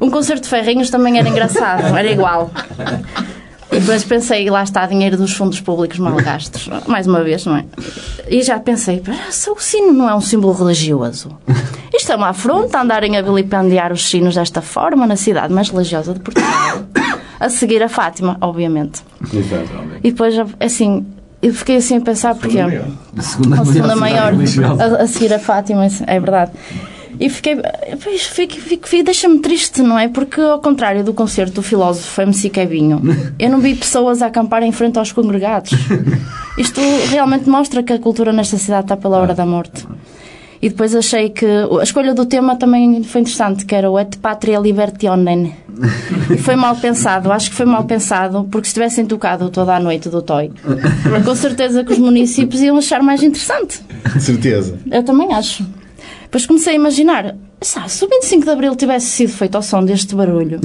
Um 0.00 0.10
concerto 0.10 0.42
de 0.44 0.48
ferrinhos 0.48 0.90
também 0.90 1.18
era 1.18 1.28
engraçado, 1.28 1.96
era 1.96 2.10
igual. 2.10 2.50
E 3.70 3.80
depois 3.80 4.04
pensei, 4.04 4.50
lá 4.50 4.62
está, 4.62 4.84
dinheiro 4.86 5.16
dos 5.16 5.32
fundos 5.32 5.58
públicos 5.60 5.98
mal 5.98 6.14
gastos. 6.16 6.68
Mais 6.86 7.06
uma 7.06 7.22
vez, 7.24 7.46
não 7.46 7.56
é? 7.56 7.64
E 8.28 8.42
já 8.42 8.60
pensei, 8.60 9.02
"Mas 9.06 9.34
só 9.36 9.52
o 9.52 9.58
sino 9.60 9.92
não 9.92 10.08
é 10.08 10.14
um 10.14 10.20
símbolo 10.20 10.52
religioso. 10.52 11.30
Isto 11.94 12.12
é 12.12 12.16
uma 12.16 12.28
afronta 12.28 12.80
andarem 12.80 13.16
a 13.16 13.22
vilipendiar 13.22 13.90
os 13.92 14.08
sinos 14.08 14.34
desta 14.34 14.60
forma 14.60 15.06
na 15.06 15.16
cidade 15.16 15.54
mais 15.54 15.70
religiosa 15.70 16.12
de 16.12 16.20
Portugal. 16.20 16.82
A 17.46 17.50
seguir 17.50 17.82
a 17.82 17.88
Fátima, 17.88 18.36
obviamente. 18.40 19.02
E 20.02 20.10
depois, 20.10 20.34
assim, 20.60 21.04
eu 21.42 21.52
fiquei 21.52 21.76
assim 21.76 21.96
a 21.96 22.00
pensar, 22.00 22.34
porque 22.36 22.58
A 23.16 23.22
segunda, 23.22 23.60
a 23.60 23.64
segunda 23.64 23.96
maior 23.96 24.32
a, 24.80 25.02
a 25.02 25.06
seguir 25.06 25.32
a 25.34 25.38
Fátima, 25.38 25.86
é 26.06 26.20
verdade. 26.20 26.52
E 27.20 27.28
fiquei, 27.28 27.56
pois, 28.02 28.22
fico, 28.22 28.54
fico, 28.54 28.88
fico- 28.88 29.04
deixa-me 29.04 29.38
triste, 29.40 29.82
não 29.82 29.98
é? 29.98 30.08
Porque, 30.08 30.40
ao 30.40 30.60
contrário 30.60 31.04
do 31.04 31.12
concerto 31.12 31.54
do 31.54 31.62
filósofo 31.62 32.22
MC 32.22 32.48
Kevinho, 32.48 33.00
eu 33.38 33.50
não 33.50 33.60
vi 33.60 33.74
pessoas 33.74 34.22
a 34.22 34.26
acampar 34.26 34.62
em 34.62 34.72
frente 34.72 34.98
aos 34.98 35.12
congregados. 35.12 35.72
Isto 36.56 36.80
realmente 37.10 37.48
mostra 37.48 37.82
que 37.82 37.92
a 37.92 37.98
cultura 37.98 38.32
nesta 38.32 38.56
cidade 38.56 38.84
está 38.84 38.96
pela 38.96 39.18
hora 39.18 39.34
da 39.34 39.44
morte. 39.44 39.86
E 40.62 40.68
depois 40.68 40.94
achei 40.94 41.28
que 41.28 41.44
a 41.44 41.82
escolha 41.82 42.14
do 42.14 42.24
tema 42.24 42.54
também 42.54 43.02
foi 43.02 43.22
interessante, 43.22 43.66
que 43.66 43.74
era 43.74 43.90
o 43.90 43.98
Et 43.98 44.16
Patria 44.18 44.60
Libertionem. 44.60 45.56
E 46.30 46.36
foi 46.36 46.54
mal 46.54 46.76
pensado, 46.76 47.32
acho 47.32 47.50
que 47.50 47.56
foi 47.56 47.66
mal 47.66 47.82
pensado, 47.82 48.46
porque 48.48 48.68
se 48.68 48.74
tivessem 48.74 49.04
tocado 49.04 49.50
toda 49.50 49.74
a 49.74 49.80
noite 49.80 50.08
do 50.08 50.22
Toy, 50.22 50.52
com 51.24 51.34
certeza 51.34 51.82
que 51.82 51.92
os 51.92 51.98
municípios 51.98 52.62
iam 52.62 52.76
achar 52.78 53.02
mais 53.02 53.24
interessante. 53.24 53.80
Certeza. 54.20 54.78
Eu 54.88 55.02
também 55.02 55.32
acho. 55.34 55.66
Depois 56.22 56.46
comecei 56.46 56.74
a 56.74 56.76
imaginar, 56.76 57.34
"Sabe, 57.60 57.90
se 57.90 58.04
o 58.04 58.08
25 58.08 58.44
de 58.44 58.50
Abril 58.50 58.76
tivesse 58.76 59.06
sido 59.06 59.32
feito 59.32 59.56
ao 59.56 59.62
som 59.62 59.84
deste 59.84 60.14
barulho, 60.14 60.60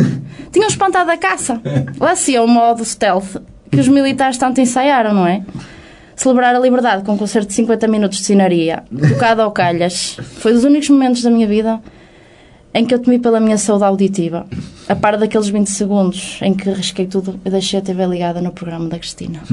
tinham 0.51 0.67
espantado 0.67 1.09
a 1.09 1.17
caça. 1.17 1.59
Lá 1.99 2.15
se 2.15 2.35
é 2.35 2.41
o 2.41 2.47
modo 2.47 2.85
stealth 2.85 3.37
que 3.71 3.79
os 3.79 3.87
militares 3.87 4.37
tanto 4.37 4.61
ensaiaram, 4.61 5.13
não 5.13 5.25
é? 5.25 5.41
Celebrar 6.17 6.55
a 6.55 6.59
liberdade 6.59 7.03
com 7.03 7.13
um 7.13 7.17
concerto 7.17 7.47
de 7.47 7.53
50 7.53 7.87
minutos 7.87 8.17
de 8.17 8.25
sinaria, 8.25 8.83
tocado 9.07 9.43
ao 9.43 9.51
calhas, 9.51 10.17
foi 10.39 10.51
dos 10.51 10.63
únicos 10.63 10.89
momentos 10.89 11.21
da 11.21 11.29
minha 11.29 11.47
vida 11.47 11.79
em 12.73 12.85
que 12.85 12.93
eu 12.93 12.99
temi 12.99 13.19
pela 13.19 13.39
minha 13.39 13.57
saúde 13.57 13.83
auditiva. 13.83 14.47
A 14.89 14.95
par 14.95 15.15
daqueles 15.15 15.47
20 15.47 15.67
segundos 15.69 16.39
em 16.41 16.55
que 16.55 16.69
arrisquei 16.69 17.05
tudo 17.05 17.39
e 17.45 17.49
deixei 17.51 17.79
a 17.79 17.83
TV 17.83 18.05
ligada 18.07 18.41
no 18.41 18.51
programa 18.51 18.89
da 18.89 18.97
Cristina. 18.97 19.41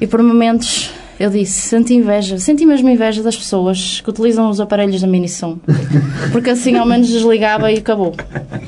E 0.00 0.06
por 0.06 0.20
momentos 0.20 0.90
Eu 1.18 1.30
disse, 1.30 1.68
senti 1.68 1.94
inveja, 1.94 2.38
senti 2.38 2.66
mesmo 2.66 2.88
inveja 2.88 3.22
das 3.22 3.36
pessoas 3.36 4.00
que 4.00 4.10
utilizam 4.10 4.48
os 4.50 4.60
aparelhos 4.60 5.00
da 5.00 5.06
Minisom. 5.06 5.58
Porque 6.32 6.50
assim 6.50 6.76
ao 6.76 6.86
menos 6.86 7.08
desligava 7.08 7.70
e 7.70 7.78
acabou. 7.78 8.14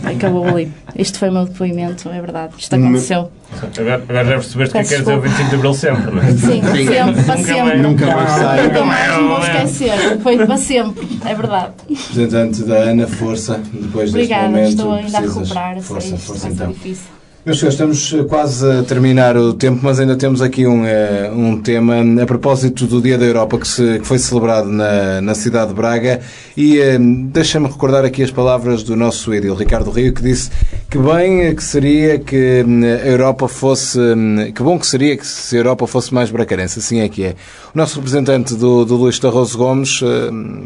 Acabou 0.05 0.47
ali. 0.47 0.71
Isto 0.97 1.19
foi 1.19 1.31
o 1.31 1.33
meu 1.33 1.45
depoimento, 1.47 2.09
é 2.09 2.21
verdade. 2.21 2.55
Isto 2.59 2.77
aconteceu. 2.77 3.31
Agora, 3.79 3.95
agora 4.09 4.25
já 4.25 4.35
percebeste 4.35 4.71
o 4.71 4.73
que 4.73 4.79
é 4.79 4.83
que 4.83 4.89
quer 4.89 4.97
Peço 4.97 5.05
dizer 5.05 5.17
o 5.17 5.21
25 5.21 5.49
de 5.49 5.55
Abril 5.55 5.75
sempre, 5.75 6.11
não 6.11 6.23
é? 6.23 6.31
Sim, 6.33 6.63
sempre, 6.63 7.25
para 7.25 7.37
sempre. 7.39 7.79
Nunca 7.79 8.07
mais 8.07 8.31
sai. 8.31 8.63
Nunca 8.67 8.85
mais 8.85 9.17
me 9.17 9.29
vou 9.29 9.39
esquecer. 9.39 10.21
Foi 10.23 10.47
para 10.47 10.57
sempre, 10.57 11.09
é 11.25 11.35
verdade. 11.35 11.73
Representante 11.89 12.63
da 12.65 12.75
Ana, 12.75 13.07
força, 13.07 13.61
depois 13.73 14.11
Obrigada, 14.11 14.53
deste 14.53 14.77
momento. 14.77 15.05
estou 15.05 15.19
ainda 15.19 15.19
a 15.19 15.21
recuperar. 15.21 15.81
Força, 15.81 16.17
força 16.17 16.49
ser 16.49 16.53
então. 16.53 16.73
difícil. 16.73 17.07
Meus 17.45 17.59
senhores, 17.59 17.75
estamos 17.75 18.15
eh, 18.15 18.25
quase 18.25 18.67
a 18.67 18.83
terminar 18.85 19.37
o 19.37 19.53
tempo, 19.53 19.81
mas 19.83 20.01
ainda 20.01 20.17
temos 20.17 20.41
aqui 20.41 20.67
um, 20.67 20.87
eh, 20.87 21.31
um 21.31 21.61
tema 21.61 21.97
a 22.23 22.25
propósito 22.25 22.87
do 22.87 23.03
Dia 23.03 23.19
da 23.19 23.27
Europa 23.27 23.59
que, 23.59 23.69
se- 23.69 23.99
que 23.99 24.07
foi 24.07 24.19
celebrado 24.19 24.67
na, 24.71 25.21
na 25.21 25.35
cidade 25.35 25.69
de 25.69 25.75
Braga 25.75 26.23
e 26.57 26.79
eh, 26.81 26.97
deixa-me 26.99 27.67
recordar 27.67 28.03
aqui 28.03 28.23
as 28.23 28.31
palavras 28.31 28.83
do 28.83 28.97
nosso 28.97 29.35
edil 29.35 29.55
Ricardo 29.55 29.91
Rio 29.91 30.15
que 30.15 30.23
disse 30.23 30.51
que 30.89 30.97
bem 30.97 31.43
eh, 31.43 31.55
que 31.55 31.63
seria 31.63 32.19
que 32.19 32.65
hum, 32.67 32.81
a 32.83 33.07
Europa 33.07 33.47
fosse, 33.47 33.99
hum, 34.01 34.51
que 34.51 34.63
bom 34.63 34.79
que 34.79 34.87
seria 34.87 35.15
que 35.15 35.27
se 35.27 35.55
a 35.55 35.59
Europa 35.61 35.87
fosse 35.87 36.15
mais 36.15 36.31
bracarense, 36.31 36.79
assim 36.79 37.01
é 37.01 37.11
que 37.11 37.25
é. 37.25 37.35
O 37.75 37.77
nosso 37.77 37.97
representante 37.97 38.55
do, 38.55 38.87
do 38.87 38.97
Luís 38.97 39.19
Tarroso 39.19 39.59
Gomes 39.59 40.01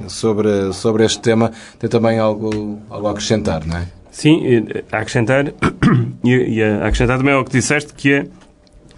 sobre, 0.07 0.73
sobre 0.75 1.05
este 1.05 1.19
tema 1.19 1.51
tem 1.77 1.91
também 1.91 2.21
algo, 2.21 2.79
algo 2.89 3.09
a 3.09 3.11
acrescentar, 3.11 3.67
não 3.67 3.79
é? 3.79 3.98
Sim, 4.19 4.41
e, 4.45 4.85
a 4.91 4.99
acrescentar, 4.99 5.47
e, 6.25 6.31
e 6.57 6.61
a 6.61 6.79
acrescentar 6.87 7.19
também 7.19 7.33
ao 7.35 7.45
que 7.45 7.53
disseste, 7.53 7.95
que 7.95 8.13
é 8.13 8.27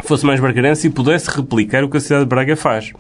fosse 0.03 0.25
mais 0.25 0.41
barcarense 0.41 0.87
e 0.87 0.91
pudesse 0.91 1.29
replicar 1.31 1.85
o 1.85 1.91
que 1.91 1.99
a 1.99 2.01
cidade 2.01 2.25
de 2.25 2.29
Braga 2.31 2.57
faz. 2.57 2.91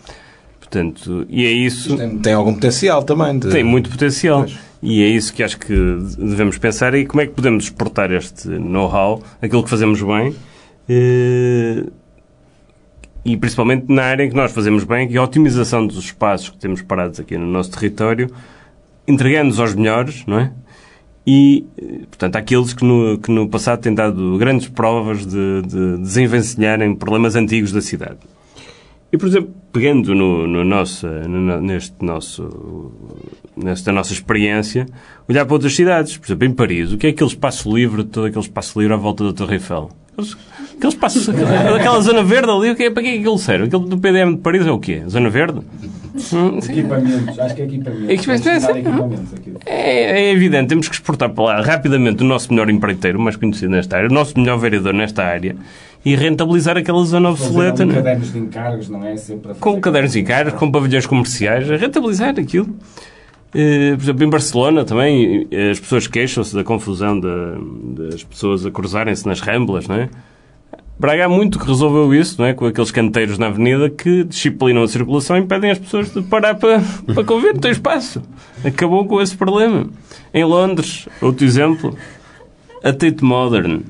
Portanto, 0.59 1.25
e 1.31 1.47
é 1.47 1.51
isso. 1.51 1.97
Tem, 1.97 2.19
tem 2.19 2.33
algum 2.35 2.53
potencial 2.53 3.03
também. 3.05 3.39
de- 3.39 3.49
Tem 3.49 3.65
muito 3.65 3.89
potencial. 3.89 4.41
Pois. 4.41 4.59
E 4.83 5.03
é 5.03 5.07
isso 5.07 5.33
que 5.33 5.43
acho 5.43 5.59
que 5.59 5.75
devemos 6.19 6.59
pensar 6.59 6.95
e 6.95 7.07
como 7.07 7.23
é 7.23 7.27
que 7.27 7.33
podemos 7.33 7.65
exportar 7.65 8.13
este 8.13 8.49
know-how, 8.51 9.23
aquilo 9.41 9.65
que 9.65 9.71
fazemos 9.71 10.03
bem, 10.03 10.37
eh, 10.91 11.85
e 13.25 13.35
principalmente 13.39 13.87
na 13.89 14.03
área 14.03 14.25
em 14.25 14.29
que 14.29 14.37
nós 14.37 14.53
fazemos 14.53 14.85
bem, 14.85 15.09
que 15.09 15.15
é 15.17 15.19
a 15.19 15.23
otimização 15.23 15.87
dos 15.87 15.97
espaços 16.05 16.51
que 16.51 16.59
temos 16.59 16.83
parados 16.83 17.19
aqui 17.19 17.39
no 17.39 17.47
nosso 17.47 17.71
território, 17.71 18.31
entregando-nos 19.09 19.59
aos 19.59 19.75
melhores, 19.75 20.23
não 20.27 20.39
é? 20.39 20.53
E, 21.27 21.65
portanto, 22.09 22.37
àqueles 22.37 22.73
que 22.73 22.85
no, 22.85 23.19
que 23.19 23.31
no 23.31 23.49
passado 23.49 23.81
têm 23.81 23.95
dado 23.95 24.39
grandes 24.39 24.69
provas 24.69 25.27
de, 25.27 25.63
de 25.63 25.99
desenvencilharem 25.99 26.95
problemas 26.95 27.37
antigos 27.37 27.73
da 27.73 27.81
cidade. 27.81 28.19
E, 29.13 29.19
por 29.19 29.29
exemplo, 29.29 29.53
pegando 29.73 30.15
no, 30.15 30.47
no 30.47 30.65
nosso, 30.65 31.07
no- 31.07 31.61
neste 31.61 31.95
nosso, 32.05 32.93
nesta 33.57 33.93
nossa 33.93 34.13
experiência, 34.13 34.87
olhar 35.29 35.45
para 35.45 35.55
outras 35.55 35.75
cidades. 35.75 36.17
Por 36.17 36.27
exemplo, 36.27 36.47
em 36.47 36.53
Paris, 36.53 36.93
o 36.93 36.99
que 36.99 37.07
é 37.09 37.11
aquele 37.11 37.29
espaço 37.29 37.75
livre, 37.77 38.05
todo 38.05 38.27
aquele 38.27 38.45
espaço 38.45 38.79
livre 38.81 38.95
à 38.95 38.97
volta 38.97 39.25
da 39.25 39.33
Torre 39.33 39.55
Eiffel? 39.57 39.91
Aqueles- 40.21 40.37
Aquele 40.77 40.93
espaço, 40.93 41.31
aquela 41.79 42.01
zona 42.01 42.23
verde 42.23 42.51
ali, 42.51 42.71
o 42.71 42.77
que 42.77 42.85
é, 42.85 42.91
para 42.91 43.03
que 43.03 43.09
é 43.09 43.13
que 43.13 43.19
aquilo 43.19 43.39
serve? 43.39 43.67
Aquele 43.67 43.85
do 43.87 43.99
PDM 43.99 44.31
de 44.35 44.39
Paris 44.41 44.67
é 44.67 44.71
o 44.71 44.79
quê? 44.79 45.03
Zona 45.09 45.29
verde? 45.29 45.61
Hum. 46.33 46.59
Equipamentos, 46.59 47.39
acho 47.39 47.55
que 47.55 47.63
é 47.63 47.65
equipamentos. 47.67 48.09
Equipamentos, 48.11 48.67
de 48.67 48.79
equipamentos 48.79 49.35
aqui. 49.35 49.53
É, 49.67 50.21
é 50.23 50.33
evidente, 50.33 50.69
temos 50.69 50.89
que 50.89 50.95
exportar 50.95 51.31
para 51.31 51.45
lá 51.45 51.61
rapidamente 51.61 52.23
o 52.23 52.27
nosso 52.27 52.53
melhor 52.53 52.69
empreiteiro, 52.71 53.21
mais 53.21 53.37
conhecido 53.37 53.71
nesta 53.71 53.97
área, 53.97 54.09
o 54.09 54.13
nosso 54.13 54.39
melhor 54.39 54.59
vereador 54.59 54.93
nesta 54.95 55.23
área, 55.23 55.55
e 56.05 56.15
rentabilizar 56.17 56.77
aquela 56.77 57.03
zona 57.05 57.31
obsoleta. 57.31 57.85
Não 57.85 57.93
é? 57.93 57.97
cadernos 57.97 58.33
de 58.33 58.39
encargos, 58.39 58.89
não 58.89 59.05
é? 59.07 59.17
Sempre 59.17 59.55
com 59.55 59.81
cadernos 59.81 60.17
e 60.17 60.23
caras, 60.23 60.55
com 60.55 60.71
pavilhões 60.71 61.07
comerciais, 61.07 61.69
rentabilizar 61.69 62.31
aquilo. 62.39 62.75
Eh, 63.55 63.95
por 63.97 64.03
exemplo, 64.03 64.25
em 64.25 64.31
Barcelona 64.31 64.85
também, 64.85 65.47
eh, 65.51 65.71
as 65.71 65.81
pessoas 65.81 66.07
queixam-se 66.07 66.55
da 66.55 66.63
confusão 66.63 67.19
da- 67.19 67.57
das 68.05 68.23
pessoas 68.23 68.65
a 68.65 68.71
cruzarem-se 68.71 69.27
nas 69.27 69.41
ramblas, 69.41 69.89
não 69.89 69.97
é? 69.97 70.09
Braga 70.99 71.25
há 71.25 71.29
muito 71.29 71.59
que 71.59 71.67
resolveu 71.67 72.15
isso, 72.15 72.37
não 72.41 72.47
é? 72.47 72.53
Com 72.53 72.67
aqueles 72.67 72.91
canteiros 72.91 73.39
na 73.39 73.47
avenida 73.47 73.89
que 73.89 74.23
disciplinam 74.23 74.83
a 74.83 74.89
circulação 74.89 75.37
e 75.37 75.41
impedem 75.41 75.71
as 75.71 75.79
pessoas 75.79 76.13
de 76.13 76.21
parar 76.23 76.55
para, 76.57 76.81
para 77.15 77.25
conviver, 77.25 77.55
não 77.55 77.61
tem 77.61 77.71
espaço. 77.71 78.21
Acabou 78.63 79.07
com 79.07 79.21
esse 79.21 79.35
problema. 79.37 79.87
Em 80.33 80.45
Londres, 80.45 81.09
outro 81.23 81.45
exemplo, 81.45 81.97
a 82.85 82.93
Tate 82.93 83.25
Modern. 83.25 83.81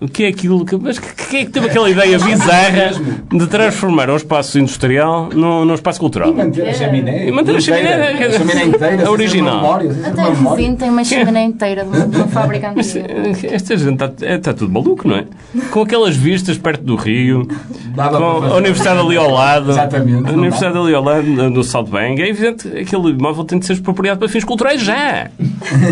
O 0.00 0.06
que 0.06 0.22
é 0.22 0.28
aquilo? 0.28 0.64
Que, 0.64 0.76
mas 0.76 0.96
que- 0.96 1.26
quem 1.28 1.40
é 1.40 1.44
que 1.44 1.50
teve 1.50 1.66
aquela 1.66 1.90
ideia 1.90 2.16
bizarra 2.20 2.92
de 3.32 3.46
transformar 3.48 4.08
um 4.08 4.14
espaço 4.16 4.56
industrial 4.56 5.28
num, 5.34 5.64
num 5.64 5.74
espaço 5.74 5.98
cultural? 5.98 6.30
E 6.30 6.34
manter 6.34 6.68
a 6.68 6.72
chaminé. 6.72 7.26
E 7.26 7.32
manter 7.32 7.56
a 7.56 7.60
chaminé. 7.60 8.12
inteira, 8.14 8.26
A 8.28 8.38
chaminé 8.38 8.64
inteira. 8.64 9.06
A 9.08 9.10
original. 9.10 9.74
Até 10.06 10.22
memória. 10.30 10.58
vizinho 10.58 10.76
tem 10.76 10.88
uma 10.90 11.02
chaminé 11.04 11.42
inteira 11.42 11.82
de 11.84 11.88
uma, 11.96 12.06
de 12.06 12.16
uma 12.16 12.28
fábrica 12.28 12.70
antiga. 12.78 13.06
eh, 13.10 13.54
esta 13.54 13.76
gente 13.76 13.94
está, 14.04 14.12
é, 14.24 14.36
está 14.36 14.54
tudo 14.54 14.72
maluco, 14.72 15.08
não 15.08 15.16
é? 15.16 15.24
Com 15.72 15.82
aquelas 15.82 16.14
vistas 16.16 16.56
perto 16.56 16.84
do 16.84 16.94
rio, 16.94 17.48
Dava 17.96 18.18
com 18.18 18.24
a 18.24 18.54
universidade 18.56 19.00
ali 19.00 19.16
ao 19.16 19.30
lado, 19.32 19.70
Exatamente, 19.72 20.30
a 20.30 20.32
universidade 20.32 20.78
ali 20.78 20.94
ao 20.94 21.02
lado, 21.02 21.26
no 21.26 21.50
no 21.50 21.64
South 21.64 21.86
Bank, 21.86 22.22
é 22.22 22.28
evidente 22.28 22.68
que 22.68 22.78
aquele 22.78 23.08
imóvel 23.10 23.42
tem 23.42 23.58
de 23.58 23.66
ser 23.66 23.72
expropriado 23.72 24.20
para 24.20 24.28
fins 24.28 24.44
culturais 24.44 24.80
já. 24.80 25.28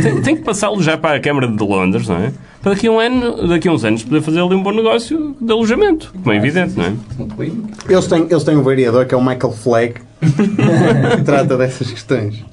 Tem, 0.00 0.22
tem 0.22 0.36
que 0.36 0.42
passá-lo 0.42 0.80
já 0.80 0.96
para 0.96 1.16
a 1.16 1.20
Câmara 1.20 1.48
de 1.48 1.62
Londres, 1.62 2.06
não 2.08 2.16
é? 2.16 2.30
Para 2.66 2.74
daqui 2.74 2.88
a 2.88 2.90
um 2.90 2.98
ano, 2.98 3.46
daqui 3.46 3.68
a 3.68 3.72
uns 3.72 3.84
anos, 3.84 4.02
poder 4.02 4.20
fazer 4.22 4.40
ali 4.40 4.56
um 4.56 4.60
bom 4.60 4.72
negócio 4.72 5.36
de 5.40 5.52
alojamento, 5.52 6.12
como 6.20 6.32
é 6.32 6.36
evidente, 6.36 6.76
não 6.76 6.86
é? 6.86 6.94
Eles 7.88 8.08
têm, 8.08 8.26
eles 8.28 8.42
têm 8.42 8.56
um 8.56 8.62
vereador 8.64 9.06
que 9.06 9.14
é 9.14 9.16
o 9.16 9.20
Michael 9.20 9.52
Flagg 9.52 9.94
que 11.16 11.22
trata 11.22 11.56
dessas 11.56 11.88
questões. 11.92 12.44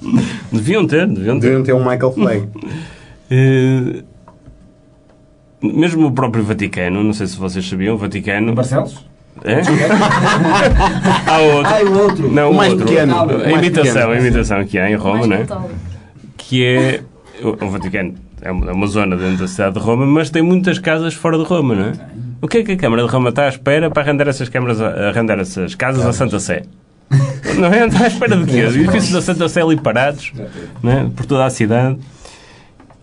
Deviam 0.52 0.86
ter, 0.86 1.08
deviam 1.08 1.40
ter. 1.40 1.46
Deviam 1.48 1.62
ter 1.64 1.72
um 1.72 1.80
Michael 1.80 2.12
Flagg. 2.12 2.48
Eh, 3.30 4.02
mesmo 5.62 6.08
o 6.08 6.12
próprio 6.12 6.44
Vaticano, 6.44 7.02
não 7.02 7.14
sei 7.14 7.26
se 7.26 7.38
vocês 7.38 7.66
sabiam, 7.66 7.94
o 7.94 7.98
Vaticano. 7.98 8.54
Barcelos? 8.54 9.02
É? 9.42 9.62
há 11.26 11.38
outro. 11.38 11.72
Ah, 11.72 11.82
o 11.82 11.98
outro. 12.02 12.30
Não, 12.30 12.50
O 12.50 12.54
mais 12.54 12.72
outro. 12.74 12.86
pequeno. 12.86 13.16
A 13.18 13.50
imitação, 13.50 14.10
a 14.10 14.20
imitação 14.20 14.64
que 14.66 14.78
há 14.78 14.90
em 14.90 14.94
Roma, 14.94 15.26
não 15.26 15.36
é? 15.36 15.46
Que 16.36 16.64
é. 16.64 17.00
O 17.42 17.70
Vaticano 17.70 18.14
é 18.44 18.50
uma 18.52 18.70
é 18.70 18.72
uma 18.72 18.86
zona 18.86 19.16
dentro 19.16 19.38
da 19.38 19.48
cidade 19.48 19.74
de 19.74 19.80
Roma, 19.80 20.06
mas 20.06 20.30
tem 20.30 20.42
muitas 20.42 20.78
casas 20.78 21.14
fora 21.14 21.36
de 21.38 21.44
Roma, 21.44 21.74
não 21.74 21.84
é? 21.86 21.92
O 22.42 22.46
que 22.46 22.58
é 22.58 22.62
que 22.62 22.72
a 22.72 22.76
Câmara 22.76 23.02
de 23.02 23.08
Roma 23.08 23.30
está 23.30 23.46
à 23.46 23.48
espera 23.48 23.90
para 23.90 24.02
arrendar 24.02 24.28
essas, 24.28 24.48
câmaras, 24.48 24.80
a- 24.80 25.08
arrendar 25.08 25.38
essas 25.40 25.74
casas 25.74 26.04
à 26.04 26.12
Santa 26.12 26.38
Sé? 26.38 26.62
Não 27.58 27.68
é? 27.72 27.86
Está 27.86 28.04
à 28.04 28.06
espera 28.08 28.36
de 28.36 28.44
quê? 28.50 28.64
Os 28.64 28.74
edifícios 28.76 29.12
da 29.12 29.22
Santa 29.22 29.48
Sé 29.48 29.62
ali 29.62 29.76
parados, 29.76 30.32
não 30.82 30.90
é? 30.92 31.04
por 31.14 31.24
toda 31.26 31.44
a 31.44 31.50
cidade. 31.50 31.96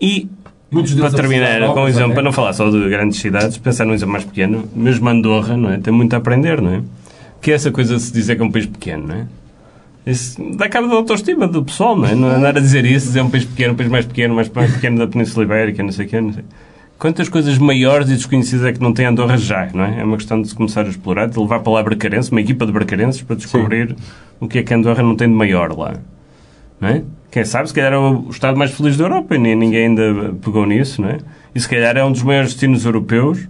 E 0.00 0.28
Muitos 0.70 0.94
para 0.94 1.10
terminar 1.10 1.60
com 1.72 1.82
um 1.82 1.88
exemplo, 1.88 2.06
até. 2.06 2.14
para 2.14 2.22
não 2.22 2.32
falar 2.32 2.52
só 2.54 2.68
de 2.70 2.88
grandes 2.88 3.18
cidades, 3.20 3.58
pensar 3.58 3.84
num 3.84 3.92
exemplo 3.94 4.12
mais 4.12 4.24
pequeno, 4.24 4.68
mesmo 4.74 5.08
Andorra, 5.08 5.56
não 5.56 5.70
é? 5.70 5.78
Tem 5.78 5.92
muito 5.92 6.14
a 6.14 6.16
aprender, 6.16 6.60
não 6.60 6.74
é? 6.74 6.82
Que 7.40 7.50
é 7.52 7.54
essa 7.54 7.70
coisa 7.70 7.96
de 7.96 8.02
se 8.02 8.12
dizer 8.12 8.36
que 8.36 8.42
é 8.42 8.44
um 8.44 8.50
país 8.50 8.66
pequeno, 8.66 9.06
não 9.08 9.14
é? 9.14 9.26
Isso 10.04 10.42
dá 10.56 10.68
cabo 10.68 10.88
da 10.88 10.94
autoestima 10.94 11.46
do 11.46 11.64
pessoal, 11.64 11.96
não 11.96 12.06
é? 12.06 12.14
Não 12.14 12.30
é 12.30 12.34
andar 12.34 12.56
a 12.56 12.60
dizer 12.60 12.84
isso, 12.84 13.06
dizer 13.06 13.20
um 13.20 13.30
país 13.30 13.44
pequeno, 13.44 13.72
um 13.72 13.76
país 13.76 13.88
mais 13.88 14.04
pequeno, 14.04 14.34
mais, 14.34 14.48
mais 14.48 14.72
pequeno 14.72 14.98
da 14.98 15.06
Península 15.06 15.44
Ibérica, 15.44 15.82
não 15.82 15.92
sei 15.92 16.06
o 16.06 16.08
quê, 16.08 16.20
não 16.20 16.32
sei. 16.32 16.44
Quantas 16.98 17.28
coisas 17.28 17.58
maiores 17.58 18.08
e 18.10 18.14
desconhecidas 18.14 18.64
é 18.64 18.72
que 18.72 18.80
não 18.80 18.92
tem 18.92 19.06
Andorra 19.06 19.36
já, 19.36 19.68
não 19.72 19.84
é? 19.84 20.00
É 20.00 20.04
uma 20.04 20.16
questão 20.16 20.40
de 20.40 20.48
se 20.48 20.54
começar 20.54 20.86
a 20.86 20.88
explorar, 20.88 21.26
de 21.28 21.38
levar 21.38 21.60
para 21.60 21.72
lá 21.72 21.82
bracarenses, 21.82 22.30
uma 22.30 22.40
equipa 22.40 22.66
de 22.66 22.72
bracarenses, 22.72 23.22
para 23.22 23.36
descobrir 23.36 23.96
o 24.40 24.48
que 24.48 24.58
é 24.58 24.62
que 24.62 24.74
Andorra 24.74 25.02
não 25.02 25.16
tem 25.16 25.28
de 25.28 25.34
maior 25.34 25.76
lá. 25.76 25.94
Não 26.80 26.88
é? 26.88 27.02
Quem 27.30 27.44
sabe, 27.44 27.68
se 27.68 27.74
calhar 27.74 27.92
é 27.92 27.96
o 27.96 28.28
Estado 28.30 28.56
mais 28.58 28.72
feliz 28.72 28.96
da 28.96 29.04
Europa 29.04 29.34
e 29.34 29.38
ninguém 29.38 29.86
ainda 29.86 30.34
pegou 30.42 30.66
nisso, 30.66 31.00
não 31.00 31.08
é? 31.08 31.18
E 31.54 31.60
se 31.60 31.68
calhar 31.68 31.96
é 31.96 32.04
um 32.04 32.12
dos 32.12 32.22
maiores 32.22 32.50
destinos 32.50 32.84
europeus, 32.84 33.48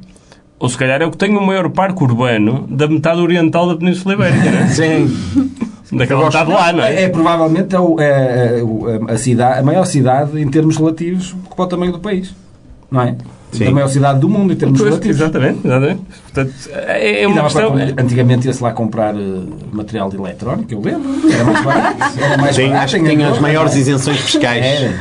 ou 0.59 0.69
se 0.69 0.79
calhar 0.79 1.03
é 1.03 1.07
o 1.07 1.11
que 1.11 1.17
tem 1.17 1.37
o 1.37 1.45
maior 1.45 1.69
parque 1.71 2.03
urbano 2.03 2.67
da 2.71 2.87
metade 2.87 3.21
oriental 3.21 3.67
da 3.67 3.77
Península 3.77 4.15
Ibérica, 4.15 4.51
não 4.51 4.59
é? 4.59 4.69
Sim. 4.69 5.17
Daquela 5.93 6.25
metade 6.25 6.51
lá, 6.51 6.73
não 6.73 6.83
É, 6.85 7.03
é? 7.03 7.09
provavelmente 7.09 7.75
é 7.75 7.79
o- 7.81 8.01
é, 8.01 8.61
é, 9.09 9.13
a, 9.13 9.17
cidade, 9.19 9.59
a 9.59 9.63
maior 9.63 9.85
cidade 9.85 10.41
em 10.41 10.49
termos 10.49 10.77
relativos 10.77 11.35
para 11.55 11.65
o 11.65 11.69
tamanho 11.69 11.93
do 11.93 12.01
país. 12.01 12.35
Não 12.91 13.03
é? 13.03 13.17
Sim. 13.53 13.67
A 13.67 13.71
maior 13.71 13.89
cidade 13.89 14.19
do 14.19 14.29
mundo 14.31 14.53
em 14.53 14.57
termos 14.57 14.79
Pois, 14.81 14.89
relativos. 14.91 15.21
exatamente, 15.21 15.59
exatamente. 15.67 16.01
Portanto, 16.23 16.55
é, 16.73 17.11
é 17.11 17.23
E 17.23 17.27
uma 17.27 17.35
para 17.35 17.43
questão... 17.45 17.71
comprar- 17.71 18.03
antigamente 18.03 18.47
ia-se 18.47 18.63
lá 18.63 18.73
comprar 18.73 19.15
eh, 19.15 19.19
material 19.71 20.09
de 20.09 20.17
eletrónica, 20.17 20.75
eu 20.75 20.81
lembro. 20.81 21.11
Era 21.31 21.45
mais 21.45 21.63
barato. 21.65 22.19
Era 22.19 22.37
mais 22.39 22.57
Sim, 22.57 22.63
barato 22.69 22.85
acho 22.85 22.97
que 23.01 23.09
tinha 23.11 23.29
as 23.29 23.39
maiores 23.39 23.75
isenções 23.77 24.17
fiscais. 24.21 24.65
Era. 24.65 24.95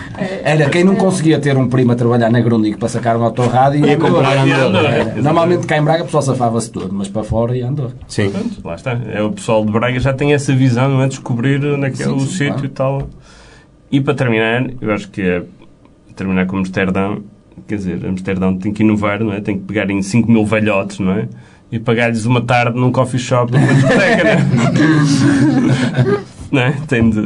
Era 0.43 0.69
quem 0.69 0.83
não 0.83 0.95
conseguia 0.95 1.39
ter 1.39 1.55
um 1.55 1.69
primo 1.69 1.93
a 1.93 1.95
trabalhar 1.95 2.29
na 2.29 2.41
Grundig 2.41 2.75
para 2.77 2.89
sacar 2.89 3.15
um 3.15 3.23
autorrádio 3.23 3.85
Ia 3.85 3.95
comprar 3.97 4.37
Andorra. 4.37 5.13
Normalmente 5.15 5.65
cá 5.65 5.77
em 5.77 5.83
Braga 5.83 6.01
o 6.03 6.05
pessoal 6.05 6.23
safava-se 6.23 6.69
todo, 6.71 6.93
mas 6.93 7.07
para 7.07 7.23
fora 7.23 7.55
ia 7.55 7.67
Andorra. 7.69 7.93
Sim. 8.07 8.29
Pronto, 8.31 8.57
lá 8.65 8.75
está. 8.75 8.99
É, 9.13 9.21
o 9.23 9.31
pessoal 9.31 9.63
de 9.65 9.71
Braga 9.71 9.97
já 9.99 10.11
tem 10.13 10.33
essa 10.33 10.53
visão, 10.53 10.89
não 10.89 11.01
é? 11.01 11.07
Descobrir 11.07 11.63
onde 11.65 11.85
é 11.85 11.89
que 11.89 12.01
é 12.03 12.05
Sim, 12.05 12.11
o 12.15 12.19
sim, 12.19 12.27
sítio 12.27 12.47
claro. 12.53 12.65
e 12.65 12.69
tal. 12.69 13.09
E 13.89 14.01
para 14.01 14.13
terminar, 14.13 14.69
eu 14.81 14.91
acho 14.93 15.09
que 15.09 15.21
é 15.21 15.43
terminar 16.15 16.45
com 16.47 16.57
Amsterdão, 16.57 17.23
quer 17.67 17.75
dizer, 17.75 18.05
Amsterdão 18.05 18.57
tem 18.57 18.73
que 18.73 18.83
inovar, 18.83 19.23
não 19.23 19.33
é? 19.33 19.41
Tem 19.41 19.57
que 19.57 19.65
pegar 19.65 19.89
em 19.89 20.01
5 20.01 20.31
mil 20.31 20.45
velhotes, 20.45 20.99
não 20.99 21.13
é? 21.13 21.27
e 21.71 21.79
pagar-lhes 21.79 22.25
uma 22.25 22.41
tarde 22.41 22.77
num 22.77 22.91
coffee 22.91 23.19
shop 23.19 23.51
numa 23.51 23.73
discoteca, 23.73 24.23
né? 24.23 24.37
não 26.51 26.61
é? 26.61 26.73
Tem 26.87 27.09
de. 27.09 27.21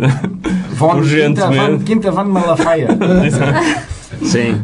Von 0.76 1.02
Quinta, 1.02 1.50
Van. 1.50 1.80
Quinta 1.80 2.12
Van 2.12 2.26
Malafaia. 2.26 2.90
Sim. 4.22 4.62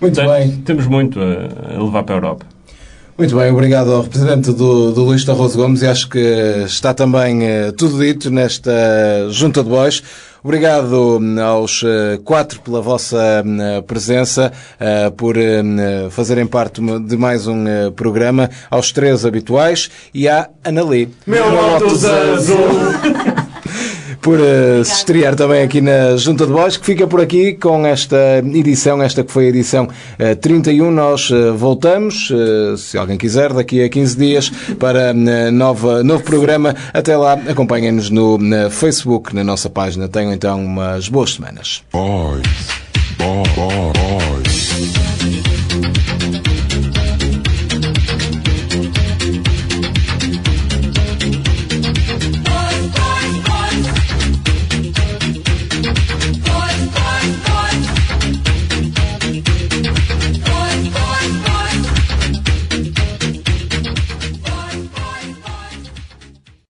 Muito 0.00 0.14
Portanto, 0.14 0.28
bem. 0.28 0.50
Temos 0.58 0.86
muito 0.86 1.18
a, 1.20 1.82
levar 1.82 2.04
para 2.04 2.14
a 2.14 2.18
Europa. 2.18 2.46
Muito 3.18 3.34
bem, 3.34 3.50
obrigado 3.50 3.90
ao 3.92 4.02
representante 4.02 4.52
do, 4.52 4.92
do 4.92 5.02
Luís 5.02 5.24
Tarroso 5.24 5.56
Gomes 5.56 5.80
e 5.80 5.86
acho 5.86 6.06
que 6.06 6.18
está 6.66 6.92
também 6.92 7.44
eh, 7.44 7.72
tudo 7.72 7.98
dito 7.98 8.30
nesta 8.30 8.70
junta 9.30 9.64
de 9.64 9.70
bois. 9.70 10.02
Obrigado 10.42 11.18
hum, 11.18 11.40
aos 11.40 11.82
eh, 11.84 12.18
quatro 12.24 12.60
pela 12.60 12.80
vossa 12.80 13.42
hum, 13.44 13.82
presença, 13.86 14.52
eh, 14.78 15.10
por 15.10 15.36
hum, 15.36 15.76
eh, 15.78 16.08
fazerem 16.10 16.46
parte 16.46 16.80
de 17.00 17.16
mais 17.16 17.46
um 17.46 17.64
programa, 17.94 18.50
aos 18.70 18.92
três 18.92 19.24
habituais 19.24 19.90
e 20.14 20.28
à 20.28 20.48
Ana 20.64 20.84
Lee. 20.84 21.08
Meu 21.26 21.50
Lotus 21.50 22.04
Azul! 22.06 23.35
Por 24.26 24.40
eh, 24.40 24.82
se 24.82 24.92
estrear 24.92 25.36
também 25.36 25.62
aqui 25.62 25.80
na 25.80 26.16
Junta 26.16 26.44
de 26.44 26.52
Voz, 26.52 26.76
que 26.76 26.84
fica 26.84 27.06
por 27.06 27.20
aqui 27.20 27.54
com 27.54 27.86
esta 27.86 28.42
edição, 28.52 29.00
esta 29.00 29.22
que 29.22 29.30
foi 29.30 29.44
a 29.44 29.48
edição 29.50 29.88
eh, 30.18 30.34
31. 30.34 30.90
Nós 30.90 31.30
eh, 31.30 31.52
voltamos, 31.52 32.32
se 32.76 32.98
alguém 32.98 33.16
quiser, 33.16 33.52
daqui 33.52 33.84
a 33.84 33.88
15 33.88 34.18
dias 34.18 34.50
para 34.80 35.14
nova, 35.52 36.02
novo 36.02 36.24
programa. 36.24 36.74
Até 36.92 37.16
lá, 37.16 37.34
acompanhem-nos 37.34 38.10
no 38.10 38.36
na 38.36 38.68
Facebook, 38.68 39.32
na 39.32 39.44
nossa 39.44 39.70
página. 39.70 40.08
Tenham 40.08 40.32
então 40.32 40.60
umas 40.60 41.08
boas 41.08 41.34
semanas. 41.34 41.84
Boys, 41.92 42.42
boy, 43.18 43.44
boy, 43.54 43.92
boys. 43.92 44.45